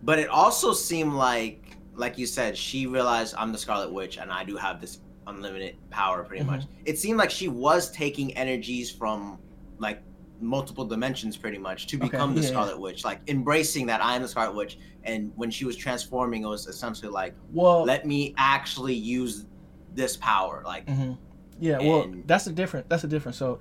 but 0.01 0.17
it 0.17 0.27
also 0.29 0.73
seemed 0.73 1.13
like, 1.13 1.77
like 1.95 2.17
you 2.17 2.25
said, 2.25 2.57
she 2.57 2.87
realized 2.87 3.35
I'm 3.37 3.51
the 3.51 3.57
Scarlet 3.59 3.91
Witch 3.93 4.17
and 4.17 4.31
I 4.31 4.43
do 4.43 4.55
have 4.57 4.81
this 4.81 5.01
unlimited 5.27 5.75
power, 5.91 6.23
pretty 6.23 6.43
Mhm. 6.43 6.47
much. 6.47 6.63
It 6.85 6.97
seemed 6.97 7.19
like 7.19 7.29
she 7.29 7.47
was 7.47 7.91
taking 7.91 8.35
energies 8.35 8.89
from 8.91 9.37
like 9.77 10.01
multiple 10.39 10.85
dimensions, 10.85 11.37
pretty 11.37 11.57
much, 11.57 11.87
to 11.87 11.97
Okay, 11.97 12.07
become 12.09 12.35
the 12.35 12.41
yeah, 12.41 12.47
yeah. 12.47 12.51
Scarlet 12.51 12.79
Witch, 12.79 13.03
like 13.05 13.21
embracing 13.27 13.85
that 13.87 14.03
I 14.03 14.15
am 14.15 14.21
the 14.21 14.27
Scarlet 14.27 14.55
Witch. 14.55 14.77
And 15.03 15.31
when 15.35 15.49
she 15.51 15.65
was 15.65 15.75
transforming, 15.75 16.43
it 16.43 16.47
was 16.47 16.67
essentially 16.67 17.11
like, 17.11 17.35
Well, 17.53 17.83
let 17.85 18.05
me 18.05 18.33
actually 18.37 18.95
use 18.95 19.45
this 19.93 20.17
power, 20.17 20.61
like. 20.65 20.87
hmm 20.89 21.13
Yeah, 21.59 21.79
well, 21.79 22.11
that's 22.25 22.45
the 22.45 22.51
difference. 22.51 22.85
That's 22.89 23.01
the 23.03 23.07
difference. 23.07 23.37
So, 23.37 23.59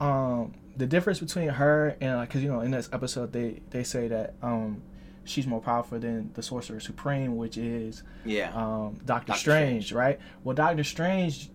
um, 0.00 0.52
the 0.76 0.86
difference 0.86 1.20
between 1.20 1.48
her 1.48 1.96
and 2.00 2.16
like, 2.18 2.30
cause 2.30 2.42
you 2.42 2.50
know, 2.52 2.60
in 2.60 2.70
this 2.70 2.88
episode, 2.92 3.32
they 3.32 3.60
they 3.70 3.82
say 3.84 4.08
that 4.08 4.34
um, 4.42 4.82
she's 5.24 5.46
more 5.46 5.60
powerful 5.60 5.98
than 5.98 6.30
the 6.34 6.42
Sorcerer 6.42 6.80
Supreme, 6.80 7.36
which 7.36 7.56
is 7.56 8.02
Yeah. 8.24 8.52
um, 8.54 8.94
Doctor 9.04 9.28
Doctor 9.28 9.34
Strange, 9.34 9.86
Strange. 9.86 9.92
right? 9.92 10.18
Well, 10.44 10.54
Doctor 10.54 10.84
Strange 10.84 11.50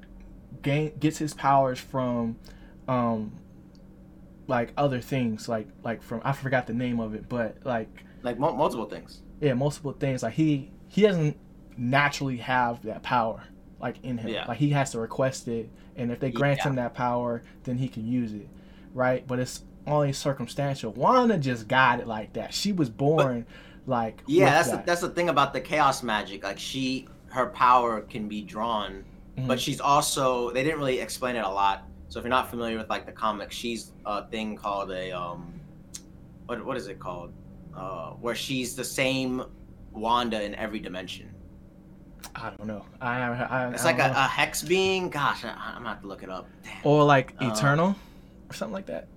gain 0.62 0.93
gets 0.99 1.17
his 1.17 1.34
powers 1.34 1.79
from, 1.79 2.36
um, 2.88 3.31
like 4.47 4.73
other 4.77 4.99
things, 5.01 5.47
like 5.47 5.67
like 5.84 6.01
from 6.04 6.21
I 6.23 6.32
forgot 6.34 6.67
the 6.67 6.73
name 6.73 6.99
of 6.99 7.13
it, 7.15 7.30
but 7.30 7.58
like 7.63 8.04
like 8.23 8.38
mul 8.39 8.54
multiple 8.56 8.86
things. 8.86 9.21
yeah, 9.39 9.54
multiple 9.54 9.93
things. 9.93 10.23
Like 10.23 10.34
he 10.34 10.71
he 10.88 11.01
doesn't 11.04 11.38
naturally 11.77 12.38
have 12.38 12.84
that 12.84 13.01
power 13.04 13.43
like 13.80 13.95
in 14.04 14.17
him. 14.17 14.30
Yeah. 14.30 14.45
Like 14.47 14.58
he 14.58 14.69
has 14.71 14.91
to 14.91 14.99
request 14.99 15.47
it, 15.47 15.69
and 15.95 16.12
if 16.12 16.19
they 16.19 16.32
grant 16.32 16.60
Yeah. 16.60 16.69
him 16.69 16.75
that 16.75 16.93
power, 16.93 17.41
then 17.63 17.77
he 17.77 17.88
can 17.88 18.06
use 18.06 18.34
it, 18.34 18.47
right? 18.93 19.25
But 19.25 19.39
it's 19.39 19.63
only 19.88 20.13
circumstantial. 20.13 20.91
Wanda 20.93 21.38
just 21.38 21.67
got 21.67 21.99
it 21.99 22.08
like 22.08 22.34
that. 22.34 22.54
She 22.54 22.71
was 22.71 22.89
born 22.89 23.45
like 23.88 24.21
Yeah, 24.27 24.51
that's 24.51 24.69
the, 24.71 24.84
that's 24.86 25.01
the 25.01 25.10
thing 25.10 25.30
about 25.30 25.54
the 25.54 25.62
chaos 25.62 26.04
magic. 26.04 26.43
Like 26.43 26.60
she, 26.60 27.08
her 27.30 27.47
power 27.47 28.01
can 28.01 28.27
be 28.27 28.43
drawn, 28.43 29.04
Mhm. 29.38 29.47
but 29.47 29.60
she's 29.60 29.82
also 29.82 30.51
they 30.51 30.63
didn't 30.63 30.77
really 30.77 30.99
explain 30.99 31.36
it 31.36 31.43
a 31.43 31.49
lot. 31.49 31.88
So 32.12 32.19
if 32.19 32.26
you're 32.26 32.30
not 32.30 32.50
familiar 32.50 32.78
with 32.78 32.89
like 32.89 33.06
the 33.06 33.12
comics, 33.13 33.56
she's 33.56 33.93
a 34.06 34.28
thing 34.28 34.58
called 34.58 34.91
a 34.91 35.13
um, 35.13 35.54
what 36.45 36.63
what 36.65 36.76
is 36.76 36.88
it 36.88 37.00
called? 37.00 37.32
Uh, 37.74 38.10
where 38.19 38.36
she's 38.36 38.76
the 38.76 38.84
same 38.84 39.45
Wanda 39.93 40.43
in 40.43 40.54
every 40.56 40.82
dimension. 40.82 41.34
I 42.36 42.50
don't 42.50 42.67
know. 42.67 42.84
I 43.00 43.21
I, 43.21 43.43
I 43.43 43.69
It's 43.71 43.86
like 43.86 44.00
a, 44.00 44.12
a 44.13 44.28
hex 44.28 44.62
being. 44.62 45.10
Gosh, 45.10 45.45
I, 45.45 45.52
I'm 45.52 45.76
gonna 45.76 45.88
have 45.89 46.02
to 46.02 46.08
look 46.08 46.21
it 46.21 46.30
up. 46.30 46.50
Damn. 46.63 46.74
or 46.84 47.06
like 47.06 47.34
uh, 47.41 47.50
eternal 47.50 47.95
or 48.50 48.54
something 48.56 48.74
like 48.74 48.88
that. 48.88 49.08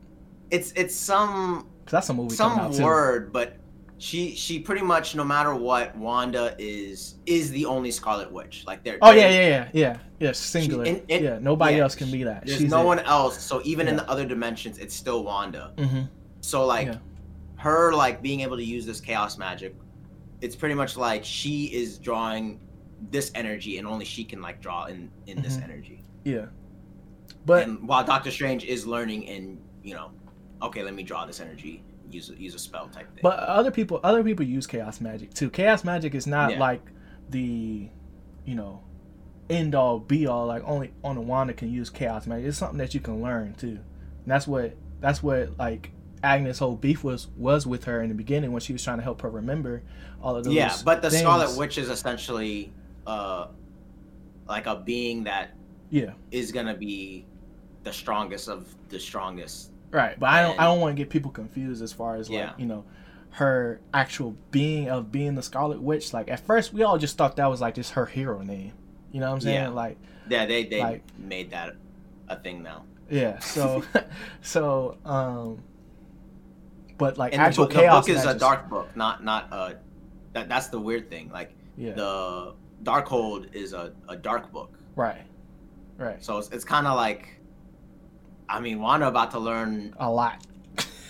It's 0.52 0.70
it's 0.76 0.94
some 0.94 1.66
'Cause 1.86 1.90
that's 1.90 2.08
a 2.10 2.14
movie 2.14 2.36
some 2.36 2.70
word, 2.78 3.32
but 3.32 3.56
she 4.04 4.34
she 4.36 4.58
pretty 4.60 4.82
much 4.82 5.14
no 5.14 5.24
matter 5.24 5.54
what 5.54 5.96
Wanda 5.96 6.54
is 6.58 7.14
is 7.24 7.50
the 7.52 7.64
only 7.64 7.90
Scarlet 7.90 8.30
Witch. 8.30 8.64
Like 8.66 8.84
they're 8.84 8.98
Oh 9.00 9.12
yeah, 9.12 9.30
yeah, 9.30 9.40
yeah, 9.48 9.68
yeah, 9.72 9.98
yeah. 10.20 10.32
Singular. 10.32 10.84
in- 10.84 11.02
in- 11.08 11.24
yeah, 11.24 11.38
nobody 11.40 11.76
yeah, 11.76 11.84
else 11.84 11.94
can 11.94 12.10
be 12.10 12.22
that. 12.24 12.44
There's 12.44 12.58
She's 12.58 12.70
no 12.70 12.82
it. 12.82 12.84
one 12.84 12.98
else. 13.00 13.40
So 13.42 13.62
even 13.64 13.88
in 13.88 13.96
the 13.96 14.06
other 14.10 14.26
dimensions, 14.26 14.76
it's 14.78 14.94
still 14.94 15.24
Wanda. 15.24 15.72
Mhm. 15.78 16.10
So 16.42 16.66
like 16.66 16.88
Yeah. 16.88 16.98
her 17.56 17.94
like 17.94 18.20
being 18.20 18.40
able 18.40 18.58
to 18.58 18.62
use 18.64 18.84
this 18.84 19.00
chaos 19.00 19.38
magic, 19.38 19.74
it's 20.42 20.54
pretty 20.54 20.74
much 20.74 20.98
like 20.98 21.24
she 21.24 21.72
is 21.72 21.98
drawing 21.98 22.60
this 23.10 23.32
energy 23.34 23.78
and 23.78 23.86
only 23.86 24.04
she 24.04 24.22
can 24.22 24.42
like 24.42 24.60
draw 24.60 24.84
in 24.84 25.10
in 25.26 25.40
this 25.40 25.56
Mhm. 25.56 25.64
energy. 25.64 26.04
Yeah. 26.24 26.46
But 27.46 27.62
and 27.66 27.88
while 27.88 28.04
Doctor 28.04 28.30
Strange 28.30 28.64
is 28.64 28.86
learning 28.86 29.28
and 29.30 29.58
you 29.82 29.94
know, 29.94 30.10
okay, 30.60 30.82
let 30.82 30.92
me 30.92 31.02
draw 31.02 31.24
this 31.24 31.40
energy, 31.40 31.82
use 32.10 32.30
a, 32.30 32.34
use 32.40 32.54
a 32.54 32.58
spell 32.58 32.88
type 32.88 33.06
thing. 33.12 33.20
But 33.22 33.38
other 33.40 33.70
people, 33.70 34.00
other 34.02 34.22
people 34.24 34.44
use 34.44 34.66
chaos 34.66 35.00
magic 35.00 35.34
too. 35.34 35.50
Chaos 35.50 35.84
magic 35.84 36.14
is 36.14 36.26
not 36.26 36.52
Yeah. 36.52 36.60
like 36.60 36.82
the, 37.30 37.88
you 38.44 38.54
know, 38.54 38.82
end 39.50 39.74
all 39.74 39.98
be 39.98 40.26
all. 40.26 40.46
Like 40.46 40.62
only 40.64 40.92
only 41.02 41.24
Wanda 41.24 41.52
can 41.54 41.70
use 41.72 41.90
chaos 41.90 42.26
magic. 42.26 42.46
It's 42.46 42.58
something 42.58 42.78
that 42.78 42.94
you 42.94 43.00
can 43.00 43.22
learn 43.22 43.54
too. 43.54 43.68
And 43.68 44.26
that's 44.26 44.46
what 44.46 44.74
that's 45.00 45.22
what 45.22 45.56
like 45.58 45.90
Agnes' 46.22 46.58
whole 46.58 46.76
beef 46.76 47.04
was 47.04 47.28
was 47.36 47.66
with 47.66 47.84
her 47.84 48.02
in 48.02 48.08
the 48.08 48.14
beginning 48.14 48.52
when 48.52 48.60
she 48.60 48.72
was 48.72 48.82
trying 48.82 48.98
to 48.98 49.02
help 49.04 49.20
her 49.22 49.28
remember 49.30 49.82
all 50.22 50.36
of 50.36 50.44
those. 50.44 50.54
yeah, 50.54 50.74
but 50.84 51.02
the 51.02 51.10
things. 51.10 51.22
Scarlet 51.22 51.56
Witch 51.58 51.76
is 51.78 51.90
essentially 51.90 52.72
uh 53.06 53.48
like 54.48 54.66
a 54.66 54.76
being 54.76 55.24
that 55.24 55.50
Yeah, 55.90 56.12
is 56.30 56.50
gonna 56.52 56.74
be 56.76 57.26
the 57.82 57.92
strongest 57.92 58.48
of 58.48 58.74
the 58.88 58.98
strongest. 58.98 59.70
Right. 59.94 60.18
But 60.18 60.28
I 60.30 60.42
don't 60.42 60.60
I 60.60 60.64
don't 60.64 60.80
want 60.80 60.96
to 60.96 61.02
get 61.02 61.08
people 61.10 61.30
confused 61.30 61.82
as 61.82 61.92
far 61.92 62.16
as 62.16 62.28
like 62.28 62.38
Yeah. 62.38 62.52
you 62.58 62.66
know 62.66 62.84
her 63.30 63.80
actual 63.92 64.36
being 64.50 64.88
of 64.90 65.10
being 65.10 65.34
the 65.34 65.42
Scarlet 65.42 65.80
Witch. 65.80 66.12
Like 66.12 66.30
at 66.30 66.40
first 66.40 66.72
we 66.72 66.82
all 66.82 66.98
just 66.98 67.16
thought 67.16 67.36
that 67.36 67.46
was 67.46 67.60
like 67.60 67.74
just 67.74 67.92
her 67.92 68.06
hero 68.06 68.40
name. 68.42 68.72
You 69.12 69.20
know 69.20 69.28
what 69.28 69.34
I'm 69.36 69.40
saying? 69.40 69.54
Yeah. 69.56 69.68
Like 69.68 69.96
Yeah, 70.28 70.46
they 70.46 70.64
they 70.66 70.80
Like- 70.80 71.02
made 71.18 71.50
that 71.52 71.76
a 72.28 72.36
thing 72.36 72.62
now. 72.62 72.84
Yeah. 73.10 73.38
So, 73.40 73.82
so, 74.42 74.96
um, 75.04 75.62
but 76.98 77.18
like 77.18 77.32
And 77.32 77.40
the 77.40 77.46
actual 77.46 77.64
book, 77.64 77.74
the 77.74 77.80
chaos 77.80 78.06
book 78.06 78.16
is 78.16 78.24
a 78.24 78.34
dark 78.38 78.68
book, 78.68 78.96
not 78.96 79.24
not 79.24 79.48
uh 79.52 79.72
that 80.32 80.48
that's 80.48 80.68
the 80.68 80.80
weird 80.80 81.10
thing. 81.10 81.30
Like 81.32 81.54
Yeah. 81.76 81.92
the 81.94 82.54
Darkhold 82.82 83.54
is 83.54 83.72
a, 83.72 83.92
a 84.08 84.16
dark 84.16 84.52
book. 84.52 84.78
right. 84.96 85.22
Right. 85.96 86.22
So 86.24 86.38
it's, 86.38 86.48
it's 86.50 86.64
kind 86.64 86.86
of 86.88 86.96
like 86.96 87.40
I 88.48 88.60
mean, 88.60 88.80
Wanda 88.80 89.08
about 89.08 89.30
to 89.32 89.38
learn 89.38 89.94
A 89.98 90.10
lot. 90.10 90.44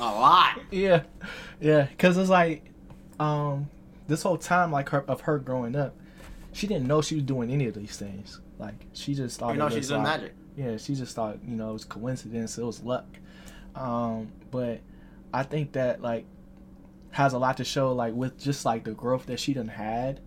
a 0.01 0.05
lot. 0.05 0.61
Yeah. 0.71 1.03
Yeah. 1.61 1.83
Because 1.85 2.17
it's 2.19 2.31
like, 2.31 2.65
um, 3.19 3.69
this 4.07 4.23
whole 4.23 4.37
time, 4.39 4.71
like 4.73 4.89
her 4.91 5.03
of 5.09 5.23
her 5.23 5.39
growing 5.39 5.75
up, 5.77 5.95
she 6.53 6.67
didn't 6.67 6.87
know 6.87 7.01
she 7.03 7.17
was 7.17 7.25
doing 7.25 7.51
any 7.51 7.67
of 7.67 7.75
these 7.75 7.97
things. 7.97 8.41
Like 8.59 8.75
she 8.93 9.15
just 9.15 9.39
thought 9.41 9.53
You 9.53 9.59
know 9.59 9.69
she's 9.69 9.89
doing 9.89 10.03
like, 10.03 10.21
magic. 10.21 10.35
yeah, 10.57 10.77
she 10.77 10.95
just 10.95 11.15
thought 11.17 11.39
you 11.47 11.57
know 11.57 11.71
it 11.71 11.73
was 11.75 11.85
coincidence, 11.85 12.59
it 12.59 12.65
was 12.65 12.83
luck. 12.83 13.07
Um, 13.75 14.31
but 14.51 14.81
I 15.33 15.43
think 15.43 15.73
that 15.73 16.01
like 16.03 16.27
has 17.11 17.33
a 17.33 17.39
lot 17.39 17.57
to 17.57 17.65
show 17.65 17.93
like 17.93 18.15
with 18.15 18.39
just 18.39 18.65
like 18.65 18.85
the 18.85 18.93
growth 18.93 19.27
that 19.27 19.41
she 19.41 19.55
done 19.55 19.69
had 19.69 20.21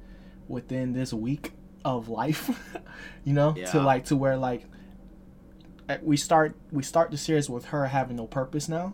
within 0.48 0.94
this 0.94 1.14
week 1.14 1.52
of 1.86 2.10
life, 2.10 2.50
you 3.24 3.34
know, 3.34 3.54
to 3.72 3.80
like 3.82 4.06
to 4.06 4.16
where 4.16 4.38
like 4.38 4.64
we 6.02 6.18
start 6.18 6.56
we 6.72 6.84
start 6.84 7.12
the 7.12 7.18
series 7.18 7.50
with 7.50 7.66
her 7.66 7.88
having 7.88 8.18
no 8.18 8.28
purpose 8.28 8.68
now, 8.68 8.94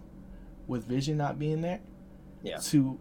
with 0.68 0.86
Vision 0.86 1.18
not 1.18 1.40
being 1.40 1.62
there, 1.62 1.80
Yeah. 2.44 2.58
to 2.58 3.00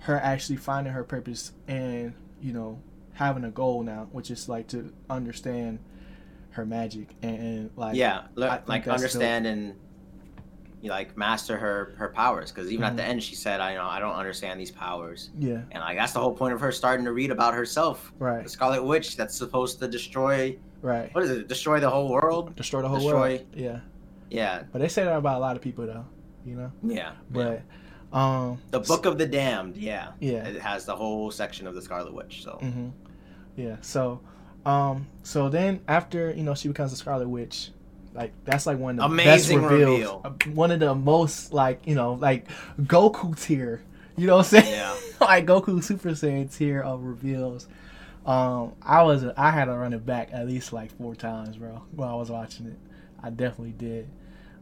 her 0.00 0.16
actually 0.18 0.56
finding 0.56 0.92
her 0.92 1.04
purpose 1.04 1.52
and 1.68 2.14
you 2.40 2.52
know 2.52 2.80
having 3.14 3.44
a 3.44 3.50
goal 3.50 3.82
now, 3.82 4.08
which 4.12 4.30
is 4.30 4.48
like 4.48 4.68
to 4.68 4.92
understand 5.10 5.78
her 6.50 6.64
magic 6.66 7.14
and, 7.22 7.38
and 7.38 7.70
like 7.76 7.96
yeah, 7.96 8.22
like 8.36 8.86
understand 8.88 9.46
and 9.46 9.74
like 10.90 11.16
master 11.16 11.56
her 11.56 11.94
her 11.96 12.08
powers. 12.08 12.50
Because 12.50 12.70
even 12.72 12.84
Mhm. 12.84 12.88
at 12.90 12.96
the 12.96 13.04
end, 13.04 13.22
she 13.22 13.34
said, 13.34 13.60
"I 13.60 13.74
know 13.74 13.86
I 13.86 14.00
don't 14.00 14.14
understand 14.14 14.58
these 14.60 14.70
powers." 14.72 15.30
yeah 15.38 15.60
And 15.70 15.80
like 15.80 15.96
that's 15.96 16.12
the 16.12 16.20
whole 16.20 16.34
point 16.34 16.54
of 16.54 16.60
her 16.60 16.72
starting 16.72 17.04
to 17.06 17.12
read 17.12 17.30
about 17.30 17.54
herself. 17.54 18.12
right 18.18 18.42
The 18.42 18.48
Scarlet 18.50 18.82
Witch 18.84 19.16
that's 19.16 19.34
supposed 19.36 19.78
to 19.80 19.88
destroy 19.88 20.56
right 20.82 21.14
what 21.14 21.24
is 21.24 21.30
it? 21.30 21.48
Destroy 21.48 21.78
the 21.80 21.88
whole 21.90 22.08
world. 22.10 22.54
destroy 22.56 22.82
the 22.82 22.88
whole 22.88 22.98
Destroy- 22.98 23.36
world 23.36 23.46
yeah 23.54 23.80
Yeah, 24.30 24.62
but 24.72 24.80
they 24.80 24.88
say 24.88 25.04
that 25.04 25.16
about 25.16 25.36
a 25.36 25.40
lot 25.40 25.54
of 25.56 25.62
people 25.62 25.86
though 25.86 26.04
you 26.44 26.56
know 26.56 26.72
yeah. 26.82 27.12
but 27.30 27.62
um 28.12 28.58
The 28.72 28.80
Book 28.80 29.06
of 29.06 29.16
the 29.18 29.26
Damned. 29.26 29.76
Yeah, 29.76 30.08
yeah 30.20 30.44
it 30.48 30.60
has 30.60 30.84
the 30.84 30.96
whole 30.96 31.30
section 31.30 31.66
of 31.66 31.74
the 31.74 31.82
Scarlet 31.82 32.12
Witch. 32.12 32.42
So 32.42 32.58
hmm 32.60 32.88
Yeah. 33.56 33.76
So, 33.82 34.20
um, 34.64 35.06
so 35.22 35.48
then 35.50 35.80
after 35.86 36.30
you 36.32 36.42
know 36.42 36.54
she 36.54 36.68
becomes 36.68 36.92
a 36.92 36.96
Scarlet 36.96 37.28
Witch, 37.28 37.70
like 38.14 38.32
that's 38.44 38.66
like 38.66 38.78
one 38.78 38.98
of 38.98 39.08
the 39.10 39.14
Amazing 39.14 39.60
best 39.60 39.70
reveals. 39.72 39.90
reveal. 40.00 40.20
Uh, 40.24 40.30
One 40.54 40.70
of 40.70 40.80
the 40.80 40.94
most 40.94 41.52
like 41.52 41.86
you 41.86 41.94
know 41.94 42.14
like 42.14 42.46
Goku 42.80 43.38
tier. 43.40 43.82
You 44.16 44.26
know 44.26 44.36
what 44.36 44.52
I'm 44.52 44.62
saying? 44.62 44.70
yeah, 44.74 44.94
like 45.20 45.46
Goku 45.46 45.82
Super 45.82 46.10
Saiyan 46.10 46.54
tier 46.54 46.82
of 46.82 47.02
reveals. 47.02 47.66
Um, 48.26 48.72
I 48.82 49.02
was 49.02 49.24
I 49.36 49.50
had 49.50 49.64
to 49.64 49.72
run 49.72 49.92
it 49.94 50.04
back 50.06 50.28
at 50.32 50.46
least 50.46 50.72
like 50.72 50.90
four 50.98 51.14
times, 51.14 51.56
bro. 51.56 51.82
While 51.92 52.10
I 52.10 52.14
was 52.14 52.30
watching 52.30 52.66
it, 52.66 52.76
I 53.22 53.30
definitely 53.30 53.72
did. 53.72 54.08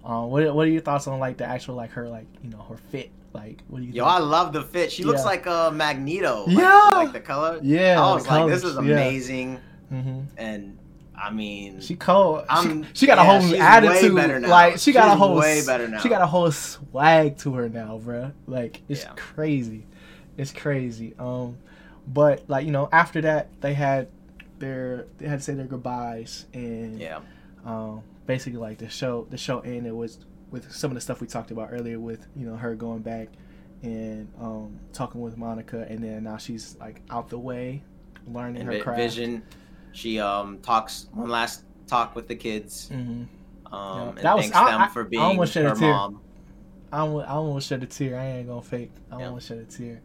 Um, 0.05 0.31
what 0.31 0.55
what 0.55 0.67
are 0.67 0.71
your 0.71 0.81
thoughts 0.81 1.07
on 1.09 1.19
like 1.19 1.37
the 1.37 1.45
actual 1.45 1.75
like 1.75 1.91
her 1.91 2.09
like 2.09 2.27
you 2.43 2.51
know 2.51 2.65
her 2.69 2.77
fit? 2.91 3.11
Like 3.33 3.63
what 3.69 3.81
do 3.81 3.85
you 3.85 3.93
yo, 3.93 4.05
think? 4.05 4.15
I 4.17 4.19
love 4.21 4.53
the 4.53 4.63
fit. 4.63 4.91
She 4.91 5.05
looks 5.05 5.21
Yeah. 5.21 5.27
like 5.27 5.47
a 5.47 5.71
Magneto. 5.75 6.45
Like, 6.47 6.57
Yeah. 6.59 6.91
like 6.95 7.13
the 7.13 7.21
color. 7.21 7.59
yeah, 7.63 8.01
I 8.03 8.15
was 8.15 8.27
like, 8.27 8.49
this 8.49 8.65
is 8.65 8.75
yeah. 8.77 8.81
amazing. 8.81 9.61
Mhm. 9.93 10.25
And 10.37 10.79
I 11.23 11.31
mean, 11.31 11.81
She 11.81 11.97
cold. 11.97 12.45
I'm- 12.49 12.87
she 12.95 13.07
got 13.07 13.19
a 13.19 13.25
whole 13.25 13.41
she's 13.41 13.53
way 13.53 13.59
attitude. 13.61 14.15
better 14.17 14.41
now. 14.41 14.49
Like 14.49 14.79
she 14.79 14.93
got 14.93 15.09
a 15.09 15.17
whole 15.17 15.37
way 15.37 15.63
better 15.67 15.87
now. 15.87 15.99
She 16.01 16.09
got 16.09 16.23
a 16.23 16.27
whole 16.27 16.51
swag 16.51 17.37
to 17.39 17.55
her 17.55 17.69
now, 17.69 18.01
bruh. 18.03 18.33
Like 18.47 18.83
it's 18.89 19.03
Yeah. 19.05 19.13
crazy. 19.17 19.87
It's 20.39 20.53
crazy. 20.53 21.15
Um, 21.19 21.59
but 22.09 22.45
like 22.49 22.65
you 22.65 22.73
know, 22.73 22.89
after 22.91 23.21
that 23.23 23.49
they 23.61 23.75
had 23.75 24.09
their 24.59 25.07
they 25.19 25.29
had 25.29 25.41
to 25.41 25.45
say 25.45 25.55
their 25.55 25.67
goodbyes 25.67 26.47
and 26.55 26.99
yeah, 26.99 27.21
um, 27.65 28.03
basically 28.27 28.59
like 28.59 28.79
the 28.79 28.89
show 28.89 29.27
the 29.31 29.37
show 29.39 29.61
ended 29.61 29.93
was 29.93 30.19
with 30.51 30.71
some 30.73 30.91
of 30.91 30.95
the 30.95 31.01
stuff 31.01 31.21
we 31.21 31.27
talked 31.27 31.51
about 31.51 31.69
earlier 31.71 31.99
with 32.01 32.27
you 32.37 32.47
know 32.47 32.57
her 32.57 32.75
going 32.75 33.01
back 33.01 33.29
and 33.83 34.29
um, 34.41 34.79
talking 34.93 35.21
with 35.21 35.37
Monica 35.37 35.87
and 35.89 36.03
then 36.03 36.25
now 36.25 36.37
she's 36.37 36.77
like 36.81 37.01
out 37.11 37.29
the 37.31 37.39
way 37.39 37.83
learning 38.27 38.63
and 38.63 38.73
her 38.73 38.81
craft. 38.81 38.99
Vision. 38.99 39.43
She 39.93 40.21
um 40.21 40.59
talks 40.59 41.07
one 41.13 41.29
last 41.31 41.65
talk 41.87 42.15
with 42.15 42.29
the 42.29 42.37
kids. 42.37 42.89
hmm 42.89 42.97
Um, 42.97 43.27
Yeah. 43.73 44.09
and 44.09 44.19
That 44.19 44.37
was- 44.37 44.45
thanks 44.47 44.57
I- 44.57 44.71
them 44.73 44.81
I- 44.83 44.89
for 44.89 45.05
I 45.05 45.09
being 45.09 45.23
almost 45.23 45.53
shed 45.53 45.65
a 45.67 45.71
her 45.71 45.75
tear. 45.77 45.93
mom. 45.93 46.21
I 46.93 46.99
almost, 47.01 47.29
I 47.29 47.31
almost 47.33 47.69
shed 47.69 47.83
a 47.85 47.87
tear. 47.87 48.19
I 48.19 48.25
ain't 48.27 48.49
gonna 48.49 48.63
fake. 48.63 48.91
I 49.13 49.19
Yeah. 49.21 49.27
almost 49.29 49.47
shed 49.49 49.59
a 49.59 49.65
tear. 49.65 50.01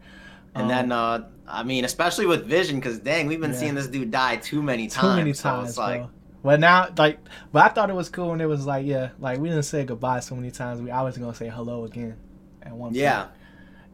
And 0.54 0.62
Um, 0.64 0.68
then, 0.68 0.92
uh, 0.92 1.24
I 1.48 1.62
mean, 1.64 1.84
especially 1.84 2.26
with 2.26 2.46
Vision, 2.46 2.76
because 2.76 3.00
dang, 3.00 3.26
we've 3.26 3.40
been 3.40 3.50
Yeah. 3.52 3.56
seeing 3.58 3.74
this 3.74 3.88
dude 3.88 4.10
die 4.12 4.36
too 4.36 4.62
many 4.62 4.86
times. 4.86 5.02
too 5.14 5.16
many 5.16 5.32
so 5.32 5.42
times, 5.50 5.70
it's 5.70 5.78
like, 5.78 6.00
bro. 6.02 6.10
But 6.44 6.60
now, 6.60 6.86
like, 6.96 7.18
but 7.52 7.64
I 7.64 7.68
thought 7.74 7.90
it 7.90 7.96
was 7.96 8.08
cool, 8.08 8.28
when 8.30 8.40
it 8.40 8.46
was 8.48 8.66
like, 8.66 8.86
yeah, 8.86 9.08
like 9.18 9.40
we 9.40 9.48
didn't 9.48 9.64
say 9.64 9.84
goodbye 9.84 10.20
so 10.20 10.36
many 10.36 10.52
times. 10.52 10.80
We 10.80 10.90
I 10.92 11.02
was 11.02 11.18
gonna 11.18 11.34
say 11.34 11.48
hello 11.48 11.84
again 11.84 12.14
at 12.62 12.70
one 12.72 12.90
point. 12.90 12.96
yeah, 12.96 13.26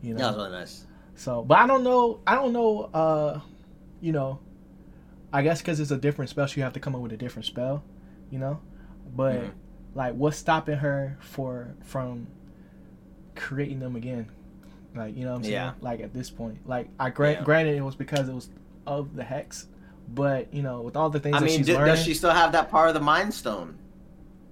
you 0.03 0.13
know, 0.13 0.19
that 0.19 0.27
was 0.29 0.37
really 0.37 0.51
nice. 0.59 0.87
So, 1.15 1.43
but 1.43 1.59
I 1.59 1.67
don't 1.67 1.83
know. 1.83 2.21
I 2.27 2.35
don't 2.35 2.53
know. 2.53 2.91
Uh, 2.93 3.41
you 4.03 4.13
know, 4.13 4.39
I 5.33 5.43
guess 5.43 5.61
because 5.63 5.81
it's 5.81 5.91
a 5.91 5.97
different 5.97 6.29
spell, 6.31 6.47
she 6.47 6.61
have 6.61 6.73
to 6.75 6.81
come 6.81 6.95
up 6.95 7.01
with 7.01 7.13
a 7.13 7.17
different 7.17 7.47
spell. 7.47 7.83
You 8.31 8.39
know, 8.39 8.61
but 9.15 9.37
Mhm. 9.43 9.51
like, 9.95 10.15
what's 10.15 10.37
stopping 10.39 10.77
her 10.79 11.17
for 11.21 11.75
from 11.83 12.27
creating 13.35 13.79
them 13.81 13.97
again? 13.97 14.27
Like, 14.95 15.17
you 15.17 15.25
know 15.25 15.31
what 15.33 15.37
I'm 15.39 15.43
saying? 15.45 15.53
Yeah. 15.55 15.73
Like 15.81 16.01
at 16.01 16.13
this 16.13 16.31
point, 16.31 16.67
like 16.67 16.89
I 16.99 17.11
grant, 17.11 17.39
Yeah. 17.41 17.45
granted 17.45 17.77
it 17.77 17.83
was 17.83 17.95
because 17.97 18.29
it 18.29 18.35
was 18.35 18.51
of 18.87 19.15
the 19.15 19.23
hex, 19.25 19.69
but 20.09 20.53
you 20.53 20.63
know, 20.63 20.83
with 20.83 20.97
all 20.97 21.09
the 21.11 21.21
things 21.21 21.37
I 21.37 21.41
that 21.41 21.45
mean, 21.47 21.59
she's 21.59 21.67
d- 21.67 21.75
learning, 21.75 21.95
does 21.95 22.03
she 22.05 22.15
still 22.15 22.31
have 22.33 22.53
that 22.53 22.71
part 22.71 22.89
of 22.89 22.95
the 22.95 23.01
Mind 23.01 23.33
Stone? 23.33 23.79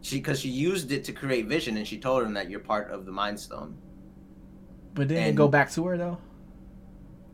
She, 0.02 0.16
because 0.16 0.40
she 0.40 0.48
used 0.48 0.92
it 0.92 1.04
to 1.04 1.12
create 1.12 1.46
Vision, 1.46 1.76
and 1.76 1.86
she 1.86 1.98
told 1.98 2.22
him 2.24 2.32
that 2.34 2.48
you're 2.48 2.60
part 2.60 2.90
of 2.90 3.04
the 3.04 3.12
Mind 3.12 3.38
Stone. 3.38 3.76
but 4.94 5.08
then 5.08 5.28
and- 5.28 5.36
go 5.36 5.46
back 5.46 5.70
to 5.70 5.84
her 5.86 5.96
though. 5.96 6.18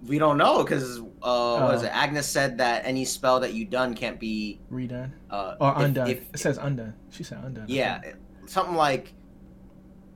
We 0.05 0.19
don't 0.19 0.37
know 0.39 0.63
because 0.63 0.99
uh, 1.23 1.59
what 1.61 1.75
is 1.75 1.83
Oh. 1.83 1.87
it? 1.87 1.89
Agnes 1.97 2.27
said 2.27 2.59
that 2.59 2.83
any 2.85 3.05
spell 3.05 3.41
that 3.41 3.55
you 3.55 3.65
done 3.65 3.95
can't 3.95 4.21
be 4.21 4.61
Redone 4.71 5.11
uh, 5.31 5.57
or 5.61 5.75
undone? 5.77 6.09
if- 6.11 6.29
it 6.35 6.39
says 6.39 6.59
undone. 6.59 6.95
She 7.11 7.23
said 7.25 7.39
undone. 7.43 7.65
Yeah, 7.69 8.01
something 8.47 8.77
like 8.77 9.15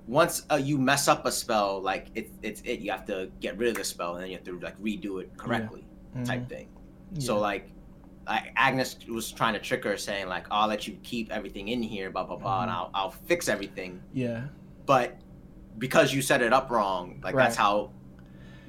once 0.06 0.44
uh, 0.50 0.56
you 0.56 0.78
mess 0.78 1.08
up 1.08 1.24
a 1.26 1.32
spell, 1.32 1.80
like 1.80 2.08
it's 2.14 2.30
it's 2.42 2.60
it. 2.62 2.80
You 2.80 2.90
have 2.90 3.04
to 3.06 3.30
get 3.40 3.56
rid 3.56 3.68
of 3.70 3.76
the 3.76 3.84
spell, 3.84 4.14
and 4.14 4.22
then 4.22 4.30
you 4.30 4.36
have 4.36 4.44
to 4.44 4.58
like 4.60 4.78
redo 4.80 5.20
it 5.20 5.36
correctly, 5.36 5.84
type 6.24 6.42
Mhm. 6.42 6.48
thing. 6.48 6.68
Yeah. 7.14 7.20
So 7.20 7.38
like, 7.38 7.70
I, 8.26 8.50
Agnes 8.56 8.96
was 9.08 9.30
trying 9.32 9.54
to 9.54 9.60
trick 9.60 9.84
her, 9.84 9.96
saying 9.96 10.28
like, 10.28 10.46
"I'll 10.50 10.68
let 10.68 10.86
you 10.86 10.96
keep 11.02 11.30
everything 11.32 11.68
in 11.68 11.82
here, 11.82 12.10
blah 12.10 12.24
blah 12.24 12.36
blah, 12.36 12.62
and 12.62 12.70
Mhm. 12.70 12.74
I'll 12.74 12.90
I'll 12.94 13.10
fix 13.10 13.48
everything." 13.48 14.00
yeah, 14.12 14.44
But 14.86 15.16
because 15.78 16.12
you 16.12 16.22
set 16.22 16.42
it 16.42 16.52
up 16.52 16.70
wrong, 16.70 17.20
like 17.22 17.34
that's 17.34 17.56
how 17.56 17.90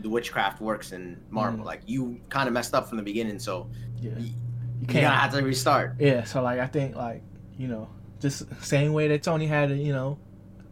the 0.02 0.10
witchcraft 0.10 0.62
works 0.62 0.91
in 0.91 1.18
Marvel. 1.30 1.62
Mhm. 1.62 1.66
Like 1.66 1.82
you 1.86 2.20
kind 2.30 2.47
of 2.47 2.54
messed 2.54 2.74
up 2.74 2.88
from 2.88 2.97
the 2.97 3.04
beginning, 3.04 3.39
so 3.39 3.70
yeah. 3.97 4.12
You 4.18 4.32
you're 4.82 4.88
can't. 4.88 5.14
have 5.14 5.34
to 5.34 5.41
restart. 5.43 5.95
Yeah, 5.99 6.24
so 6.24 6.41
like 6.41 6.60
I 6.60 6.68
think 6.68 6.95
like 6.95 7.22
you 7.58 7.68
know 7.68 7.88
just 8.20 8.43
same 8.64 8.93
way 8.93 9.08
that 9.10 9.24
Tony 9.24 9.45
had 9.47 9.70
to 9.70 9.76
you 9.76 9.93
know 9.93 10.18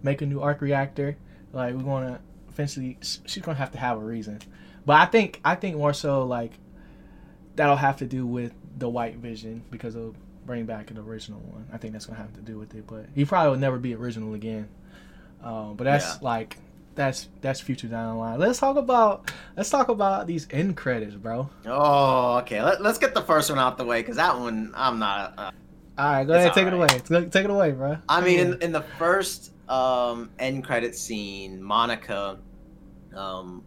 make 0.04 0.22
a 0.22 0.26
new 0.26 0.42
arc 0.42 0.62
reactor, 0.62 1.16
like 1.54 1.74
we're 1.76 1.84
gonna 1.84 2.20
eventually 2.50 2.98
she's 3.02 3.44
gonna 3.44 3.58
have 3.58 3.72
to 3.72 3.78
have 3.78 3.98
a 3.98 4.04
reason, 4.04 4.40
but 4.86 4.94
I 5.00 5.06
think 5.06 5.40
I 5.46 5.56
think 5.56 5.78
more 5.78 5.94
so 5.94 6.24
like 6.26 6.54
that'll 7.56 7.76
have 7.76 7.98
to 7.98 8.06
do 8.06 8.26
with 8.26 8.54
the 8.78 8.88
White 8.90 9.18
Vision 9.18 9.64
because 9.70 9.96
it'll 9.96 10.16
bring 10.46 10.66
back 10.66 10.90
an 10.90 10.98
original 10.98 11.40
one. 11.42 11.68
I 11.72 11.78
think 11.78 11.94
that's 11.94 12.06
gonna 12.08 12.18
have 12.20 12.34
to 12.34 12.42
do 12.42 12.58
with 12.58 12.74
it, 12.76 12.86
but 12.88 13.06
he 13.14 13.26
probably 13.26 13.52
will 13.52 13.58
never 13.60 13.78
be 13.78 13.94
original 13.94 14.34
again. 14.34 14.70
Um, 15.44 15.76
but 15.76 15.84
that's 15.84 16.16
Yeah. 16.16 16.20
like 16.22 16.58
that's 17.00 17.30
that's 17.40 17.62
future 17.62 17.88
down 17.88 18.14
the 18.14 18.20
line. 18.20 18.40
Let's 18.40 18.60
talk 18.60 18.76
about 18.76 19.32
let's 19.56 19.70
talk 19.70 19.88
about 19.88 20.28
these 20.28 20.48
end 20.52 20.76
credits, 20.76 21.16
bro. 21.16 21.50
Oh, 21.66 22.38
okay. 22.40 22.62
Let, 22.62 22.82
let's 22.82 22.98
get 22.98 23.14
the 23.14 23.22
first 23.22 23.50
one 23.50 23.58
out 23.58 23.78
the 23.78 23.86
way 23.86 24.02
because 24.02 24.18
that 24.18 24.38
one 24.38 24.74
I'm 24.76 25.00
not. 25.00 25.34
Uh, 25.38 25.52
All 25.98 26.12
right, 26.12 26.24
go 26.26 26.34
ahead, 26.34 26.54
take 26.54 26.68
it 26.68 26.74
away. 26.74 26.88
Take 26.88 27.46
it 27.46 27.50
away, 27.50 27.72
bro. 27.72 27.98
I 28.10 28.20
mean, 28.20 28.40
in, 28.40 28.62
in 28.62 28.72
the 28.74 28.82
first 28.82 29.54
um, 29.70 30.30
end 30.40 30.66
credit 30.66 30.94
scene, 30.94 31.64
Monica 31.64 32.38
um, 33.16 33.64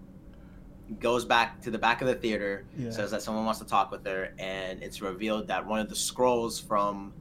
goes 1.01 1.25
back 1.25 1.63
to 1.63 1.71
the 1.71 1.79
back 1.79 2.03
of 2.03 2.09
the 2.09 2.15
theater, 2.15 2.67
Yeah. 2.77 2.91
says 2.91 3.11
that 3.13 3.23
someone 3.23 3.47
wants 3.47 3.61
to 3.61 3.67
talk 3.67 3.91
with 3.91 4.07
her, 4.07 4.35
and 4.39 4.83
it's 4.83 5.01
revealed 5.01 5.49
that 5.49 5.67
one 5.67 5.81
of 5.81 5.89
the 5.89 5.97
scrolls 5.97 6.61
from 6.61 7.15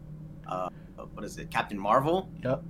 uh, 0.45 0.67
what 1.13 1.23
is 1.23 1.37
it, 1.37 1.49
Captain 1.49 1.79
Marvel? 1.79 2.29
Yep. 2.43 2.63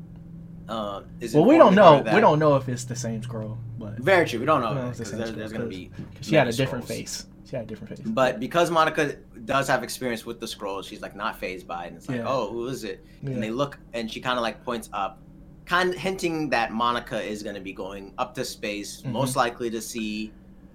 Uh, 0.70 1.02
is 1.20 1.34
Well, 1.34 1.46
we 1.46 1.58
don't 1.58 1.76
know. 1.76 2.02
We 2.14 2.20
don't 2.22 2.40
know 2.40 2.56
if 2.56 2.70
it's 2.70 2.86
the 2.86 2.96
same 2.96 3.22
scroll, 3.24 3.58
but 3.78 3.98
Very 3.98 4.26
true. 4.26 4.40
We 4.40 4.46
don't 4.46 4.62
know 4.62 4.74
the 4.74 4.92
because 4.92 5.12
there, 5.12 5.28
there's 5.28 5.52
going 5.52 5.64
to 5.64 5.68
be. 5.68 5.92
she 6.22 6.36
had 6.36 6.48
a 6.48 6.52
different 6.54 6.86
scrolls. 6.86 7.00
face. 7.00 7.28
She 7.46 7.56
had 7.58 7.66
a 7.66 7.68
different 7.68 7.98
face. 7.98 8.06
But 8.06 8.40
because 8.40 8.72
Monica 8.72 9.16
does 9.44 9.68
have 9.68 9.84
experience 9.84 10.26
with 10.26 10.40
the 10.40 10.48
scrolls, 10.48 10.86
she's 10.86 11.02
like 11.02 11.16
not 11.16 11.38
fazed 11.38 11.68
by 11.68 11.86
it. 11.86 11.88
And 11.90 11.98
it's 11.98 12.08
like, 12.08 12.20
Yeah. 12.20 12.28
oh, 12.28 12.50
who 12.52 12.68
is 12.68 12.84
it? 12.86 13.04
yeah. 13.24 13.32
and 13.32 13.44
they 13.44 13.50
look 13.52 13.78
and 13.94 14.10
she 14.10 14.22
kind 14.22 14.38
of 14.38 14.44
like 14.44 14.64
points 14.64 14.90
up 14.94 15.20
kind 15.66 15.94
hinting 15.94 16.50
that 16.50 16.72
monica 16.74 17.22
is 17.22 17.44
going 17.44 17.54
to 17.56 17.62
be 17.62 17.72
going 17.72 18.14
up 18.18 18.34
to 18.34 18.44
space 18.44 19.02
Mhm. 19.04 19.12
most 19.12 19.36
likely 19.36 19.70
to 19.70 19.80
see 19.80 20.32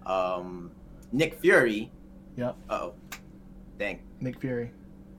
um 0.07 0.71
nick 1.13 1.35
fury 1.35 1.91
Yep. 2.37 2.57
oh 2.71 2.93
dang 3.79 4.01
Nick 4.21 4.39
Fury. 4.41 4.71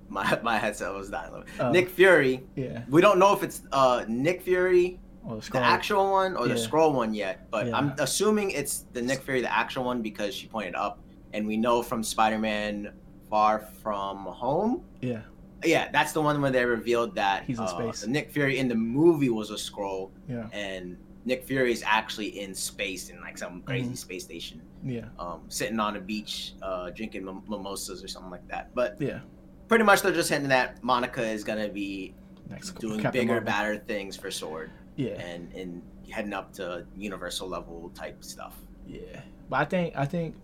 My, 0.09 0.39
my 0.43 0.57
headset 0.57 0.93
was 0.93 1.09
dying. 1.09 1.43
Oh. 1.59 1.71
nick 1.71 1.89
fury 1.89 2.43
Yeah. 2.55 2.83
we 2.89 3.01
don't 3.01 3.19
know 3.19 3.33
if 3.33 3.43
it's 3.43 3.61
uh 3.71 4.05
nick 4.07 4.41
fury 4.41 4.99
the 5.27 5.35
the 5.51 5.59
actual 5.59 6.11
one 6.11 6.35
or 6.37 6.47
the 6.47 6.57
scroll 6.57 6.93
one 6.93 7.13
yet 7.13 7.49
but 7.51 7.67
Yeah. 7.67 7.77
i'm 7.77 7.93
assuming 7.99 8.51
it's 8.51 8.85
the 8.93 9.01
nick 9.01 9.21
fury 9.21 9.41
the 9.41 9.51
actual 9.53 9.83
one 9.83 10.01
because 10.01 10.33
she 10.33 10.47
pointed 10.47 10.75
up 10.75 10.99
and 11.33 11.45
we 11.45 11.57
know 11.57 11.83
from 11.83 12.01
Spider-Man 12.03 12.93
Far 13.29 13.59
From 13.59 14.19
Home. 14.25 14.83
Yeah. 15.01 15.19
Yeah, 15.65 15.89
that's 15.91 16.13
the 16.13 16.21
one 16.21 16.41
where 16.41 16.51
they 16.51 16.63
revealed 16.63 17.13
that 17.15 17.43
He's 17.43 17.57
in 17.59 17.65
uh, 17.65 17.67
space. 17.67 18.07
Nick 18.07 18.31
Fury 18.31 18.59
in 18.59 18.69
the 18.69 18.75
movie 18.75 19.29
was 19.29 19.49
a 19.49 19.57
scroll, 19.57 20.11
Yeah. 20.29 20.47
and 20.53 20.95
Nick 21.25 21.43
Fury 21.43 21.73
is 21.73 21.83
actually 21.85 22.39
in 22.39 22.55
space 22.55 23.09
in 23.09 23.19
like 23.19 23.37
some 23.37 23.61
crazy 23.63 23.89
Mhm. 23.89 23.97
space 23.97 24.23
station, 24.23 24.61
Yeah. 24.85 25.09
um, 25.19 25.41
sitting 25.49 25.81
on 25.81 25.97
a 25.97 25.99
beach, 25.99 26.53
uh, 26.61 26.91
drinking 26.91 27.25
mim- 27.25 27.43
mimosas 27.49 28.01
or 28.01 28.07
something 28.07 28.31
like 28.31 28.47
that. 28.47 28.73
But 28.73 28.95
Yeah. 29.01 29.19
Pretty 29.67 29.83
much 29.83 30.01
they're 30.01 30.13
just 30.13 30.29
hinting 30.29 30.49
that 30.49 30.83
Monica 30.83 31.21
is 31.23 31.43
gonna 31.43 31.67
be 31.69 32.13
Next 32.49 32.71
doing 32.79 32.99
Captain 33.01 33.21
bigger, 33.21 33.33
Marvel. 33.33 33.45
badder 33.45 33.77
things 33.85 34.15
for 34.15 34.27
S.W.O.R.D., 34.27 34.71
Yeah. 34.95 35.09
and 35.21 35.51
and 35.53 35.81
heading 36.09 36.33
up 36.33 36.53
to 36.53 36.85
universal 36.95 37.47
level 37.49 37.91
type 37.93 38.23
stuff. 38.23 38.55
Yeah. 38.87 39.21
But 39.49 39.57
I 39.57 39.65
think 39.65 39.93
I 39.97 40.05
think 40.05 40.35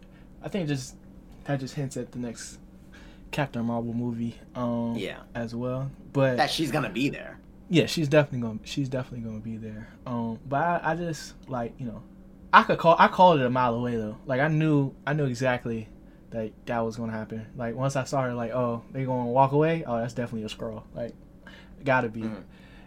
I 0.43 0.49
think 0.49 0.67
just 0.67 0.95
that 1.45 1.59
just 1.59 1.75
hints 1.75 1.95
at 1.97 2.11
the 2.11 2.19
next 2.19 2.59
Captain 3.31 3.63
Marvel 3.65 3.93
movie. 3.93 4.35
Um 4.55 4.95
Yeah, 4.97 5.19
as 5.33 5.55
well. 5.55 5.89
But 6.11 6.37
that 6.37 6.49
she's 6.51 6.71
gonna 6.71 6.89
be 6.89 7.07
there. 7.09 7.39
yeah, 7.69 7.85
she's 7.85 8.09
definitely 8.09 8.41
gonna 8.47 8.59
she's 8.63 8.89
definitely 8.89 9.25
gonna 9.25 9.39
be 9.39 9.55
there. 9.57 9.87
Um, 10.05 10.39
but 10.47 10.57
I, 10.83 10.91
I 10.91 10.95
just 10.95 11.33
like 11.47 11.73
you 11.79 11.85
know, 11.85 12.03
I 12.51 12.63
could 12.63 12.77
call 12.77 12.97
I 12.99 13.07
called 13.07 13.39
it 13.39 13.45
a 13.45 13.49
mile 13.49 13.75
away 13.75 13.95
though. 13.95 14.17
Like 14.25 14.41
I 14.41 14.49
knew 14.49 14.93
I 15.07 15.13
knew 15.13 15.25
exactly 15.25 15.87
that 16.33 16.51
that 16.65 16.79
was 16.79 16.97
gonna 16.97 17.11
happen. 17.13 17.45
Like 17.55 17.75
once 17.75 17.95
I 17.95 18.03
saw 18.03 18.23
her, 18.23 18.33
like 18.33 18.51
oh 18.51 18.83
they 18.91 19.05
gonna 19.05 19.29
walk 19.29 19.51
away. 19.53 19.83
Oh 19.87 19.97
that's 19.97 20.13
definitely 20.13 20.43
a 20.45 20.49
scroll. 20.49 20.83
Like 20.93 21.13
gotta 21.85 22.09
be, 22.09 22.21
Mhm. 22.21 22.43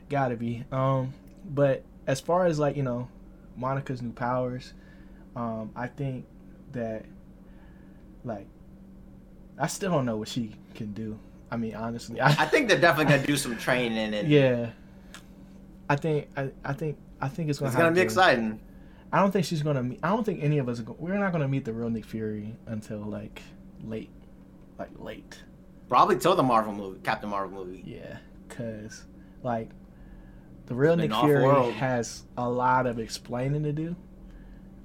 gotta 0.09 0.37
be. 0.37 0.65
Um, 0.71 1.15
but 1.45 1.83
as 2.07 2.21
far 2.21 2.47
as 2.47 2.59
like 2.59 2.77
you 2.77 2.83
know, 2.83 3.09
Monica's 3.57 4.03
new 4.03 4.13
powers, 4.13 4.75
um, 5.35 5.71
I 5.75 5.87
think 5.87 6.27
that 6.73 7.05
like 8.25 8.47
I 9.59 9.67
still 9.69 9.91
don't 9.91 10.05
know 10.07 10.17
what 10.17 10.29
she 10.29 10.53
can 10.75 10.93
do. 10.93 11.19
I 11.51 11.57
mean 11.57 11.75
honestly, 11.77 12.21
I, 12.21 12.29
I 12.29 12.47
think 12.47 12.69
they're 12.69 12.81
definitely 12.81 13.15
gonna 13.15 13.27
do 13.27 13.37
some 13.37 13.57
training, 13.57 14.13
and 14.15 14.29
yeah. 14.29 14.71
I 15.89 15.95
think 15.97 16.29
I, 16.37 16.51
I 16.65 16.73
think 16.73 16.99
I 17.21 17.29
think 17.29 17.49
it's 17.49 17.61
gonna. 17.61 17.69
it's 17.71 17.77
gonna 17.77 17.91
be 17.93 18.01
to- 18.01 18.03
exciting. 18.03 18.61
I 19.17 19.21
don't 19.21 19.31
think 19.31 19.47
she's 19.47 19.63
gonna 19.63 19.83
meet. 19.83 19.99
I 20.03 20.11
don't 20.11 20.25
think 20.25 20.43
any 20.43 20.59
of 20.59 20.69
us. 20.69 20.79
Are 20.79 20.83
go, 20.83 20.95
we're 20.99 21.17
not 21.17 21.33
gonna 21.33 21.49
meet 21.49 21.65
the 21.65 21.73
real 21.73 21.89
Nick 21.89 22.05
Fury 22.05 22.55
until 22.67 22.99
like 22.99 23.41
late, 23.83 24.11
like 24.79 24.91
late. 24.99 25.43
Probably 25.89 26.19
till 26.19 26.37
the 26.37 26.43
Marvel 26.43 26.75
movie, 26.75 27.01
Captain 27.03 27.31
Marvel 27.31 27.65
movie. 27.65 27.83
Yeah, 27.87 28.19
cause 28.51 29.05
like 29.43 29.71
the 30.67 30.75
real 30.75 30.97
Nick 30.97 31.15
Fury 31.15 31.43
world. 31.43 31.73
has 31.73 32.25
a 32.37 32.47
lot 32.47 32.87
of 32.87 32.99
explaining 32.99 33.63
to 33.63 33.73
do. 33.73 33.97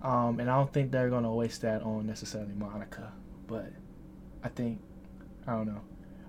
Um, 0.01 0.39
and 0.39 0.49
I 0.49 0.55
don't 0.55 0.71
think 0.71 0.91
they're 0.91 1.09
gonna 1.09 1.35
waste 1.35 1.63
that 1.63 1.81
on 1.81 2.07
necessarily 2.07 2.53
Monica, 2.53 3.11
but 3.47 3.69
I 4.45 4.47
think 4.47 4.79
I 5.45 5.51
don't 5.51 5.67
know. 5.67 5.81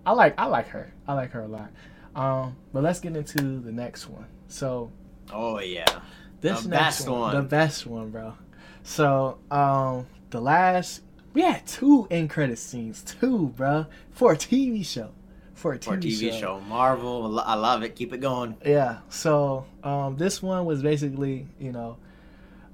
I 0.05 0.11
like 0.11 0.35
I 0.39 0.47
like 0.47 0.67
her. 0.71 0.93
I 1.07 1.15
like 1.15 1.31
her 1.31 1.43
a 1.43 1.47
lot. 1.47 1.71
Um, 2.17 2.57
but 2.73 2.83
let's 2.83 2.99
get 2.99 3.15
into 3.15 3.61
the 3.61 3.71
next 3.71 4.09
one. 4.09 4.27
So 4.49 4.91
Oh 5.33 5.61
yeah, 5.61 6.01
this 6.43 6.63
The 6.63 6.69
next 6.69 6.99
best 6.99 7.09
one, 7.09 7.21
one. 7.21 7.35
the 7.37 7.43
best 7.43 7.87
one, 7.87 8.11
bro. 8.11 8.35
So, 8.83 9.39
um, 9.51 10.07
the 10.31 10.41
last 10.41 11.03
we 11.33 11.43
had 11.43 11.67
two 11.67 12.07
end 12.11 12.29
credit 12.31 12.59
scenes, 12.59 13.03
two, 13.03 13.49
bro, 13.57 13.87
for 14.11 14.33
a 14.33 14.37
TV 14.37 14.85
show, 14.85 15.13
for 15.55 15.73
a 15.73 15.79
TV, 15.79 15.85
for 15.85 15.95
a 15.95 15.99
TV 15.99 16.41
show. 16.41 16.61
Marvel, 16.61 17.41
I 17.41 17.53
I 17.53 17.55
love 17.55 17.83
it. 17.83 17.97
Keep 17.97 18.13
it 18.13 18.19
going. 18.21 18.57
Yeah. 18.65 18.99
So, 19.09 19.65
um, 19.83 20.17
this 20.17 20.43
one 20.43 20.67
was 20.67 20.83
basically, 20.83 21.47
you 21.59 21.73
know, 21.73 21.97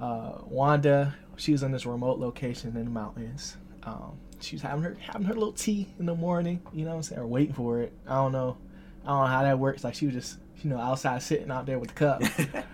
uh, 0.01 0.39
Wanda. 0.47 1.15
She 1.37 1.53
was 1.53 1.63
in 1.63 1.71
this 1.71 1.87
remote 1.87 2.19
location 2.19 2.77
in 2.77 2.85
the 2.85 2.91
mountains. 2.91 3.57
Um, 3.85 4.19
she 4.41 4.57
was 4.57 4.63
having 4.63 4.83
her 4.83 4.97
having 5.01 5.27
her 5.27 5.35
little 5.35 5.53
tea 5.53 5.89
in 6.01 6.07
the 6.07 6.15
morning. 6.17 6.61
You 6.73 6.85
know 6.85 6.91
what 6.91 6.97
I'm 6.97 7.03
saying? 7.03 7.21
Or 7.21 7.27
waiting 7.27 7.55
for 7.55 7.81
it. 7.81 7.93
I 8.09 8.15
don't 8.17 8.33
know. 8.33 8.57
I 9.05 9.09
don't 9.09 9.21
know 9.21 9.27
how 9.27 9.43
that 9.43 9.59
works. 9.59 9.85
Like 9.85 9.95
she 9.95 10.07
was 10.07 10.15
just, 10.15 10.39
you 10.63 10.71
know, 10.71 10.79
outside 10.79 11.23
sitting 11.23 11.51
out 11.51 11.67
there 11.67 11.79
with 11.79 11.91
the 11.91 11.95
cup. 11.95 12.23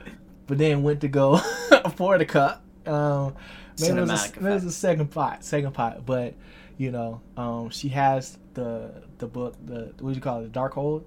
but 0.47 0.59
then 0.59 0.83
went 0.83 1.01
to 1.03 1.09
go 1.09 1.37
for 1.97 2.19
the 2.19 2.25
cup. 2.27 2.63
Um, 2.87 3.35
maybe 3.81 3.99
it 3.99 4.01
was, 4.03 4.11
a, 4.11 4.41
maybe 4.41 4.51
it 4.51 4.55
was 4.55 4.65
a 4.65 4.73
second 4.73 5.09
pot, 5.11 5.45
second 5.45 5.73
pot. 5.73 6.05
But 6.07 6.35
you 6.77 6.91
know, 6.91 7.21
um, 7.37 7.71
she 7.71 7.89
has 7.91 8.39
the 8.55 9.03
the 9.19 9.27
book, 9.27 9.55
the 9.65 9.93
what 10.01 10.11
do 10.11 10.15
you 10.17 10.21
call 10.21 10.41
it, 10.41 10.53
the 10.53 10.59
Darkhold. 10.59 11.05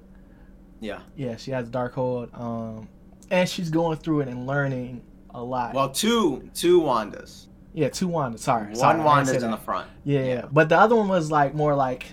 yeah. 0.80 1.00
Yeah, 1.16 1.36
she 1.38 1.52
has 1.52 1.70
Darkhold. 1.70 2.38
Um, 2.40 2.88
and 3.30 3.48
she's 3.50 3.70
going 3.70 3.98
through 3.98 4.22
it 4.22 4.28
and 4.30 4.48
learning 4.48 5.02
a 5.32 5.44
lot. 5.44 5.74
Well, 5.74 5.90
two 5.90 6.50
two 6.54 6.82
Wandas. 6.82 7.48
yeah, 7.74 7.90
two 7.90 8.08
Wandas. 8.08 8.40
Sorry, 8.40 8.68
One 8.68 8.76
sorry, 8.76 9.02
Wanda's 9.02 9.44
in 9.44 9.52
the 9.52 9.58
front. 9.58 9.88
Yeah, 10.04 10.20
yeah, 10.22 10.26
yeah. 10.26 10.46
but 10.52 10.70
the 10.70 10.78
other 10.80 10.96
one 10.96 11.10
was 11.10 11.30
like 11.30 11.54
more 11.54 11.76
like 11.76 12.06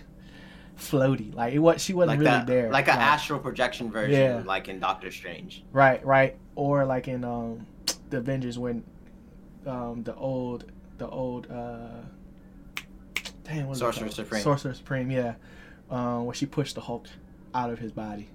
floaty. 0.79 1.35
Like 1.35 1.55
it 1.55 1.59
was, 1.61 1.81
she 1.81 1.95
wasn't 1.95 2.09
Like 2.09 2.19
really 2.19 2.31
that, 2.31 2.47
there. 2.47 2.71
like 2.71 2.89
an 2.89 2.99
astral 2.99 3.39
projection 3.39 3.91
version, 3.91 4.19
Yeah. 4.21 4.43
like 4.45 4.69
in 4.69 4.81
Doctor 4.81 5.11
Strange. 5.11 5.65
Right, 5.73 6.05
right. 6.05 6.37
Or 6.57 6.85
like 6.85 7.09
in 7.09 7.25
um 7.25 7.67
the 8.11 8.19
Avengers 8.19 8.59
when 8.59 8.85
um 9.67 10.03
the 10.05 10.15
old 10.15 10.71
the 10.99 11.09
old 11.09 11.51
uh 11.51 12.03
damn 13.45 13.67
what 13.69 13.79
Sorcerer? 13.79 14.11
Supreme. 14.11 14.43
Sorcerer 14.43 14.75
Supreme, 14.75 15.11
yeah. 15.11 15.35
Um 15.91 16.27
where 16.27 16.35
she 16.35 16.47
pushed 16.47 16.75
the 16.75 16.81
Hulk 16.81 17.09
out 17.55 17.71
of 17.71 17.79
his 17.79 17.93
body. 17.93 18.29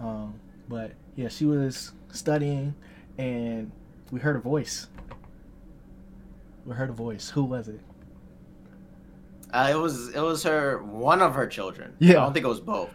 Um 0.00 0.34
but 0.68 0.92
yeah, 1.16 1.28
she 1.28 1.44
was 1.44 1.92
studying 2.12 2.74
and 3.18 3.70
we 4.10 4.20
heard 4.20 4.36
a 4.36 4.40
voice. 4.40 4.88
We 6.64 6.74
heard 6.74 6.90
a 6.90 6.94
voice. 6.94 7.30
Who 7.30 7.44
was 7.44 7.68
it? 7.68 7.80
Uh, 9.52 9.68
it 9.70 9.74
was 9.74 10.08
it 10.14 10.20
was 10.20 10.42
her 10.44 10.82
one 10.82 11.20
of 11.20 11.34
her 11.34 11.46
children. 11.46 11.94
Yeah. 11.98 12.12
I 12.12 12.24
don't 12.24 12.32
think 12.32 12.46
it 12.46 12.48
was 12.48 12.60
both. 12.60 12.90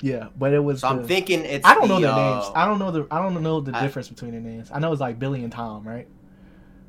Yeah, 0.00 0.28
but 0.36 0.52
it 0.52 0.58
was 0.58 0.80
So 0.80 0.88
I'm 0.88 1.06
thinking 1.06 1.44
it's. 1.44 1.66
I 1.66 1.74
don't 1.74 1.88
know 1.88 1.96
the, 1.96 2.02
their 2.02 2.10
uh, 2.12 2.34
names. 2.34 2.52
I 2.54 2.64
don't 2.66 2.78
know 2.78 2.90
the 2.90 3.06
I 3.10 3.20
don't 3.20 3.42
know 3.42 3.60
the 3.60 3.76
I- 3.76 3.82
difference 3.82 4.08
between 4.08 4.32
their 4.32 4.40
names. 4.40 4.70
I 4.72 4.78
know 4.78 4.92
it's 4.92 5.00
like 5.00 5.18
Billy 5.18 5.42
and 5.42 5.52
Tom, 5.52 5.86
right? 5.86 6.06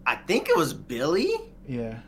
I 0.05 0.15
think 0.15 0.49
it 0.49 0.57
was 0.57 0.73
Billy. 0.73 1.31
Yeah. 1.67 1.99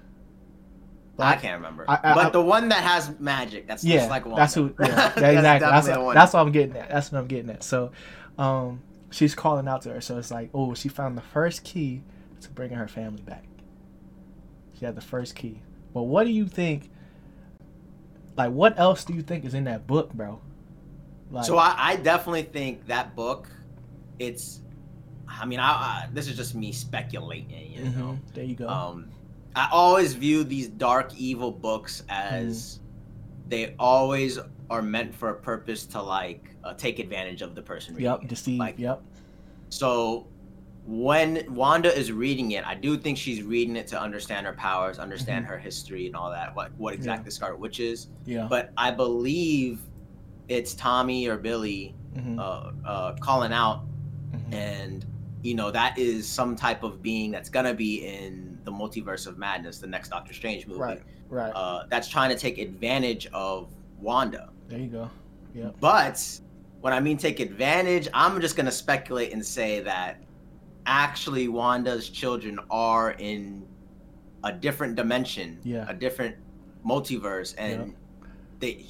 I 1.18 1.36
can't 1.36 1.56
remember. 1.56 1.84
I- 1.88 2.00
I- 2.02 2.16
but 2.16 2.34
the 2.34 2.42
one 2.42 2.70
that 2.70 2.82
has 2.82 3.18
magic, 3.20 3.68
that's 3.68 3.84
yeah, 3.84 3.98
just 3.98 4.10
like 4.10 4.24
that's 4.36 4.54
who. 4.54 4.74
Yeah, 4.80 5.14
yeah 5.18 5.30
exactly. 5.32 5.70
That's 5.70 5.88
the 5.88 6.02
one. 6.02 6.16
that's 6.16 6.34
what 6.34 6.40
I'm 6.42 6.52
getting 6.52 6.78
at. 6.78 6.90
That's 6.90 7.12
what 7.12 7.20
I'm 7.20 7.28
getting 7.28 7.50
at. 7.50 7.64
So, 7.64 7.92
um, 8.38 8.82
she's 9.12 9.36
calling 9.36 9.68
out 9.68 9.82
to 9.84 9.94
her. 9.94 10.02
So 10.02 10.18
it's 10.18 10.32
like, 10.32 10.50
oh, 10.54 10.74
she 10.74 10.88
found 10.90 11.18
the 11.18 11.22
first 11.22 11.64
key 11.64 12.04
to 12.42 12.50
bringing 12.52 12.78
her 12.78 12.88
family 12.88 13.22
back. 13.22 13.44
She 14.78 14.86
had 14.86 14.96
the 14.96 15.02
first 15.02 15.36
key. 15.36 15.62
But 15.94 16.04
what 16.04 16.24
do 16.24 16.32
you 16.32 16.48
think? 16.48 16.90
Like, 18.38 18.52
what 18.52 18.80
else 18.80 19.04
do 19.04 19.14
you 19.14 19.22
think 19.22 19.44
is 19.44 19.54
in 19.54 19.66
that 19.66 19.86
book, 19.88 20.14
bro? 20.14 20.40
Like, 21.32 21.46
So 21.46 21.58
I, 21.58 21.76
I 21.78 21.96
definitely 21.98 22.44
think 22.44 22.86
that 22.88 23.16
book, 23.16 23.50
it's. 24.18 24.62
I 25.28 25.46
mean, 25.46 25.60
I, 25.60 25.70
I 25.72 26.08
this 26.12 26.28
is 26.28 26.36
just 26.36 26.56
me 26.56 26.72
speculating, 26.72 27.72
you 27.72 27.84
know. 27.86 27.92
mhm, 27.92 28.34
there 28.34 28.44
you 28.44 28.56
go. 28.56 28.68
Um, 28.68 29.10
I 29.56 29.70
always 29.72 30.14
view 30.14 30.44
these 30.44 30.68
dark, 30.68 31.14
evil 31.16 31.52
books 31.52 32.04
as 32.10 32.80
they 33.48 33.76
always 33.80 34.40
are 34.70 34.82
meant 34.82 35.14
for 35.16 35.30
a 35.30 35.36
purpose 35.36 35.86
to 35.88 36.02
like 36.02 36.50
uh, 36.64 36.74
take 36.74 37.00
advantage 37.00 37.42
of 37.42 37.56
the 37.56 37.62
person. 37.62 37.94
reading 37.96 38.12
yep, 38.12 38.24
it. 38.24 38.28
deceive. 38.28 38.60
Like, 38.60 38.78
yep. 38.80 39.02
So 39.70 40.28
when 40.86 41.44
Wanda 41.54 41.96
is 41.96 42.12
reading 42.12 42.52
it, 42.52 42.66
I 42.66 42.74
do 42.76 42.98
think 42.98 43.18
she's 43.18 43.44
reading 43.44 43.76
it 43.76 43.88
to 43.88 44.02
understand 44.02 44.48
her 44.48 44.54
powers, 44.54 44.98
understand 45.00 45.46
Mm-hmm. 45.46 45.54
her 45.54 45.60
history, 45.60 46.08
and 46.08 46.16
all 46.16 46.32
that. 46.32 46.56
What 46.56 46.72
what 46.78 46.94
exactly 46.96 47.30
Scarlet 47.32 47.60
Witch 47.60 47.80
is. 47.80 48.08
Yeah. 48.26 48.48
But 48.50 48.72
I 48.78 48.92
believe 48.92 49.80
it's 50.50 50.74
Tommy 50.74 51.28
or 51.28 51.38
Billy 51.38 51.96
mhm, 52.16 52.40
uh, 52.40 52.72
uh, 52.88 53.16
calling 53.18 53.54
out, 53.54 53.84
mhm. 54.34 54.54
and 54.54 55.06
you 55.44 55.54
know 55.56 55.72
that 55.72 55.98
is 55.98 56.28
some 56.28 56.56
type 56.56 56.84
of 56.84 57.02
being 57.02 57.32
that's 57.32 57.50
gonna 57.50 57.74
be 57.74 58.06
in 58.06 58.58
the 58.66 58.72
multiverse 58.72 59.26
of 59.28 59.38
madness, 59.38 59.78
the 59.80 59.88
next 59.88 60.10
Doctor 60.10 60.34
Strange 60.34 60.68
movie. 60.68 60.80
Right. 60.82 61.02
Right. 61.30 61.52
Uh, 61.56 61.84
that's 61.90 62.08
trying 62.10 62.30
to 62.32 62.36
take 62.38 62.58
advantage 62.58 63.28
of 63.34 63.70
Wanda. 64.02 64.50
there 64.68 64.80
you 64.80 64.88
go. 64.88 65.10
Yeah. 65.54 65.70
But 65.80 66.40
when 66.82 66.92
I 66.94 67.00
mean 67.00 67.18
take 67.18 67.40
advantage, 67.40 68.08
I'm 68.14 68.42
just 68.42 68.56
gonna 68.56 68.72
speculate 68.72 69.32
and 69.34 69.46
say 69.46 69.80
that 69.82 70.22
actually 70.86 71.48
Wanda's 71.48 72.10
children 72.10 72.60
are 72.72 73.12
in 73.12 73.66
a 74.44 74.52
different 74.52 74.96
dimension, 74.96 75.60
Yeah. 75.64 75.86
a 75.88 75.94
different 75.94 76.36
multiverse, 76.86 77.54
and 77.58 77.94
they 78.60 78.86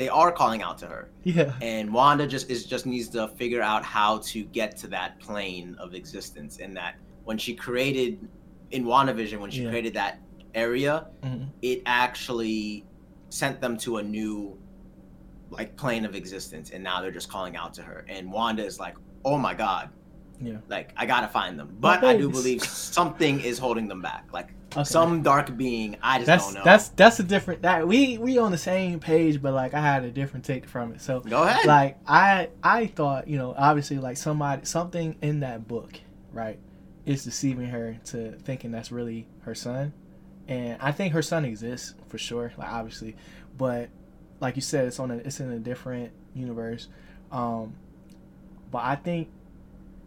they 0.00 0.08
are 0.08 0.32
calling 0.32 0.62
out 0.62 0.78
to 0.78 0.86
her. 0.86 1.10
Yeah. 1.24 1.52
And 1.60 1.92
Wanda 1.92 2.26
just 2.26 2.48
is 2.50 2.64
just 2.64 2.86
needs 2.86 3.10
to 3.10 3.28
figure 3.28 3.60
out 3.60 3.84
how 3.84 4.16
to 4.32 4.44
get 4.44 4.74
to 4.78 4.86
that 4.88 5.20
plane 5.20 5.76
of 5.78 5.94
existence, 5.94 6.58
and 6.58 6.74
that 6.74 6.94
when 7.24 7.36
she 7.36 7.54
created 7.54 8.26
in 8.70 8.84
WandaVision, 8.86 9.38
when 9.38 9.50
she 9.50 9.62
Yeah. 9.62 9.68
created 9.68 9.92
that 9.94 10.18
area, 10.54 11.06
mhm, 11.22 11.48
it 11.60 11.82
actually 11.84 12.86
sent 13.28 13.60
them 13.60 13.76
to 13.76 13.98
a 13.98 14.02
new 14.02 14.56
like 15.50 15.76
plane 15.76 16.04
of 16.06 16.14
existence 16.14 16.70
and 16.70 16.82
now 16.82 17.00
they're 17.02 17.10
just 17.10 17.28
calling 17.28 17.56
out 17.56 17.74
to 17.74 17.82
her 17.82 18.04
and 18.08 18.30
wanda 18.30 18.64
is 18.64 18.78
like 18.78 18.94
oh 19.24 19.36
my 19.36 19.52
god 19.52 19.90
Yeah. 20.40 20.58
like 20.68 20.92
i 20.96 21.04
gotta 21.06 21.26
find 21.26 21.58
them 21.58 21.76
but 21.80 22.04
i 22.04 22.16
do 22.16 22.28
believe 22.30 22.62
something 22.98 23.40
is 23.40 23.58
holding 23.58 23.88
them 23.88 24.00
back 24.00 24.24
like 24.32 24.50
Okay. 24.72 24.84
Some 24.84 25.22
dark 25.22 25.56
being. 25.56 25.96
I 26.00 26.18
just 26.18 26.26
that's 26.26 26.44
don't 26.44 26.54
know. 26.54 26.62
that's 26.64 26.88
that's 26.90 27.18
a 27.18 27.24
different 27.24 27.62
that 27.62 27.88
we 27.88 28.18
we 28.18 28.38
on 28.38 28.52
the 28.52 28.58
same 28.58 29.00
page, 29.00 29.42
but 29.42 29.52
like 29.52 29.74
I 29.74 29.80
had 29.80 30.04
a 30.04 30.10
different 30.10 30.44
take 30.44 30.66
from 30.68 30.92
it. 30.92 31.00
So 31.00 31.20
Go 31.20 31.42
ahead. 31.42 31.66
like 31.66 31.98
I 32.06 32.50
I 32.62 32.86
thought 32.86 33.26
you 33.26 33.36
know 33.36 33.52
obviously 33.56 33.98
like 33.98 34.16
somebody 34.16 34.64
something 34.64 35.16
in 35.22 35.40
that 35.40 35.66
book 35.66 35.98
right 36.32 36.58
is 37.04 37.24
deceiving 37.24 37.66
her 37.66 37.98
to 38.04 38.32
thinking 38.44 38.70
that's 38.70 38.92
really 38.92 39.26
her 39.40 39.56
son, 39.56 39.92
and 40.46 40.80
I 40.80 40.92
think 40.92 41.14
her 41.14 41.22
son 41.22 41.44
exists 41.44 41.94
for 42.08 42.18
sure. 42.18 42.52
Like 42.56 42.68
obviously, 42.68 43.16
but 43.58 43.88
like 44.40 44.54
you 44.54 44.62
said, 44.62 44.86
it's 44.86 45.00
on 45.00 45.10
a 45.10 45.16
it's 45.16 45.40
in 45.40 45.50
a 45.50 45.58
different 45.58 46.12
universe. 46.32 46.86
Um, 47.32 47.74
but 48.70 48.84
I 48.84 48.94
think 48.94 49.30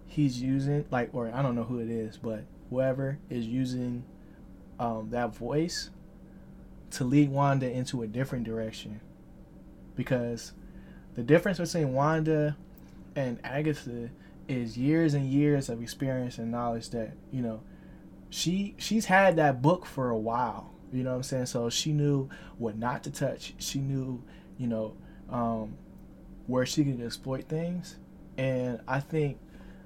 he's 0.08 0.42
using 0.42 0.86
like 0.90 1.10
or 1.12 1.30
I 1.34 1.42
don't 1.42 1.56
know 1.56 1.64
who 1.64 1.80
it 1.80 1.90
is, 1.90 2.16
but 2.16 2.46
whoever 2.70 3.20
is 3.30 3.46
using 3.46 4.06
um, 4.80 5.10
that 5.12 5.36
voice 5.36 5.90
to 6.92 7.04
lead 7.04 7.30
Wanda 7.30 7.70
into 7.70 8.02
a 8.04 8.08
different 8.08 8.46
direction. 8.46 9.02
Because 9.96 10.54
the 11.16 11.24
difference 11.24 11.60
between 11.60 11.94
Wanda 11.94 12.58
and 13.16 13.40
Agatha 13.44 14.10
is 14.48 14.78
years 14.78 15.14
and 15.14 15.26
years 15.26 15.70
of 15.70 15.82
experience 15.82 16.38
and 16.38 16.52
knowledge 16.52 16.90
that, 16.90 17.14
you 17.32 17.42
know, 17.42 17.62
she 18.30 18.76
she's 18.78 19.06
had 19.06 19.36
that 19.36 19.62
book 19.62 19.86
for 19.86 20.10
a 20.10 20.18
while. 20.18 20.72
You 20.92 21.04
know 21.04 21.12
what 21.12 21.18
I'm 21.18 21.24
saying? 21.24 21.46
So 21.48 21.70
she 21.70 21.92
knew 21.92 22.30
what 22.58 22.78
not 22.78 23.04
to 23.04 23.12
touch. 23.12 23.54
She 23.58 23.80
knew, 23.80 24.24
you 24.58 24.68
know, 24.68 24.96
um, 25.30 25.76
where 26.48 26.66
she 26.66 26.84
could 26.84 27.02
exploit 27.02 27.48
things. 27.48 27.98
And 28.38 28.82
I 28.88 29.00
think 29.00 29.40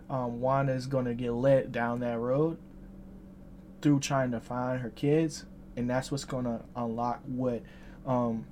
um, 0.10 0.42
Wanda 0.42 0.74
is 0.74 0.88
going 0.88 1.06
to 1.06 1.14
get 1.14 1.34
led 1.34 1.72
down 1.72 2.00
that 2.02 2.18
road 2.20 2.58
through 3.82 4.00
trying 4.00 4.32
to 4.32 4.40
find 4.40 4.82
her 4.82 4.90
kids, 4.90 5.46
and 5.76 5.90
that's 5.90 6.12
what's 6.12 6.26
gonna 6.26 6.64
unlock 6.76 7.22
what 7.26 7.62
um, 8.06 8.46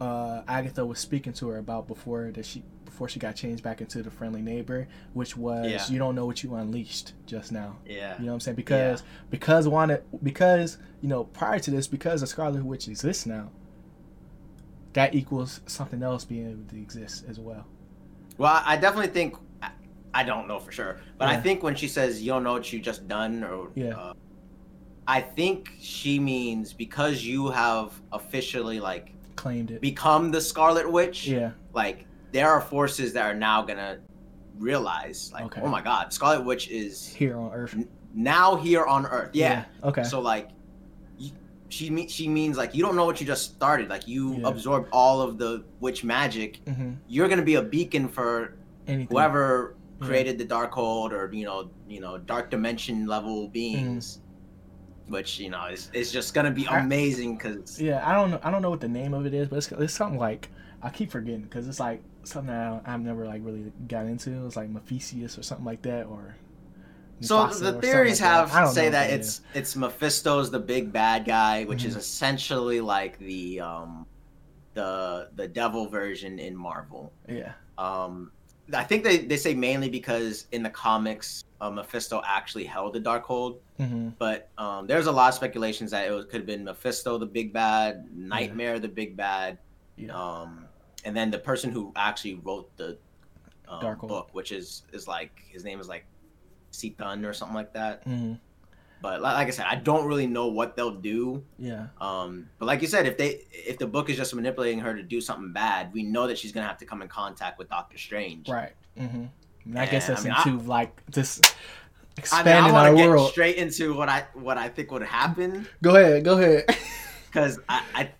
uh, 0.00 0.42
Agatha 0.48 0.84
was 0.84 0.98
speaking 0.98 1.32
to 1.34 1.48
her 1.48 1.58
about 1.58 1.86
before 1.88 2.30
that 2.32 2.44
she 2.44 2.62
before 2.84 3.08
she 3.08 3.18
got 3.18 3.34
changed 3.34 3.62
back 3.64 3.80
into 3.80 4.02
the 4.02 4.10
friendly 4.10 4.40
neighbor, 4.42 4.86
which 5.14 5.36
was 5.36 5.68
Yeah. 5.68 5.84
you 5.88 5.98
don't 5.98 6.14
know 6.14 6.26
what 6.26 6.42
you 6.44 6.54
unleashed 6.54 7.12
just 7.26 7.50
now. 7.50 7.76
yeah. 7.86 8.16
You 8.18 8.26
know 8.26 8.32
what 8.32 8.34
I'm 8.34 8.40
saying? 8.40 8.54
Because 8.56 9.02
because 9.30 9.66
Wanda 9.66 10.02
because 10.22 10.78
you 11.00 11.08
know 11.08 11.24
prior 11.24 11.58
to 11.58 11.70
this 11.70 11.86
because 11.88 12.20
the 12.20 12.26
Scarlet 12.26 12.64
Witch 12.64 12.86
exists 12.88 13.26
now, 13.26 13.50
that 14.92 15.14
equals 15.14 15.60
something 15.66 16.02
else 16.02 16.24
being 16.24 16.50
able 16.50 16.64
to 16.70 16.76
exist 16.76 17.24
as 17.28 17.40
well. 17.40 17.66
Well, 18.38 18.62
I 18.64 18.76
definitely 18.76 19.10
think 19.12 19.36
I- 20.14 20.24
don't 20.24 20.46
know 20.48 20.58
for 20.58 20.72
sure, 20.72 20.98
but 21.18 21.28
I 21.28 21.36
think 21.36 21.62
when 21.62 21.74
she 21.74 21.88
says 21.88 22.22
you 22.22 22.28
don't 22.32 22.42
know 22.44 22.52
what 22.52 22.72
you 22.72 22.78
just 22.80 23.06
done, 23.08 23.42
or 23.44 23.70
Yeah. 23.74 23.96
uh, 23.96 24.12
I 25.06 25.20
think 25.20 25.70
she 25.80 26.18
means 26.18 26.72
because 26.72 27.24
you 27.24 27.48
have 27.50 28.00
officially 28.12 28.80
like 28.80 29.12
Claimed 29.36 29.70
it. 29.72 29.80
become 29.80 30.30
the 30.30 30.40
Scarlet 30.40 30.90
Witch. 30.90 31.26
Yeah. 31.26 31.50
Like 31.74 32.06
there 32.32 32.48
are 32.50 32.60
forces 32.60 33.12
that 33.12 33.24
are 33.26 33.34
now 33.34 33.62
gonna 33.62 33.98
realize, 34.58 35.30
like, 35.32 35.44
Okay. 35.46 35.60
oh 35.62 35.68
my 35.68 35.82
God, 35.82 36.12
Scarlet 36.12 36.44
Witch 36.44 36.68
is 36.70 37.06
Here 37.12 37.36
on 37.36 37.52
Earth. 37.52 37.76
now 38.14 38.56
here 38.56 38.84
on 38.84 39.06
Earth. 39.06 39.30
Yeah. 39.34 39.64
Okay. 39.82 40.04
So 40.04 40.20
like, 40.20 40.48
she 41.68 42.06
she 42.08 42.28
means 42.28 42.56
like 42.56 42.74
you 42.74 42.82
don't 42.84 42.94
know 42.94 43.04
what 43.04 43.20
you 43.20 43.26
just 43.26 43.52
started. 43.54 43.88
Like 43.88 44.06
you 44.06 44.36
Yeah. 44.36 44.48
absorbed 44.48 44.88
all 44.92 45.20
of 45.20 45.38
the 45.38 45.64
witch 45.80 46.04
magic. 46.04 46.60
hmm 46.68 46.92
You're 47.08 47.28
gonna 47.28 47.42
be 47.42 47.56
a 47.56 47.62
beacon 47.62 48.06
for 48.08 48.54
Anything. 48.86 49.08
whoever 49.08 49.74
Yeah. 49.76 49.80
Created 50.04 50.38
the 50.38 50.44
Darkhold 50.44 51.12
or 51.12 51.30
you 51.32 51.44
know 51.44 51.70
you 51.88 52.00
know 52.00 52.18
dark 52.18 52.50
dimension 52.50 53.06
level 53.06 53.48
beings. 53.48 54.20
Which 55.08 55.38
you 55.38 55.50
know 55.50 55.66
is, 55.66 55.90
is 55.92 56.10
just 56.12 56.32
gonna 56.34 56.50
be 56.50 56.64
Mm. 56.64 56.84
Amazing 56.84 57.36
because 57.36 57.80
Yeah, 57.80 58.02
I 58.08 58.14
don't 58.14 58.30
know. 58.30 58.40
I 58.42 58.50
don't 58.50 58.62
know 58.62 58.70
what 58.70 58.80
the 58.80 58.88
name 58.88 59.12
of 59.14 59.26
it 59.26 59.34
is, 59.34 59.48
but 59.48 59.56
it's, 59.56 59.70
it's 59.72 59.92
something 59.92 60.18
like 60.18 60.48
I 60.82 60.88
keep 60.90 61.10
forgetting 61.10 61.42
because 61.42 61.68
it's 61.68 61.80
like 61.80 62.02
something 62.24 62.48
that 62.54 62.82
I, 62.86 62.94
I've 62.94 63.00
never 63.02 63.26
like 63.26 63.42
really 63.44 63.70
got 63.86 64.06
into. 64.06 64.46
It's 64.46 64.56
like 64.56 64.70
Mephistius 64.70 65.38
or 65.38 65.42
something 65.42 65.66
like 65.66 65.82
that, 65.82 66.06
or 66.06 66.36
So 67.20 67.46
Mufasa 67.46 67.60
or 67.62 67.72
the 67.72 67.72
theories 67.82 68.20
like 68.20 68.30
have 68.30 68.50
don't 68.62 68.74
say 68.74 68.86
know 68.86 68.90
that 68.90 69.10
what 69.10 69.10
it 69.10 69.20
it's 69.20 69.40
it's 69.52 69.76
Mephisto's 69.76 70.50
the 70.50 70.58
big 70.58 70.92
bad 70.92 71.24
guy, 71.26 71.64
which 71.64 71.84
is 71.84 71.94
Mhm. 71.94 71.98
essentially 71.98 72.80
like 72.80 73.18
the 73.18 73.60
um 73.60 74.06
the 74.74 75.30
the 75.34 75.48
devil 75.48 75.88
version 75.88 76.38
in 76.38 76.56
Marvel. 76.56 77.12
yeah, 77.28 77.52
Um 77.78 78.32
I 78.72 78.84
think 78.84 79.04
they, 79.04 79.18
they 79.18 79.36
say 79.36 79.54
mainly 79.54 79.90
because 79.90 80.46
in 80.52 80.62
the 80.62 80.70
comics, 80.70 81.44
uh, 81.60 81.70
Mephisto 81.70 82.22
actually 82.24 82.64
held 82.64 82.94
the 82.94 83.00
Darkhold, 83.00 83.58
hmm 83.76 84.10
but 84.18 84.48
um, 84.58 84.86
there's 84.86 85.06
a 85.06 85.12
lot 85.12 85.28
of 85.28 85.34
speculations 85.34 85.90
that 85.90 86.06
it 86.06 86.10
was, 86.10 86.24
could 86.26 86.36
have 86.36 86.46
been 86.46 86.64
Mephisto 86.64 87.18
the 87.18 87.26
big 87.26 87.52
bad, 87.52 88.06
Nightmare 88.14 88.78
the 88.78 88.88
big 88.88 89.16
bad, 89.16 89.58
yeah, 89.96 90.12
um, 90.12 90.66
and 91.04 91.16
then 91.16 91.30
the 91.30 91.38
person 91.38 91.70
who 91.70 91.92
actually 91.96 92.34
wrote 92.34 92.74
the 92.76 92.96
um, 93.68 93.98
book, 93.98 94.28
which 94.32 94.52
is 94.52 94.84
is 94.92 95.06
like 95.08 95.32
his 95.48 95.64
name 95.64 95.80
is 95.80 95.88
like 95.88 96.06
Seathun 96.72 97.26
or 97.26 97.32
something 97.32 97.54
like 97.54 97.72
that. 97.74 98.04
hmm 98.04 98.34
But 99.02 99.20
like, 99.20 99.48
I 99.48 99.50
said, 99.50 99.66
I 99.68 99.74
don't 99.74 100.06
really 100.06 100.26
know 100.26 100.46
what 100.46 100.76
they'll 100.76 100.94
do. 100.94 101.44
yeah, 101.58 101.88
Um, 102.00 102.48
but 102.58 102.64
like 102.66 102.80
you 102.80 102.88
said, 102.88 103.06
if 103.06 103.18
they 103.18 103.42
if 103.52 103.76
the 103.78 103.86
book 103.86 104.08
is 104.08 104.16
just 104.16 104.34
manipulating 104.34 104.80
her 104.80 104.94
to 104.94 105.02
do 105.02 105.20
something 105.20 105.52
bad, 105.52 105.92
we 105.92 106.02
know 106.02 106.26
that 106.26 106.38
she's 106.38 106.52
gonna 106.52 106.66
have 106.66 106.78
to 106.78 106.86
come 106.86 107.02
in 107.02 107.08
contact 107.08 107.58
with 107.58 107.68
Doctor 107.68 107.98
Strange. 107.98 108.48
right. 108.48 108.72
Mm-hmm. 108.98 109.76
I 109.76 109.86
guess 109.86 110.06
that's 110.06 110.22
I 110.22 110.24
mean, 110.24 110.32
I- 110.32 110.42
into 110.50 110.64
like 110.64 111.02
just 111.10 111.44
I 111.46 111.48
mean, 111.48 111.56
I 112.16 112.18
expanding 112.20 112.74
our 112.74 112.94
get 112.94 113.08
world. 113.08 113.30
straight 113.30 113.56
into 113.56 113.94
what 113.94 114.08
I 114.08 114.24
what 114.34 114.56
I 114.56 114.68
think 114.68 114.90
would 114.92 115.02
happen 115.02 115.66
Go 115.82 115.96
ahead, 115.96 116.24
go 116.24 116.38
ahead. 116.38 116.64
because 117.26 117.58
I, 117.68 117.82
I 117.94 118.10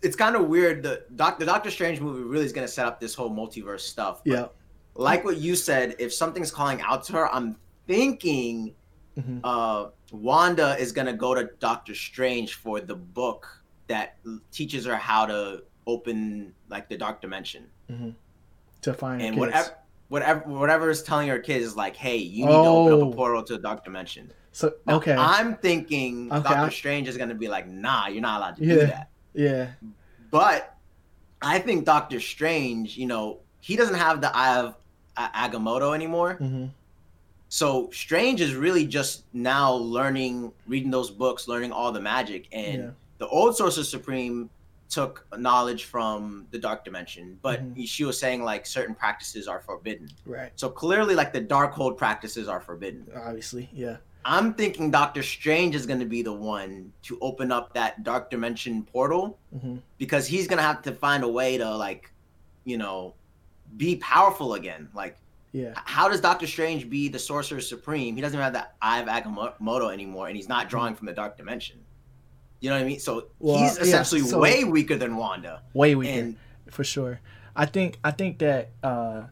it's 0.00 0.16
kind 0.16 0.34
of 0.34 0.48
weird. 0.48 0.82
The 0.82 1.04
doc, 1.14 1.38
the 1.38 1.44
Doctor 1.46 1.70
Strange 1.70 2.00
movie 2.00 2.22
really 2.24 2.44
is 2.44 2.52
gonna 2.52 2.66
set 2.66 2.86
up 2.86 2.98
this 3.00 3.14
whole 3.14 3.30
multiverse 3.30 3.80
stuff. 3.80 4.20
yeah. 4.24 4.46
like 4.96 5.24
what 5.24 5.36
you 5.36 5.54
said, 5.54 5.94
if 6.00 6.12
something's 6.12 6.50
calling 6.50 6.80
out 6.80 7.04
to 7.04 7.12
her, 7.12 7.32
I'm 7.32 7.54
thinking 7.86 8.74
hmm 9.20 9.38
uh, 9.44 9.86
Wanda 10.12 10.76
is 10.78 10.92
gonna 10.92 11.12
go 11.12 11.34
to 11.34 11.50
Doctor 11.58 11.94
Strange 11.94 12.54
for 12.54 12.80
the 12.80 12.94
book 12.94 13.46
that 13.88 14.16
teaches 14.50 14.84
her 14.86 14.96
how 14.96 15.26
to 15.26 15.62
open 15.86 16.54
like 16.68 16.88
the 16.88 16.96
dark 16.96 17.20
dimension, 17.20 17.66
To 18.82 18.94
find 18.94 19.20
and 19.22 19.34
kids. 19.34 19.38
whatever. 19.38 19.76
Whatever, 20.08 20.40
whatever 20.50 20.90
is 20.90 21.02
telling 21.02 21.26
her 21.28 21.38
kids 21.38 21.64
is 21.64 21.74
like, 21.74 21.96
hey, 21.96 22.18
you 22.18 22.44
need 22.44 22.62
to 22.62 22.68
open 22.68 22.92
Oh. 22.92 23.06
up 23.08 23.12
a 23.14 23.16
portal 23.16 23.42
to 23.44 23.54
the 23.54 23.58
dark 23.58 23.82
dimension. 23.82 24.30
So 24.52 24.74
Now, 24.86 24.96
okay, 24.96 25.14
I'm 25.14 25.56
thinking 25.56 26.30
Okay, 26.30 26.42
Doctor 26.42 26.66
I- 26.66 26.68
Strange 26.68 27.08
is 27.08 27.16
gonna 27.16 27.34
be 27.34 27.48
like, 27.48 27.66
nah, 27.66 28.08
you're 28.08 28.20
not 28.20 28.38
allowed 28.40 28.56
to 28.56 28.64
Yeah. 28.64 28.74
do 28.74 28.86
that. 28.88 29.08
yeah, 29.32 29.70
But 30.30 30.76
I 31.40 31.58
think 31.60 31.86
Doctor 31.86 32.20
Strange, 32.20 32.96
you 32.98 33.06
know, 33.06 33.38
he 33.60 33.74
doesn't 33.74 33.94
have 33.94 34.20
the 34.20 34.34
Eye 34.36 34.58
of 34.58 34.74
uh, 35.16 35.28
Agamotto 35.30 35.94
anymore. 35.94 36.34
hmm 36.34 36.66
So 37.52 37.90
Strange 37.92 38.40
is 38.40 38.54
really 38.54 38.86
just 38.86 39.24
now 39.34 39.74
learning, 39.74 40.52
reading 40.66 40.90
those 40.90 41.10
books, 41.10 41.48
learning 41.48 41.70
all 41.70 41.92
the 41.92 42.00
magic. 42.00 42.48
And 42.50 42.82
Yeah. 42.82 42.90
the 43.18 43.28
old 43.28 43.54
Sorcerer 43.54 43.84
Supreme 43.84 44.48
took 44.88 45.26
knowledge 45.36 45.84
from 45.84 46.46
the 46.50 46.58
Dark 46.58 46.82
Dimension, 46.82 47.38
but 47.42 47.60
Mhm. 47.62 47.86
she 47.86 48.04
was 48.04 48.18
saying 48.18 48.42
like 48.42 48.64
certain 48.64 48.94
practices 48.94 49.48
are 49.48 49.60
forbidden. 49.60 50.08
right. 50.24 50.50
So 50.56 50.70
clearly, 50.70 51.14
like 51.14 51.34
the 51.34 51.42
Darkhold 51.42 51.98
practices 51.98 52.48
are 52.48 52.58
forbidden. 52.60 53.06
Obviously, 53.14 53.68
yeah, 53.74 53.98
I'm 54.24 54.54
thinking 54.54 54.90
Doctor 54.90 55.22
Strange 55.22 55.74
is 55.74 55.84
going 55.84 56.00
to 56.00 56.06
be 56.06 56.22
the 56.22 56.32
one 56.32 56.90
to 57.02 57.18
open 57.20 57.52
up 57.52 57.74
that 57.74 58.02
Dark 58.02 58.30
Dimension 58.30 58.82
portal 58.84 59.38
hmm 59.60 59.76
because 59.98 60.26
he's 60.26 60.48
going 60.48 60.56
to 60.56 60.62
have 60.62 60.80
to 60.82 60.92
find 60.92 61.22
a 61.22 61.28
way 61.28 61.58
to 61.58 61.76
like, 61.76 62.10
you 62.64 62.78
know, 62.78 63.12
be 63.76 63.96
powerful 63.96 64.54
again. 64.54 64.88
Like 64.94 65.18
yeah, 65.52 65.72
how 65.76 66.08
does 66.08 66.20
Doctor 66.20 66.46
Strange 66.46 66.88
be 66.88 67.08
the 67.08 67.18
Sorcerer 67.18 67.60
Supreme? 67.60 68.14
He 68.16 68.20
doesn't 68.22 68.38
have 68.38 68.52
the 68.54 68.66
Eye 68.80 69.00
of 69.00 69.08
Agamotto 69.08 69.92
anymore, 69.92 70.28
and 70.28 70.36
he's 70.36 70.48
not 70.48 70.68
drawing 70.68 70.94
from 70.94 71.06
the 71.06 71.12
Dark 71.12 71.36
Dimension. 71.36 71.78
You 72.60 72.70
know 72.70 72.76
what 72.76 72.82
I 72.82 72.86
mean? 72.86 73.00
So 73.00 73.26
Well, 73.38 73.58
he's 73.58 73.76
yeah, 73.76 73.82
essentially 73.84 74.20
so- 74.22 74.38
way 74.38 74.64
weaker 74.64 74.96
than 74.96 75.16
Wanda. 75.16 75.62
way 75.74 75.94
weaker. 75.94 76.12
And 76.20 76.36
for 76.70 76.84
sure. 76.84 77.20
I 77.54 77.66
think 77.66 77.98
I 78.02 78.12
think 78.12 78.38
that 78.38 78.70
uh, 78.82 79.24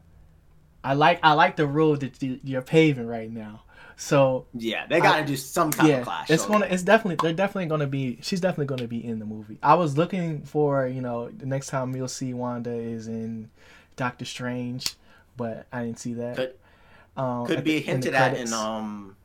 I 0.85 0.95
like 0.95 1.21
I 1.23 1.33
like 1.33 1.57
the 1.57 1.67
road 1.67 2.01
that 2.01 2.23
you- 2.23 2.41
you're 2.45 2.61
paving 2.63 3.07
right 3.07 3.31
now. 3.31 3.63
So 3.97 4.47
yeah, 4.55 4.87
they 4.87 4.99
got 5.01 5.19
to 5.21 5.25
do 5.27 5.37
some 5.37 5.71
kind 5.73 5.89
yeah, 5.91 5.97
of 5.99 6.05
clash. 6.05 6.31
it's 6.31 6.43
so- 6.43 6.49
gonna 6.49 6.67
it's 6.67 6.83
definitely 6.83 7.17
they're 7.23 7.35
definitely 7.37 7.67
gonna 7.67 7.87
be 7.87 8.19
she's 8.23 8.41
definitely 8.41 8.67
gonna 8.67 8.89
be 8.89 9.03
in 9.05 9.19
the 9.21 9.27
movie. 9.27 9.59
I 9.63 9.75
was 9.75 9.97
looking 9.97 10.43
for 10.43 10.87
you 10.87 11.01
know 11.01 11.29
the 11.31 11.47
next 11.47 11.69
time 11.69 11.95
you'll 11.95 12.09
see 12.09 12.35
Wanda 12.35 12.73
is 12.73 13.09
in 13.09 13.51
Doctor 13.97 14.25
Strange, 14.25 14.97
but 15.41 15.67
I 15.73 15.85
didn't 15.85 15.99
see 15.99 16.15
that. 16.15 16.37
Could- 16.37 16.55
um, 17.17 17.45
could 17.47 17.65
be 17.65 17.81
the- 17.81 17.89
in 17.89 18.03
hinted 18.03 18.15
at 18.15 18.37
in 18.37 18.53
um, 18.53 19.17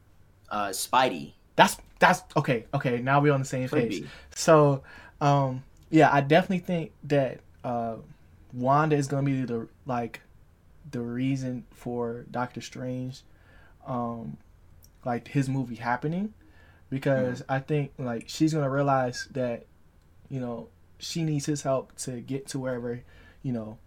uh, 0.49 0.69
Spidey. 0.69 1.33
That's 1.55 1.77
that's 1.99 2.23
okay. 2.35 2.65
Okay, 2.73 2.99
now 2.99 3.21
we're 3.21 3.31
on 3.33 3.39
the 3.39 3.45
same 3.45 3.69
Could 3.69 3.89
page. 3.89 4.01
be. 4.01 4.07
So, 4.35 4.83
um, 5.21 5.63
yeah, 5.89 6.09
I 6.11 6.21
definitely 6.21 6.59
think 6.65 6.91
that 7.05 7.39
uh, 7.63 7.97
Wanda 8.53 8.95
is 8.95 9.07
gonna 9.07 9.23
be 9.23 9.43
the 9.43 9.67
like 9.85 10.21
the 10.91 10.99
reason 11.01 11.65
for 11.71 12.25
Doctor 12.31 12.59
Strange, 12.61 13.21
um, 13.85 14.37
like 15.05 15.27
his 15.29 15.47
movie 15.47 15.75
happening, 15.75 16.33
because 16.89 17.43
I 17.47 17.59
think 17.59 17.93
like 17.97 18.25
she's 18.27 18.53
gonna 18.53 18.69
realize 18.69 19.27
that, 19.31 19.65
you 20.29 20.39
know, 20.39 20.67
she 20.97 21.23
needs 21.23 21.45
his 21.45 21.61
help 21.61 21.95
to 21.99 22.19
get 22.21 22.47
to 22.49 22.59
wherever, 22.59 23.01
you 23.41 23.53
know, 23.53 23.77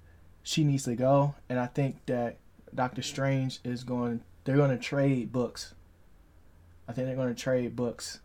she 0.48 0.64
needs 0.64 0.84
to 0.84 0.96
go, 0.96 1.34
and 1.50 1.60
I 1.60 1.66
think 1.66 2.06
that 2.06 2.38
Doctor 2.74 3.02
Strange 3.02 3.60
is 3.64 3.84
going. 3.84 4.22
They're 4.44 4.56
going 4.56 4.70
to 4.70 4.82
trade 4.82 5.30
books. 5.30 5.74
I 6.88 6.94
think 6.94 7.06
they're 7.06 7.16
going 7.16 7.34
to 7.34 7.38
trade 7.38 7.76
books, 7.76 8.20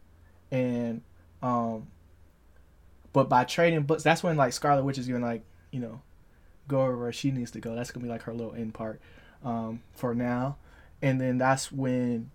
and 0.50 1.02
um. 1.42 1.88
But 3.12 3.28
by 3.28 3.44
trading 3.44 3.84
books, 3.84 4.04
that's 4.04 4.24
when 4.24 4.38
like 4.38 4.54
Scarlet 4.54 4.86
Witch 4.86 4.98
is 4.98 5.06
gonna 5.06 5.26
like 5.26 5.44
you 5.72 5.82
know, 5.82 6.02
go 6.70 6.96
where 6.96 7.12
she 7.12 7.30
needs 7.30 7.52
to 7.52 7.60
go. 7.60 7.76
That's 7.76 7.92
gonna 7.92 8.06
be 8.06 8.10
like 8.10 8.22
her 8.22 8.34
little 8.34 8.56
end 8.56 8.74
part, 8.74 9.02
um, 9.44 9.82
for 9.92 10.16
now, 10.16 10.56
and 11.02 11.20
then 11.20 11.38
that's 11.38 11.74
when, 11.74 12.32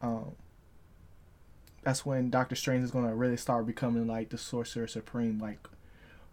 um. 0.00 0.36
That's 1.82 2.06
when 2.06 2.30
Doctor 2.30 2.54
Strange 2.54 2.84
is 2.84 2.92
gonna 2.92 3.16
really 3.16 3.36
start 3.36 3.66
becoming 3.66 4.06
like 4.06 4.28
the 4.28 4.38
Sorcerer 4.38 4.86
Supreme, 4.86 5.40
like 5.40 5.58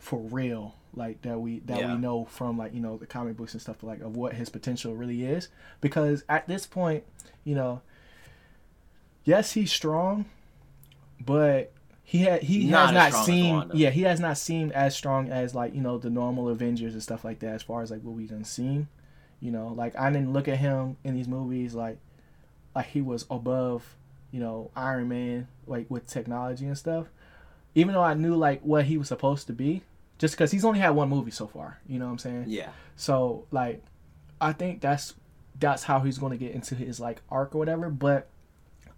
for 0.06 0.20
real 0.20 0.76
like 0.94 1.22
that 1.24 1.40
we 1.40 1.60
that 1.62 1.80
Yeah. 1.80 1.94
we 1.96 2.00
know 2.00 2.26
from 2.26 2.58
like 2.60 2.74
you 2.76 2.80
know 2.80 2.96
the 2.98 3.08
comic 3.08 3.36
books 3.36 3.54
and 3.54 3.62
stuff 3.62 3.82
like 3.84 4.02
of 4.02 4.16
what 4.16 4.34
his 4.34 4.50
potential 4.50 4.96
really 4.96 5.26
is. 5.26 5.50
Because 5.82 6.24
at 6.30 6.48
this 6.48 6.66
point 6.68 7.04
you 7.44 7.56
know 7.56 7.82
yes 9.24 9.54
he's 9.54 9.72
strong 9.72 10.26
but 11.20 11.72
he 12.04 12.20
had 12.20 12.44
he 12.44 12.66
Not 12.68 12.94
has 12.94 13.14
not 13.14 13.26
seen 13.26 13.72
yeah 13.74 13.90
he 13.90 14.04
has 14.04 14.20
not 14.20 14.38
seemed 14.38 14.72
as 14.74 14.96
strong 14.96 15.30
as 15.32 15.56
like 15.56 15.74
you 15.74 15.82
know 15.82 15.98
the 15.98 16.10
normal 16.12 16.50
avengers 16.50 16.94
and 16.94 17.02
stuff 17.02 17.26
like 17.26 17.40
that 17.40 17.56
as 17.56 17.64
far 17.64 17.82
as 17.82 17.90
like 17.90 18.02
what 18.04 18.16
we 18.16 18.26
done 18.28 18.44
seen. 18.46 18.88
You 19.40 19.52
know 19.52 19.70
like 19.70 19.96
i 19.98 20.10
didn't 20.12 20.32
look 20.34 20.48
at 20.48 20.58
him 20.58 20.98
in 21.04 21.16
these 21.16 21.28
movies 21.28 21.74
like 21.76 21.98
like 22.76 22.88
he 22.88 23.02
was 23.02 23.26
above 23.30 23.96
you 24.32 24.40
know 24.40 24.70
iron 24.76 25.08
man 25.10 25.48
like 25.66 25.90
with 25.90 26.06
technology 26.08 26.66
and 26.68 26.78
stuff. 26.78 27.08
Even 27.74 27.94
though 27.96 28.04
i 28.04 28.14
knew 28.14 28.36
like 28.36 28.62
what 28.62 28.86
he 28.86 28.98
was 28.98 29.08
supposed 29.08 29.48
to 29.48 29.54
be 29.54 29.82
just 30.18 30.34
because 30.36 30.52
he's 30.52 30.64
only 30.66 30.80
had 30.80 30.92
one 30.92 31.10
movie 31.10 31.32
so 31.32 31.48
far 31.48 31.80
you 31.88 32.00
know 32.00 32.06
what 32.06 32.12
i'm 32.12 32.18
saying 32.18 32.46
Yeah. 32.48 32.70
so 32.96 33.46
like 33.52 33.84
i 34.40 34.52
think 34.54 34.82
that's 34.82 35.14
that's 35.60 35.84
how 35.84 36.00
he's 36.02 36.18
going 36.18 36.32
to 36.32 36.38
get 36.38 36.54
into 36.54 36.76
his 36.76 37.00
like 37.00 37.22
arc 37.30 37.56
or 37.56 37.60
whatever 37.60 37.90
but 37.90 38.28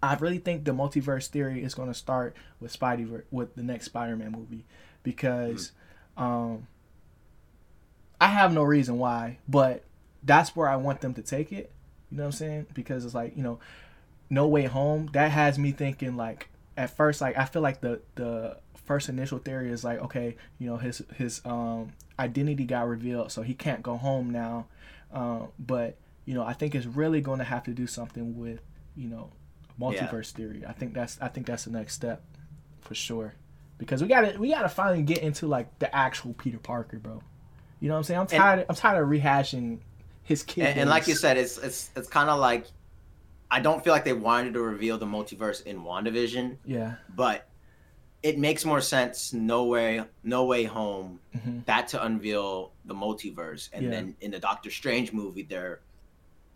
i 0.02 0.14
really 0.16 0.38
think 0.38 0.64
the 0.64 0.72
multiverse 0.72 1.26
theory 1.28 1.62
is 1.62 1.74
going 1.74 1.88
to 1.88 1.94
start 1.94 2.36
with 2.60 2.76
spidey 2.78 3.22
with 3.30 3.54
the 3.56 3.62
next 3.62 3.86
spider-man 3.86 4.32
movie 4.32 4.64
because 5.02 5.72
um 6.16 6.66
i 8.20 8.26
have 8.28 8.52
no 8.52 8.62
reason 8.62 8.98
why 8.98 9.38
but 9.48 9.84
that's 10.22 10.54
where 10.56 10.68
i 10.68 10.76
want 10.76 11.00
them 11.00 11.14
to 11.14 11.22
take 11.22 11.52
it 11.52 11.70
you 12.10 12.16
know 12.16 12.24
what 12.24 12.26
i'm 12.28 12.32
saying 12.32 12.66
because 12.74 13.04
it's 13.04 13.14
like 13.14 13.36
you 13.36 13.42
know 13.42 13.58
no 14.30 14.46
way 14.46 14.64
home 14.64 15.08
that 15.12 15.30
has 15.30 15.58
me 15.58 15.72
thinking 15.72 16.16
like 16.16 16.48
at 16.78 16.96
first 16.96 17.20
like 17.20 17.36
i 17.36 17.44
feel 17.44 17.60
like 17.60 17.80
the 17.80 18.00
the 18.14 18.56
first 18.86 19.08
initial 19.10 19.38
theory 19.38 19.70
is 19.70 19.84
like 19.84 19.98
okay 20.00 20.36
you 20.58 20.66
know 20.66 20.76
his 20.78 21.02
his 21.16 21.42
um 21.44 21.92
identity 22.18 22.64
got 22.64 22.88
revealed 22.88 23.30
so 23.30 23.42
he 23.42 23.54
can't 23.54 23.82
go 23.82 23.96
home 23.96 24.30
now. 24.30 24.66
Um 25.12 25.48
but 25.58 25.96
you 26.24 26.34
know 26.34 26.42
i 26.42 26.52
think 26.52 26.74
it's 26.74 26.86
really 26.86 27.20
going 27.20 27.38
to 27.38 27.44
have 27.44 27.64
to 27.64 27.72
do 27.72 27.86
something 27.86 28.38
with 28.38 28.60
you 28.96 29.08
know 29.08 29.30
multiverse 29.78 30.30
theory. 30.32 30.64
I 30.66 30.72
think 30.72 30.94
that's 30.94 31.18
i 31.20 31.28
think 31.28 31.46
that's 31.46 31.64
the 31.64 31.70
next 31.70 31.94
step 31.94 32.22
for 32.80 32.94
sure. 32.94 33.34
Because 33.76 34.02
we 34.02 34.08
gotta 34.08 34.38
we 34.38 34.50
gotta 34.50 34.68
finally 34.68 35.02
get 35.02 35.18
into 35.18 35.46
like 35.46 35.78
the 35.78 35.94
actual 35.94 36.32
peter 36.34 36.58
parker 36.58 36.98
bro. 36.98 37.22
You 37.80 37.88
know 37.88 37.94
what 37.94 37.98
i'm 37.98 38.04
saying? 38.04 38.20
I'm 38.20 38.26
tired 38.26 38.66
i'm 38.68 38.74
tired 38.74 39.02
of 39.02 39.08
rehashing 39.08 39.80
his 40.22 40.42
kid 40.42 40.66
And, 40.66 40.80
and 40.80 40.90
like 40.90 41.06
you 41.08 41.14
said, 41.14 41.36
it's 41.36 41.58
it's 41.58 41.90
it's 41.96 42.08
kind 42.08 42.28
of 42.30 42.38
like 42.38 42.66
I 43.50 43.60
don't 43.60 43.82
feel 43.82 43.92
like 43.92 44.04
they 44.04 44.12
wanted 44.12 44.54
to 44.54 44.60
reveal 44.62 44.98
the 44.98 45.06
multiverse 45.06 45.64
in 45.64 45.80
WandaVision, 45.82 46.56
yeah 46.64 46.94
but 47.16 47.48
it 48.22 48.36
makes 48.38 48.64
more 48.64 48.80
sense 48.80 49.32
no 49.32 49.64
way 49.64 50.02
no 50.24 50.44
way 50.44 50.64
home 50.64 51.20
hmm 51.40 51.60
that 51.66 51.86
to 51.88 52.02
unveil 52.04 52.72
the 52.86 52.94
multiverse 52.94 53.68
and 53.72 53.84
Yeah. 53.84 53.90
then 53.90 54.16
in 54.20 54.30
the 54.32 54.38
Doctor 54.40 54.70
Strange 54.70 55.12
movie 55.12 55.42
they're 55.44 55.80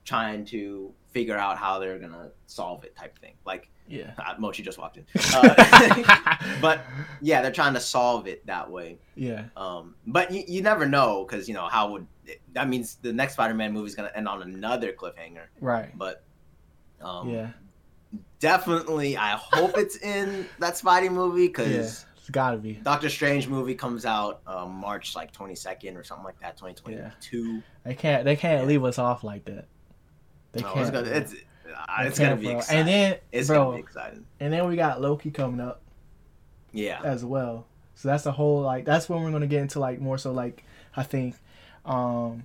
trying 0.04 0.44
to 0.46 0.92
figure 1.12 1.38
out 1.38 1.56
how 1.58 1.78
they're 1.78 1.98
gonna 1.98 2.30
solve 2.46 2.82
it 2.84 2.96
type 2.96 3.16
thing. 3.18 3.34
Like 3.46 3.68
yeah 3.86 4.12
uh, 4.18 4.34
Mochi 4.38 4.62
just 4.62 4.78
walked 4.78 4.96
in. 4.96 5.06
Uh, 5.34 5.54
but 6.60 6.84
yeah, 7.20 7.40
they're 7.42 7.52
trying 7.52 7.74
to 7.74 7.80
solve 7.80 8.26
it 8.26 8.44
that 8.46 8.68
way. 8.70 8.98
yeah 9.14 9.44
Um, 9.56 9.94
but 10.06 10.30
you, 10.32 10.42
you 10.48 10.62
never 10.62 10.86
know 10.86 11.24
because 11.24 11.48
you 11.48 11.54
know 11.54 11.68
how 11.68 11.92
would 11.92 12.06
that 12.54 12.68
means 12.68 12.96
the 13.02 13.12
next 13.12 13.34
Spider-Man 13.34 13.72
movie 13.72 13.86
is 13.86 13.94
gonna 13.94 14.10
end 14.14 14.26
on 14.28 14.42
another 14.42 14.92
cliffhanger. 14.92 15.46
right 15.60 15.96
But 15.96 16.24
um, 17.02 17.28
yeah 17.28 17.50
definitely, 18.40 19.16
I 19.16 19.36
hope 19.36 19.76
it's 19.78 19.96
in 19.96 20.46
that 20.58 20.74
Spidey 20.74 21.10
movie 21.10 21.42
yeah 21.42 21.46
because 21.48 22.04
it's 22.16 22.30
gotta 22.30 22.56
be 22.56 22.74
Doctor 22.74 23.08
Strange 23.08 23.48
movie 23.48 23.74
comes 23.74 24.04
out 24.04 24.40
um, 24.46 24.72
March 24.72 25.14
like 25.16 25.32
22nd 25.32 25.96
or 25.96 26.04
something 26.04 26.24
like 26.24 26.38
that, 26.40 26.56
2022. 26.56 27.62
They 27.84 27.94
can't. 27.94 28.24
They 28.24 28.36
can't 28.36 28.66
leave 28.66 28.84
us 28.84 28.98
off 28.98 29.24
like 29.24 29.44
that. 29.46 29.66
They 30.52 30.60
No, 30.62 30.68
can't. 30.72 30.80
it's 30.80 30.90
gonna 30.90 31.10
it's, 31.10 31.32
uh, 31.32 32.02
They 32.02 32.08
it's 32.08 32.18
gonna 32.18 32.36
be 32.36 32.46
bro. 32.46 32.58
exciting. 32.58 32.78
And 32.80 32.88
then, 32.88 33.16
it's 33.32 33.48
bro, 33.48 33.64
gonna 33.64 33.76
be 33.76 33.80
exciting. 33.80 34.26
and 34.40 34.52
then 34.52 34.68
we 34.68 34.76
got 34.76 35.00
Loki 35.00 35.30
coming 35.30 35.60
up 35.60 35.80
Yeah, 36.72 37.00
as 37.02 37.24
well. 37.24 37.66
So 37.94 38.08
that's 38.08 38.24
the 38.24 38.32
whole 38.32 38.60
like. 38.62 38.84
That's 38.84 39.08
when 39.08 39.22
we're 39.22 39.30
gonna 39.32 39.46
get 39.46 39.62
into 39.62 39.80
like 39.80 40.00
more 40.00 40.18
so 40.18 40.32
like 40.32 40.64
I 40.96 41.02
think, 41.04 41.36
um, 41.84 42.44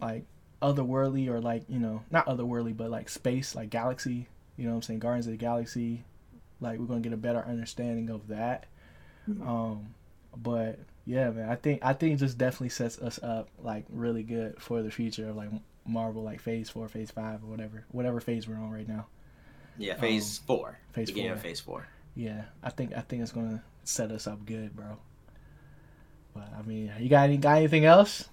like 0.00 0.24
otherworldly 0.62 1.28
or 1.28 1.40
like 1.40 1.62
you 1.68 1.78
know 1.78 2.02
not 2.10 2.26
otherworldly 2.26 2.76
but 2.76 2.90
like 2.90 3.08
space 3.08 3.54
like 3.54 3.70
galaxy. 3.70 4.26
You 4.56 4.64
know 4.66 4.70
what 4.72 4.76
I'm 4.76 4.82
saying? 4.82 4.98
Guardians 5.00 5.26
of 5.26 5.32
the 5.32 5.38
Galaxy. 5.38 6.04
Like 6.60 6.78
we're 6.78 6.86
gonna 6.86 7.00
get 7.00 7.12
a 7.14 7.16
better 7.16 7.42
understanding 7.46 8.10
of 8.10 8.28
that. 8.28 8.66
Mhm. 9.28 9.46
Um, 9.46 9.94
but 10.36 10.78
yeah, 11.06 11.30
man, 11.30 11.48
I 11.48 11.54
think 11.56 11.80
I 11.82 11.94
think 11.94 12.18
just 12.18 12.36
definitely 12.36 12.68
sets 12.68 12.98
us 12.98 13.18
up 13.22 13.48
like 13.62 13.84
really 13.88 14.22
good 14.22 14.60
for 14.60 14.82
the 14.82 14.90
future 14.90 15.30
of 15.30 15.36
like 15.36 15.48
Marvel, 15.86 16.22
like 16.22 16.40
Phase 16.40 16.68
Four, 16.68 16.88
Phase 16.88 17.10
Five, 17.10 17.42
or 17.42 17.46
whatever, 17.46 17.84
whatever 17.90 18.20
phase 18.20 18.46
we're 18.46 18.56
on 18.56 18.70
right 18.70 18.86
now. 18.86 19.06
yeah. 19.78 19.94
Phase 19.96 20.38
four. 20.46 20.68
Um, 20.68 20.74
Phase 20.92 21.06
Beginning 21.08 21.30
Four. 21.30 21.36
of 21.36 21.42
Phase 21.42 21.60
four. 21.60 21.86
Yeah, 22.14 22.42
I 22.62 22.68
think 22.70 22.94
I 22.94 23.00
think 23.00 23.22
it's 23.22 23.32
gonna 23.32 23.62
set 23.84 24.10
us 24.10 24.26
up 24.26 24.44
good, 24.44 24.76
bro. 24.76 24.98
But 26.34 26.48
I 26.56 26.62
mean, 26.62 26.92
you 27.00 27.08
got 27.08 27.24
any 27.24 27.38
got 27.38 27.56
anything 27.56 27.86
else? 27.86 28.28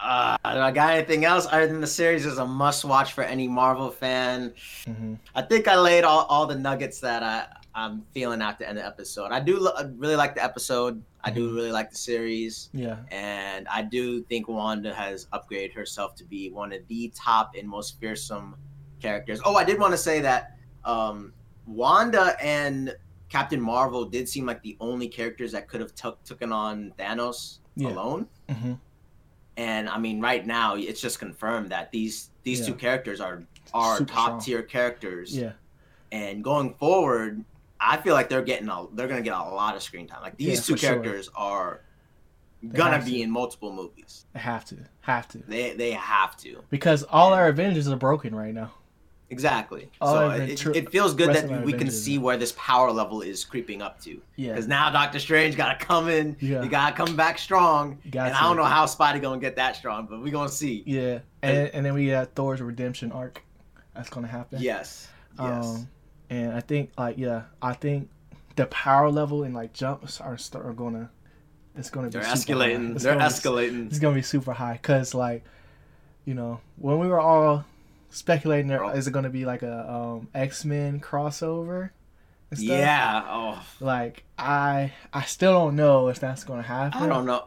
Uh, 0.00 0.36
I 0.44 0.70
got 0.70 0.94
anything 0.94 1.24
else 1.24 1.46
other 1.50 1.66
than 1.66 1.80
the 1.80 1.86
series 1.86 2.24
is 2.24 2.38
a 2.38 2.46
must 2.46 2.84
watch 2.84 3.12
for 3.12 3.24
any 3.24 3.48
Marvel 3.48 3.90
fan. 3.90 4.54
hmm 4.86 5.14
I 5.34 5.42
think 5.42 5.66
I 5.68 5.76
laid 5.76 6.04
all, 6.04 6.24
all 6.26 6.46
the 6.46 6.54
nuggets 6.56 7.00
that 7.00 7.22
I, 7.22 7.46
I'm 7.74 8.02
feeling 8.14 8.40
at 8.40 8.58
the 8.58 8.68
end 8.68 8.78
of 8.78 8.84
the 8.84 8.88
episode. 8.88 9.32
I 9.32 9.40
do 9.40 9.58
lo- 9.58 9.72
really 9.96 10.14
like 10.16 10.34
the 10.36 10.42
episode. 10.44 11.02
I 11.24 11.30
do 11.30 11.50
Mhm. 11.50 11.54
really 11.56 11.72
like 11.72 11.90
the 11.90 11.96
series. 11.96 12.70
Yeah, 12.72 12.98
And 13.10 13.66
I 13.68 13.82
do 13.82 14.22
think 14.22 14.46
Wanda 14.48 14.94
has 14.94 15.26
upgraded 15.32 15.74
herself 15.74 16.14
to 16.16 16.24
be 16.24 16.50
one 16.50 16.72
of 16.72 16.86
the 16.86 17.12
top 17.14 17.54
and 17.58 17.68
most 17.68 17.98
fearsome 18.00 18.54
characters. 19.00 19.40
Oh, 19.44 19.56
I 19.56 19.64
did 19.64 19.78
want 19.80 19.92
to 19.92 19.98
say 19.98 20.20
that 20.20 20.56
um, 20.84 21.32
Wanda 21.66 22.36
and 22.40 22.94
Captain 23.28 23.60
Marvel 23.60 24.04
did 24.04 24.28
seem 24.28 24.46
like 24.46 24.62
the 24.62 24.76
only 24.80 25.08
characters 25.08 25.52
that 25.52 25.68
could 25.68 25.80
have 25.80 25.94
took 25.94 26.22
taken 26.24 26.52
on 26.52 26.92
Thanos 26.98 27.58
Yeah. 27.74 27.88
alone. 27.88 28.28
hmm 28.48 28.74
And 29.58 29.88
I 29.88 29.98
mean, 29.98 30.20
right 30.20 30.46
now 30.46 30.76
it's 30.76 31.00
just 31.00 31.18
confirmed 31.18 31.70
that 31.70 31.90
these 31.90 32.30
these 32.44 32.64
two 32.64 32.74
characters 32.74 33.20
are 33.20 33.42
are 33.74 33.98
Super 33.98 34.12
top 34.12 34.24
strong. 34.26 34.40
tier 34.40 34.62
characters. 34.62 35.36
yeah, 35.36 35.52
And 36.12 36.42
going 36.42 36.72
forward, 36.74 37.44
I 37.80 37.96
feel 37.98 38.14
like 38.14 38.28
they're 38.30 38.40
getting 38.42 38.68
a 38.68 38.86
they're 38.94 39.08
gonna 39.08 39.20
get 39.20 39.34
a 39.34 39.42
lot 39.42 39.74
of 39.76 39.82
screen 39.82 40.06
time. 40.06 40.22
Like 40.22 40.36
these 40.38 40.46
Yeah, 40.46 40.54
two 40.62 40.72
for 40.74 40.78
sure. 40.78 40.88
characters 40.90 41.28
are 41.34 41.80
gonna 42.72 43.04
be 43.04 43.12
to. 43.18 43.20
in 43.22 43.30
multiple 43.30 43.72
movies. 43.72 44.26
I 44.34 44.38
have 44.38 44.64
to, 44.66 44.76
have 45.00 45.26
to, 45.28 45.38
They 45.38 45.74
they 45.74 45.90
have 45.92 46.36
to 46.38 46.62
because 46.70 47.02
all 47.02 47.32
our 47.34 47.48
Avengers 47.48 47.88
are 47.88 47.96
broken 47.96 48.34
right 48.34 48.54
now. 48.54 48.72
Exactly. 49.30 49.90
All 50.00 50.14
so 50.14 50.30
it, 50.30 50.66
it 50.76 50.90
feels 50.90 51.14
good 51.14 51.34
that 51.34 51.64
we 51.64 51.72
can 51.72 51.90
see 51.90 52.18
where 52.18 52.36
this 52.36 52.52
power 52.52 52.90
level 52.90 53.22
is 53.22 53.44
creeping 53.44 53.82
up 53.82 54.00
to. 54.02 54.20
Yeah, 54.36 54.52
Because 54.52 54.68
now 54.68 54.90
Doctor 54.90 55.18
Strange 55.18 55.56
gotta 55.56 55.84
come 55.84 56.08
in. 56.08 56.36
Yeah. 56.40 56.62
He 56.62 56.68
gotta 56.68 56.94
come 56.94 57.16
back 57.16 57.38
strong. 57.38 57.98
You 58.04 58.10
got 58.10 58.26
and 58.28 58.34
to. 58.34 58.40
I 58.40 58.44
don't 58.44 58.56
know 58.56 58.64
how 58.64 58.86
Spidey 58.86 59.20
gonna 59.20 59.40
get 59.40 59.56
that 59.56 59.76
strong, 59.76 60.06
but 60.06 60.22
we 60.22 60.30
gonna 60.30 60.48
see. 60.48 60.82
Yeah, 60.86 61.20
and 61.42 61.68
and 61.68 61.84
then 61.84 61.94
we 61.94 62.08
got 62.08 62.34
Thor's 62.34 62.60
redemption 62.60 63.12
arc. 63.12 63.42
That's 63.94 64.10
gonna 64.10 64.28
happen. 64.28 64.60
Yes. 64.62 65.08
Yes. 65.38 65.66
Um, 65.66 65.88
and 66.30 66.52
I 66.52 66.60
think 66.60 66.90
like 66.98 67.18
yeah, 67.18 67.44
I 67.62 67.72
think 67.72 68.10
the 68.56 68.66
power 68.66 69.10
level 69.10 69.44
and 69.44 69.54
like 69.54 69.72
jumps 69.72 70.20
are 70.20 70.36
start 70.38 70.66
are 70.66 70.72
gonna. 70.72 71.10
It's 71.76 71.90
gonna 71.90 72.08
be. 72.08 72.12
They're 72.12 72.22
super 72.36 72.60
escalating. 72.60 72.98
They're 72.98 73.14
gonna 73.14 73.28
be- 73.28 73.34
escalating. 73.34 73.86
It's 73.86 73.98
gonna 73.98 74.14
be 74.14 74.22
super 74.22 74.52
high 74.52 74.74
because 74.74 75.14
like, 75.14 75.44
you 76.24 76.34
know, 76.34 76.60
when 76.76 76.98
we 76.98 77.06
were 77.06 77.20
all 77.20 77.64
speculating, 78.10 78.68
there 78.68 78.78
Bro. 78.78 78.90
is 78.90 79.06
it 79.06 79.12
gonna 79.12 79.30
be 79.30 79.44
like 79.44 79.62
a 79.62 79.90
um, 79.92 80.28
X 80.34 80.64
Men 80.64 81.00
crossover? 81.00 81.90
And 82.50 82.58
stuff? 82.58 82.68
Yeah. 82.78 83.24
Oh, 83.28 83.62
Like 83.80 84.24
I, 84.38 84.92
I 85.12 85.22
still 85.24 85.52
don't 85.52 85.76
know 85.76 86.08
if 86.08 86.18
that's 86.20 86.44
gonna 86.44 86.62
happen. 86.62 87.02
I 87.02 87.06
don't 87.06 87.26
know. 87.26 87.46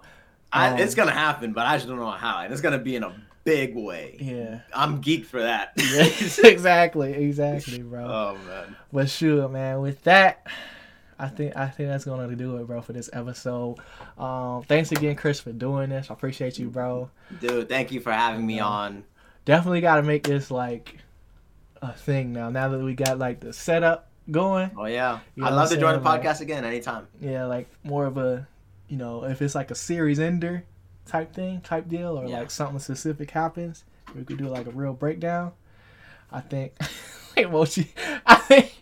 I, 0.53 0.69
Um, 0.69 0.79
it's 0.79 0.95
gonna 0.95 1.11
happen, 1.11 1.53
but 1.53 1.65
I 1.65 1.77
just 1.77 1.87
don't 1.87 1.97
know 1.97 2.11
how. 2.11 2.39
And 2.41 2.51
it's 2.53 2.61
gonna 2.61 2.77
be 2.77 2.95
in 2.95 3.03
a 3.03 3.13
big 3.43 3.75
way. 3.75 4.17
Yeah. 4.19 4.59
I'm 4.73 5.01
geeked 5.01 5.25
for 5.25 5.41
that. 5.41 5.73
Yeah, 5.77 6.03
exactly, 6.49 7.13
exactly, 7.13 7.81
bro. 7.81 8.03
oh 8.05 8.37
man. 8.47 8.75
But 8.93 9.09
sure, 9.09 9.49
man. 9.49 9.81
With 9.81 10.03
that, 10.03 10.45
I 11.17 11.27
think 11.29 11.55
I 11.57 11.67
think 11.67 11.89
that's 11.89 12.05
gonna 12.05 12.35
do 12.35 12.57
it, 12.57 12.67
bro, 12.67 12.81
for 12.81 12.93
this 12.93 13.09
episode. 13.13 13.77
Um, 14.19 14.61
thanks 14.63 14.91
again, 14.91 15.15
Chris, 15.15 15.39
for 15.39 15.51
doing 15.51 15.89
this. 15.89 16.11
I 16.11 16.13
appreciate 16.13 16.59
you, 16.59 16.69
bro. 16.69 17.09
Dude, 17.39 17.69
thank 17.69 17.91
you 17.91 18.01
for 18.01 18.11
having 18.11 18.45
me 18.45 18.59
on. 18.59 19.03
Definitely 19.45 19.81
got 19.81 19.95
to 19.97 20.03
make 20.03 20.23
this 20.23 20.51
like 20.51 20.97
a 21.81 21.93
thing 21.93 22.31
now. 22.33 22.49
Now 22.49 22.69
that 22.69 22.79
we 22.79 22.93
got 22.93 23.17
like 23.19 23.39
the 23.39 23.53
setup 23.53 24.09
going, 24.29 24.71
Oh 24.77 24.85
yeah. 24.85 25.19
You 25.35 25.43
know 25.43 25.49
I'd 25.49 25.53
love 25.53 25.69
to 25.69 25.77
join 25.77 25.93
the 26.01 26.03
saying, 26.09 26.21
like- 26.21 26.23
podcast 26.23 26.41
again 26.41 26.63
anytime. 26.65 27.07
yeah, 27.19 27.45
like 27.45 27.67
more 27.83 28.05
of 28.05 28.17
a, 28.17 28.47
you 28.87 28.97
know, 28.97 29.23
if 29.25 29.41
it's 29.41 29.55
like 29.55 29.71
a 29.71 29.75
series 29.75 30.19
ender 30.19 30.63
type 31.05 31.33
thing, 31.33 31.61
type 31.61 31.87
deal, 31.89 32.17
or 32.19 32.27
Yeah. 32.27 32.39
like 32.39 32.51
something 32.51 32.79
specific 32.79 33.31
happens, 33.31 33.83
we 34.15 34.23
could 34.23 34.37
do 34.37 34.47
like 34.47 34.67
a 34.67 34.71
real 34.71 34.93
breakdown. 34.93 35.53
I 36.31 36.41
think, 36.41 36.73
wait, 37.35 37.49
Mochi, 37.49 37.91
I 38.25 38.35
think, 38.35 38.73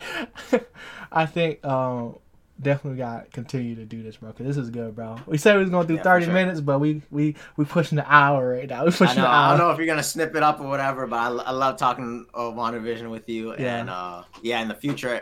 I 1.11 1.25
think, 1.25 1.65
um, 1.65 2.17
definitely 2.61 2.97
got 2.97 3.25
to 3.25 3.31
continue 3.31 3.75
to 3.75 3.85
do 3.85 4.03
this, 4.03 4.17
bro. 4.17 4.31
Cause 4.31 4.45
this 4.45 4.57
is 4.57 4.69
good, 4.69 4.95
bro. 4.95 5.17
We 5.25 5.37
said 5.37 5.55
we 5.55 5.61
was 5.61 5.69
gonna 5.69 5.87
do 5.87 5.95
Yeah, 5.95 6.03
thirty 6.03 6.25
sure. 6.25 6.33
minutes, 6.33 6.61
but 6.61 6.79
we 6.79 7.01
we 7.09 7.35
we 7.57 7.65
pushing 7.65 7.95
the 7.95 8.11
hour 8.11 8.49
right 8.49 8.67
now. 8.67 8.83
We 8.85 8.91
I 8.91 8.95
pushing 8.95 9.15
know. 9.17 9.21
the 9.23 9.27
I 9.29 9.49
don't 9.49 9.57
know 9.59 9.71
if 9.71 9.77
you're 9.77 9.87
gonna 9.87 10.03
snip 10.03 10.35
it 10.35 10.43
up 10.43 10.59
or 10.59 10.67
whatever, 10.67 11.07
but 11.07 11.17
I, 11.17 11.27
I 11.27 11.51
love 11.51 11.77
talking 11.77 12.25
of 12.33 12.55
WandaVision 12.55 13.09
with 13.09 13.29
you. 13.29 13.51
Yeah. 13.57 13.79
And 13.79 13.89
uh, 13.89 14.23
yeah, 14.41 14.61
in 14.61 14.67
the 14.67 14.75
future, 14.75 15.21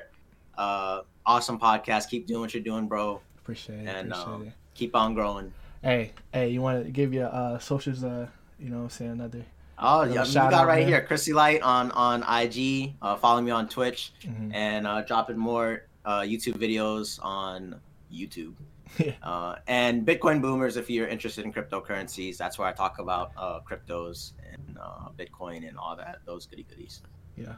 uh, 0.57 1.01
awesome 1.25 1.59
podcast. 1.59 2.09
Keep 2.09 2.27
doing 2.27 2.41
what 2.41 2.53
you're 2.53 2.63
doing, 2.63 2.87
bro. 2.87 3.21
Appreciate 3.39 3.79
it. 3.79 3.87
And, 3.87 4.11
appreciate 4.11 4.33
um, 4.33 4.47
it. 4.47 4.53
Keep 4.73 4.95
on 4.95 5.13
growing. 5.13 5.53
Hey, 5.81 6.11
hey, 6.33 6.49
you 6.49 6.61
want 6.61 6.85
to 6.85 6.91
give 6.91 7.13
your 7.13 7.27
uh 7.33 7.59
socials? 7.59 8.03
Uh, 8.03 8.27
you 8.59 8.69
know, 8.69 8.77
what 8.77 8.83
I'm 8.83 8.89
saying 8.89 9.11
another. 9.11 9.45
Oh, 9.79 10.03
yeah, 10.03 10.23
you 10.23 10.31
shout 10.31 10.49
got 10.49 10.61
out 10.61 10.67
right 10.67 10.79
there. 10.79 10.87
here, 10.87 11.01
Chrissy 11.05 11.33
Light 11.33 11.61
on 11.61 11.91
on 11.91 12.23
IG. 12.23 12.95
Uh, 13.01 13.15
follow 13.15 13.41
me 13.41 13.51
on 13.51 13.69
Twitch 13.69 14.11
mhm. 14.23 14.51
and 14.53 14.87
uh, 14.87 15.01
dropping 15.01 15.37
more 15.37 15.83
uh, 16.07 16.21
YouTube 16.21 16.57
videos 16.57 17.23
on 17.23 17.79
YouTube. 18.11 18.55
Yeah. 18.97 19.11
uh, 19.21 19.57
and 19.67 20.07
Bitcoin 20.07 20.41
boomers, 20.41 20.77
if 20.77 20.89
you're 20.89 21.09
interested 21.09 21.43
in 21.43 21.51
cryptocurrencies, 21.51 22.37
that's 22.37 22.57
where 22.57 22.67
I 22.67 22.71
talk 22.71 22.99
about 22.99 23.31
uh, 23.37 23.59
cryptos 23.59 24.31
and 24.51 24.77
uh, 24.81 25.09
Bitcoin 25.15 25.67
and 25.67 25.77
all 25.77 25.97
that, 25.97 26.19
those 26.25 26.47
goody 26.47 26.63
goodies. 26.63 27.01
Yeah. 27.35 27.55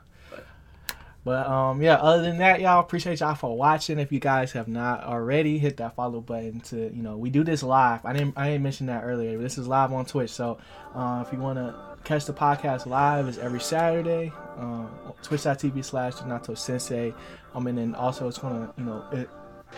But 1.24 1.48
um, 1.48 1.82
yeah. 1.82 1.96
Other 1.96 2.24
than 2.24 2.38
that, 2.38 2.62
y'all 2.62 2.80
appreciate 2.80 3.20
y'all 3.20 3.36
for 3.36 3.56
watching. 3.56 4.00
If 4.00 4.12
you 4.12 4.20
guys 4.20 4.54
have 4.54 4.68
not 4.68 5.04
already, 5.04 5.60
hit 5.60 5.78
that 5.78 5.96
follow 5.96 6.22
button 6.22 6.62
to 6.62 6.94
you 6.94 7.04
know 7.04 7.18
we 7.18 7.30
do 7.30 7.44
this 7.44 7.62
live. 7.62 8.06
I 8.06 8.14
didn't 8.14 8.38
I 8.38 8.48
didn't 8.50 8.64
mention 8.64 8.88
that 8.88 9.04
earlier. 9.04 9.38
But 9.38 9.44
this 9.44 9.58
is 9.58 9.68
live 9.68 9.92
on 9.92 10.06
Twitch. 10.06 10.32
So 10.32 10.60
uh, 10.96 11.24
if 11.26 11.34
you 11.34 11.40
want 11.40 11.58
to 11.58 11.76
catch 12.04 12.26
the 12.26 12.34
podcast 12.34 12.86
live, 12.86 13.28
it's 13.28 13.38
every 13.38 13.60
Saturday. 13.60 14.32
Um, 14.58 14.90
Twitch.tv 15.22 15.84
slash 15.84 16.16
Donato 16.16 16.54
Sensei. 16.54 17.14
Um, 17.56 17.68
and 17.68 17.78
then 17.78 17.96
also 17.96 18.28
it's 18.28 18.38
gonna 18.38 18.74
you 18.78 18.84
know 18.86 19.06
it. 19.12 19.30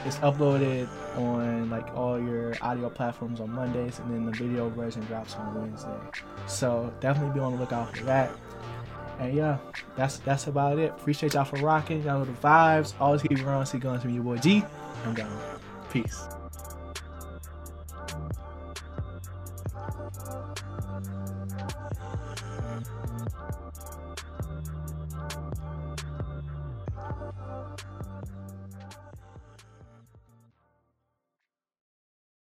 It's 0.06 0.18
uploaded 0.20 0.88
on 1.18 1.70
like 1.70 1.94
all 1.96 2.18
your 2.18 2.54
audio 2.62 2.90
platforms 2.90 3.42
on 3.42 3.52
Mondays, 3.52 4.00
and 4.00 4.14
then 4.14 4.26
the 4.26 4.32
video 4.32 4.70
version 4.70 5.04
drops 5.06 5.36
on 5.36 5.54
Wednesday. 5.54 5.98
So 6.48 6.94
definitely 7.02 7.34
be 7.34 7.40
on 7.42 7.54
the 7.54 7.60
lookout 7.60 7.96
for 7.96 8.06
that. 8.06 8.32
And 9.20 9.34
yeah, 9.34 9.58
that's 9.98 10.18
that's 10.20 10.48
about 10.48 10.80
it. 10.80 10.92
Appreciate 10.92 11.34
y'all 11.34 11.46
for 11.46 11.58
rocking. 11.58 12.04
Y'all 12.04 12.20
know 12.20 12.26
the 12.26 12.32
vibes. 12.32 12.94
Always 13.00 13.22
keep 13.22 13.34
it 13.34 13.46
on. 13.46 13.66
See 13.66 13.80
guns 13.80 14.02
from 14.02 14.14
your 14.14 14.24
boy 14.24 14.38
G. 14.38 14.64
I'm 15.06 15.14
gone. 15.14 15.60
Peace. 15.92 16.26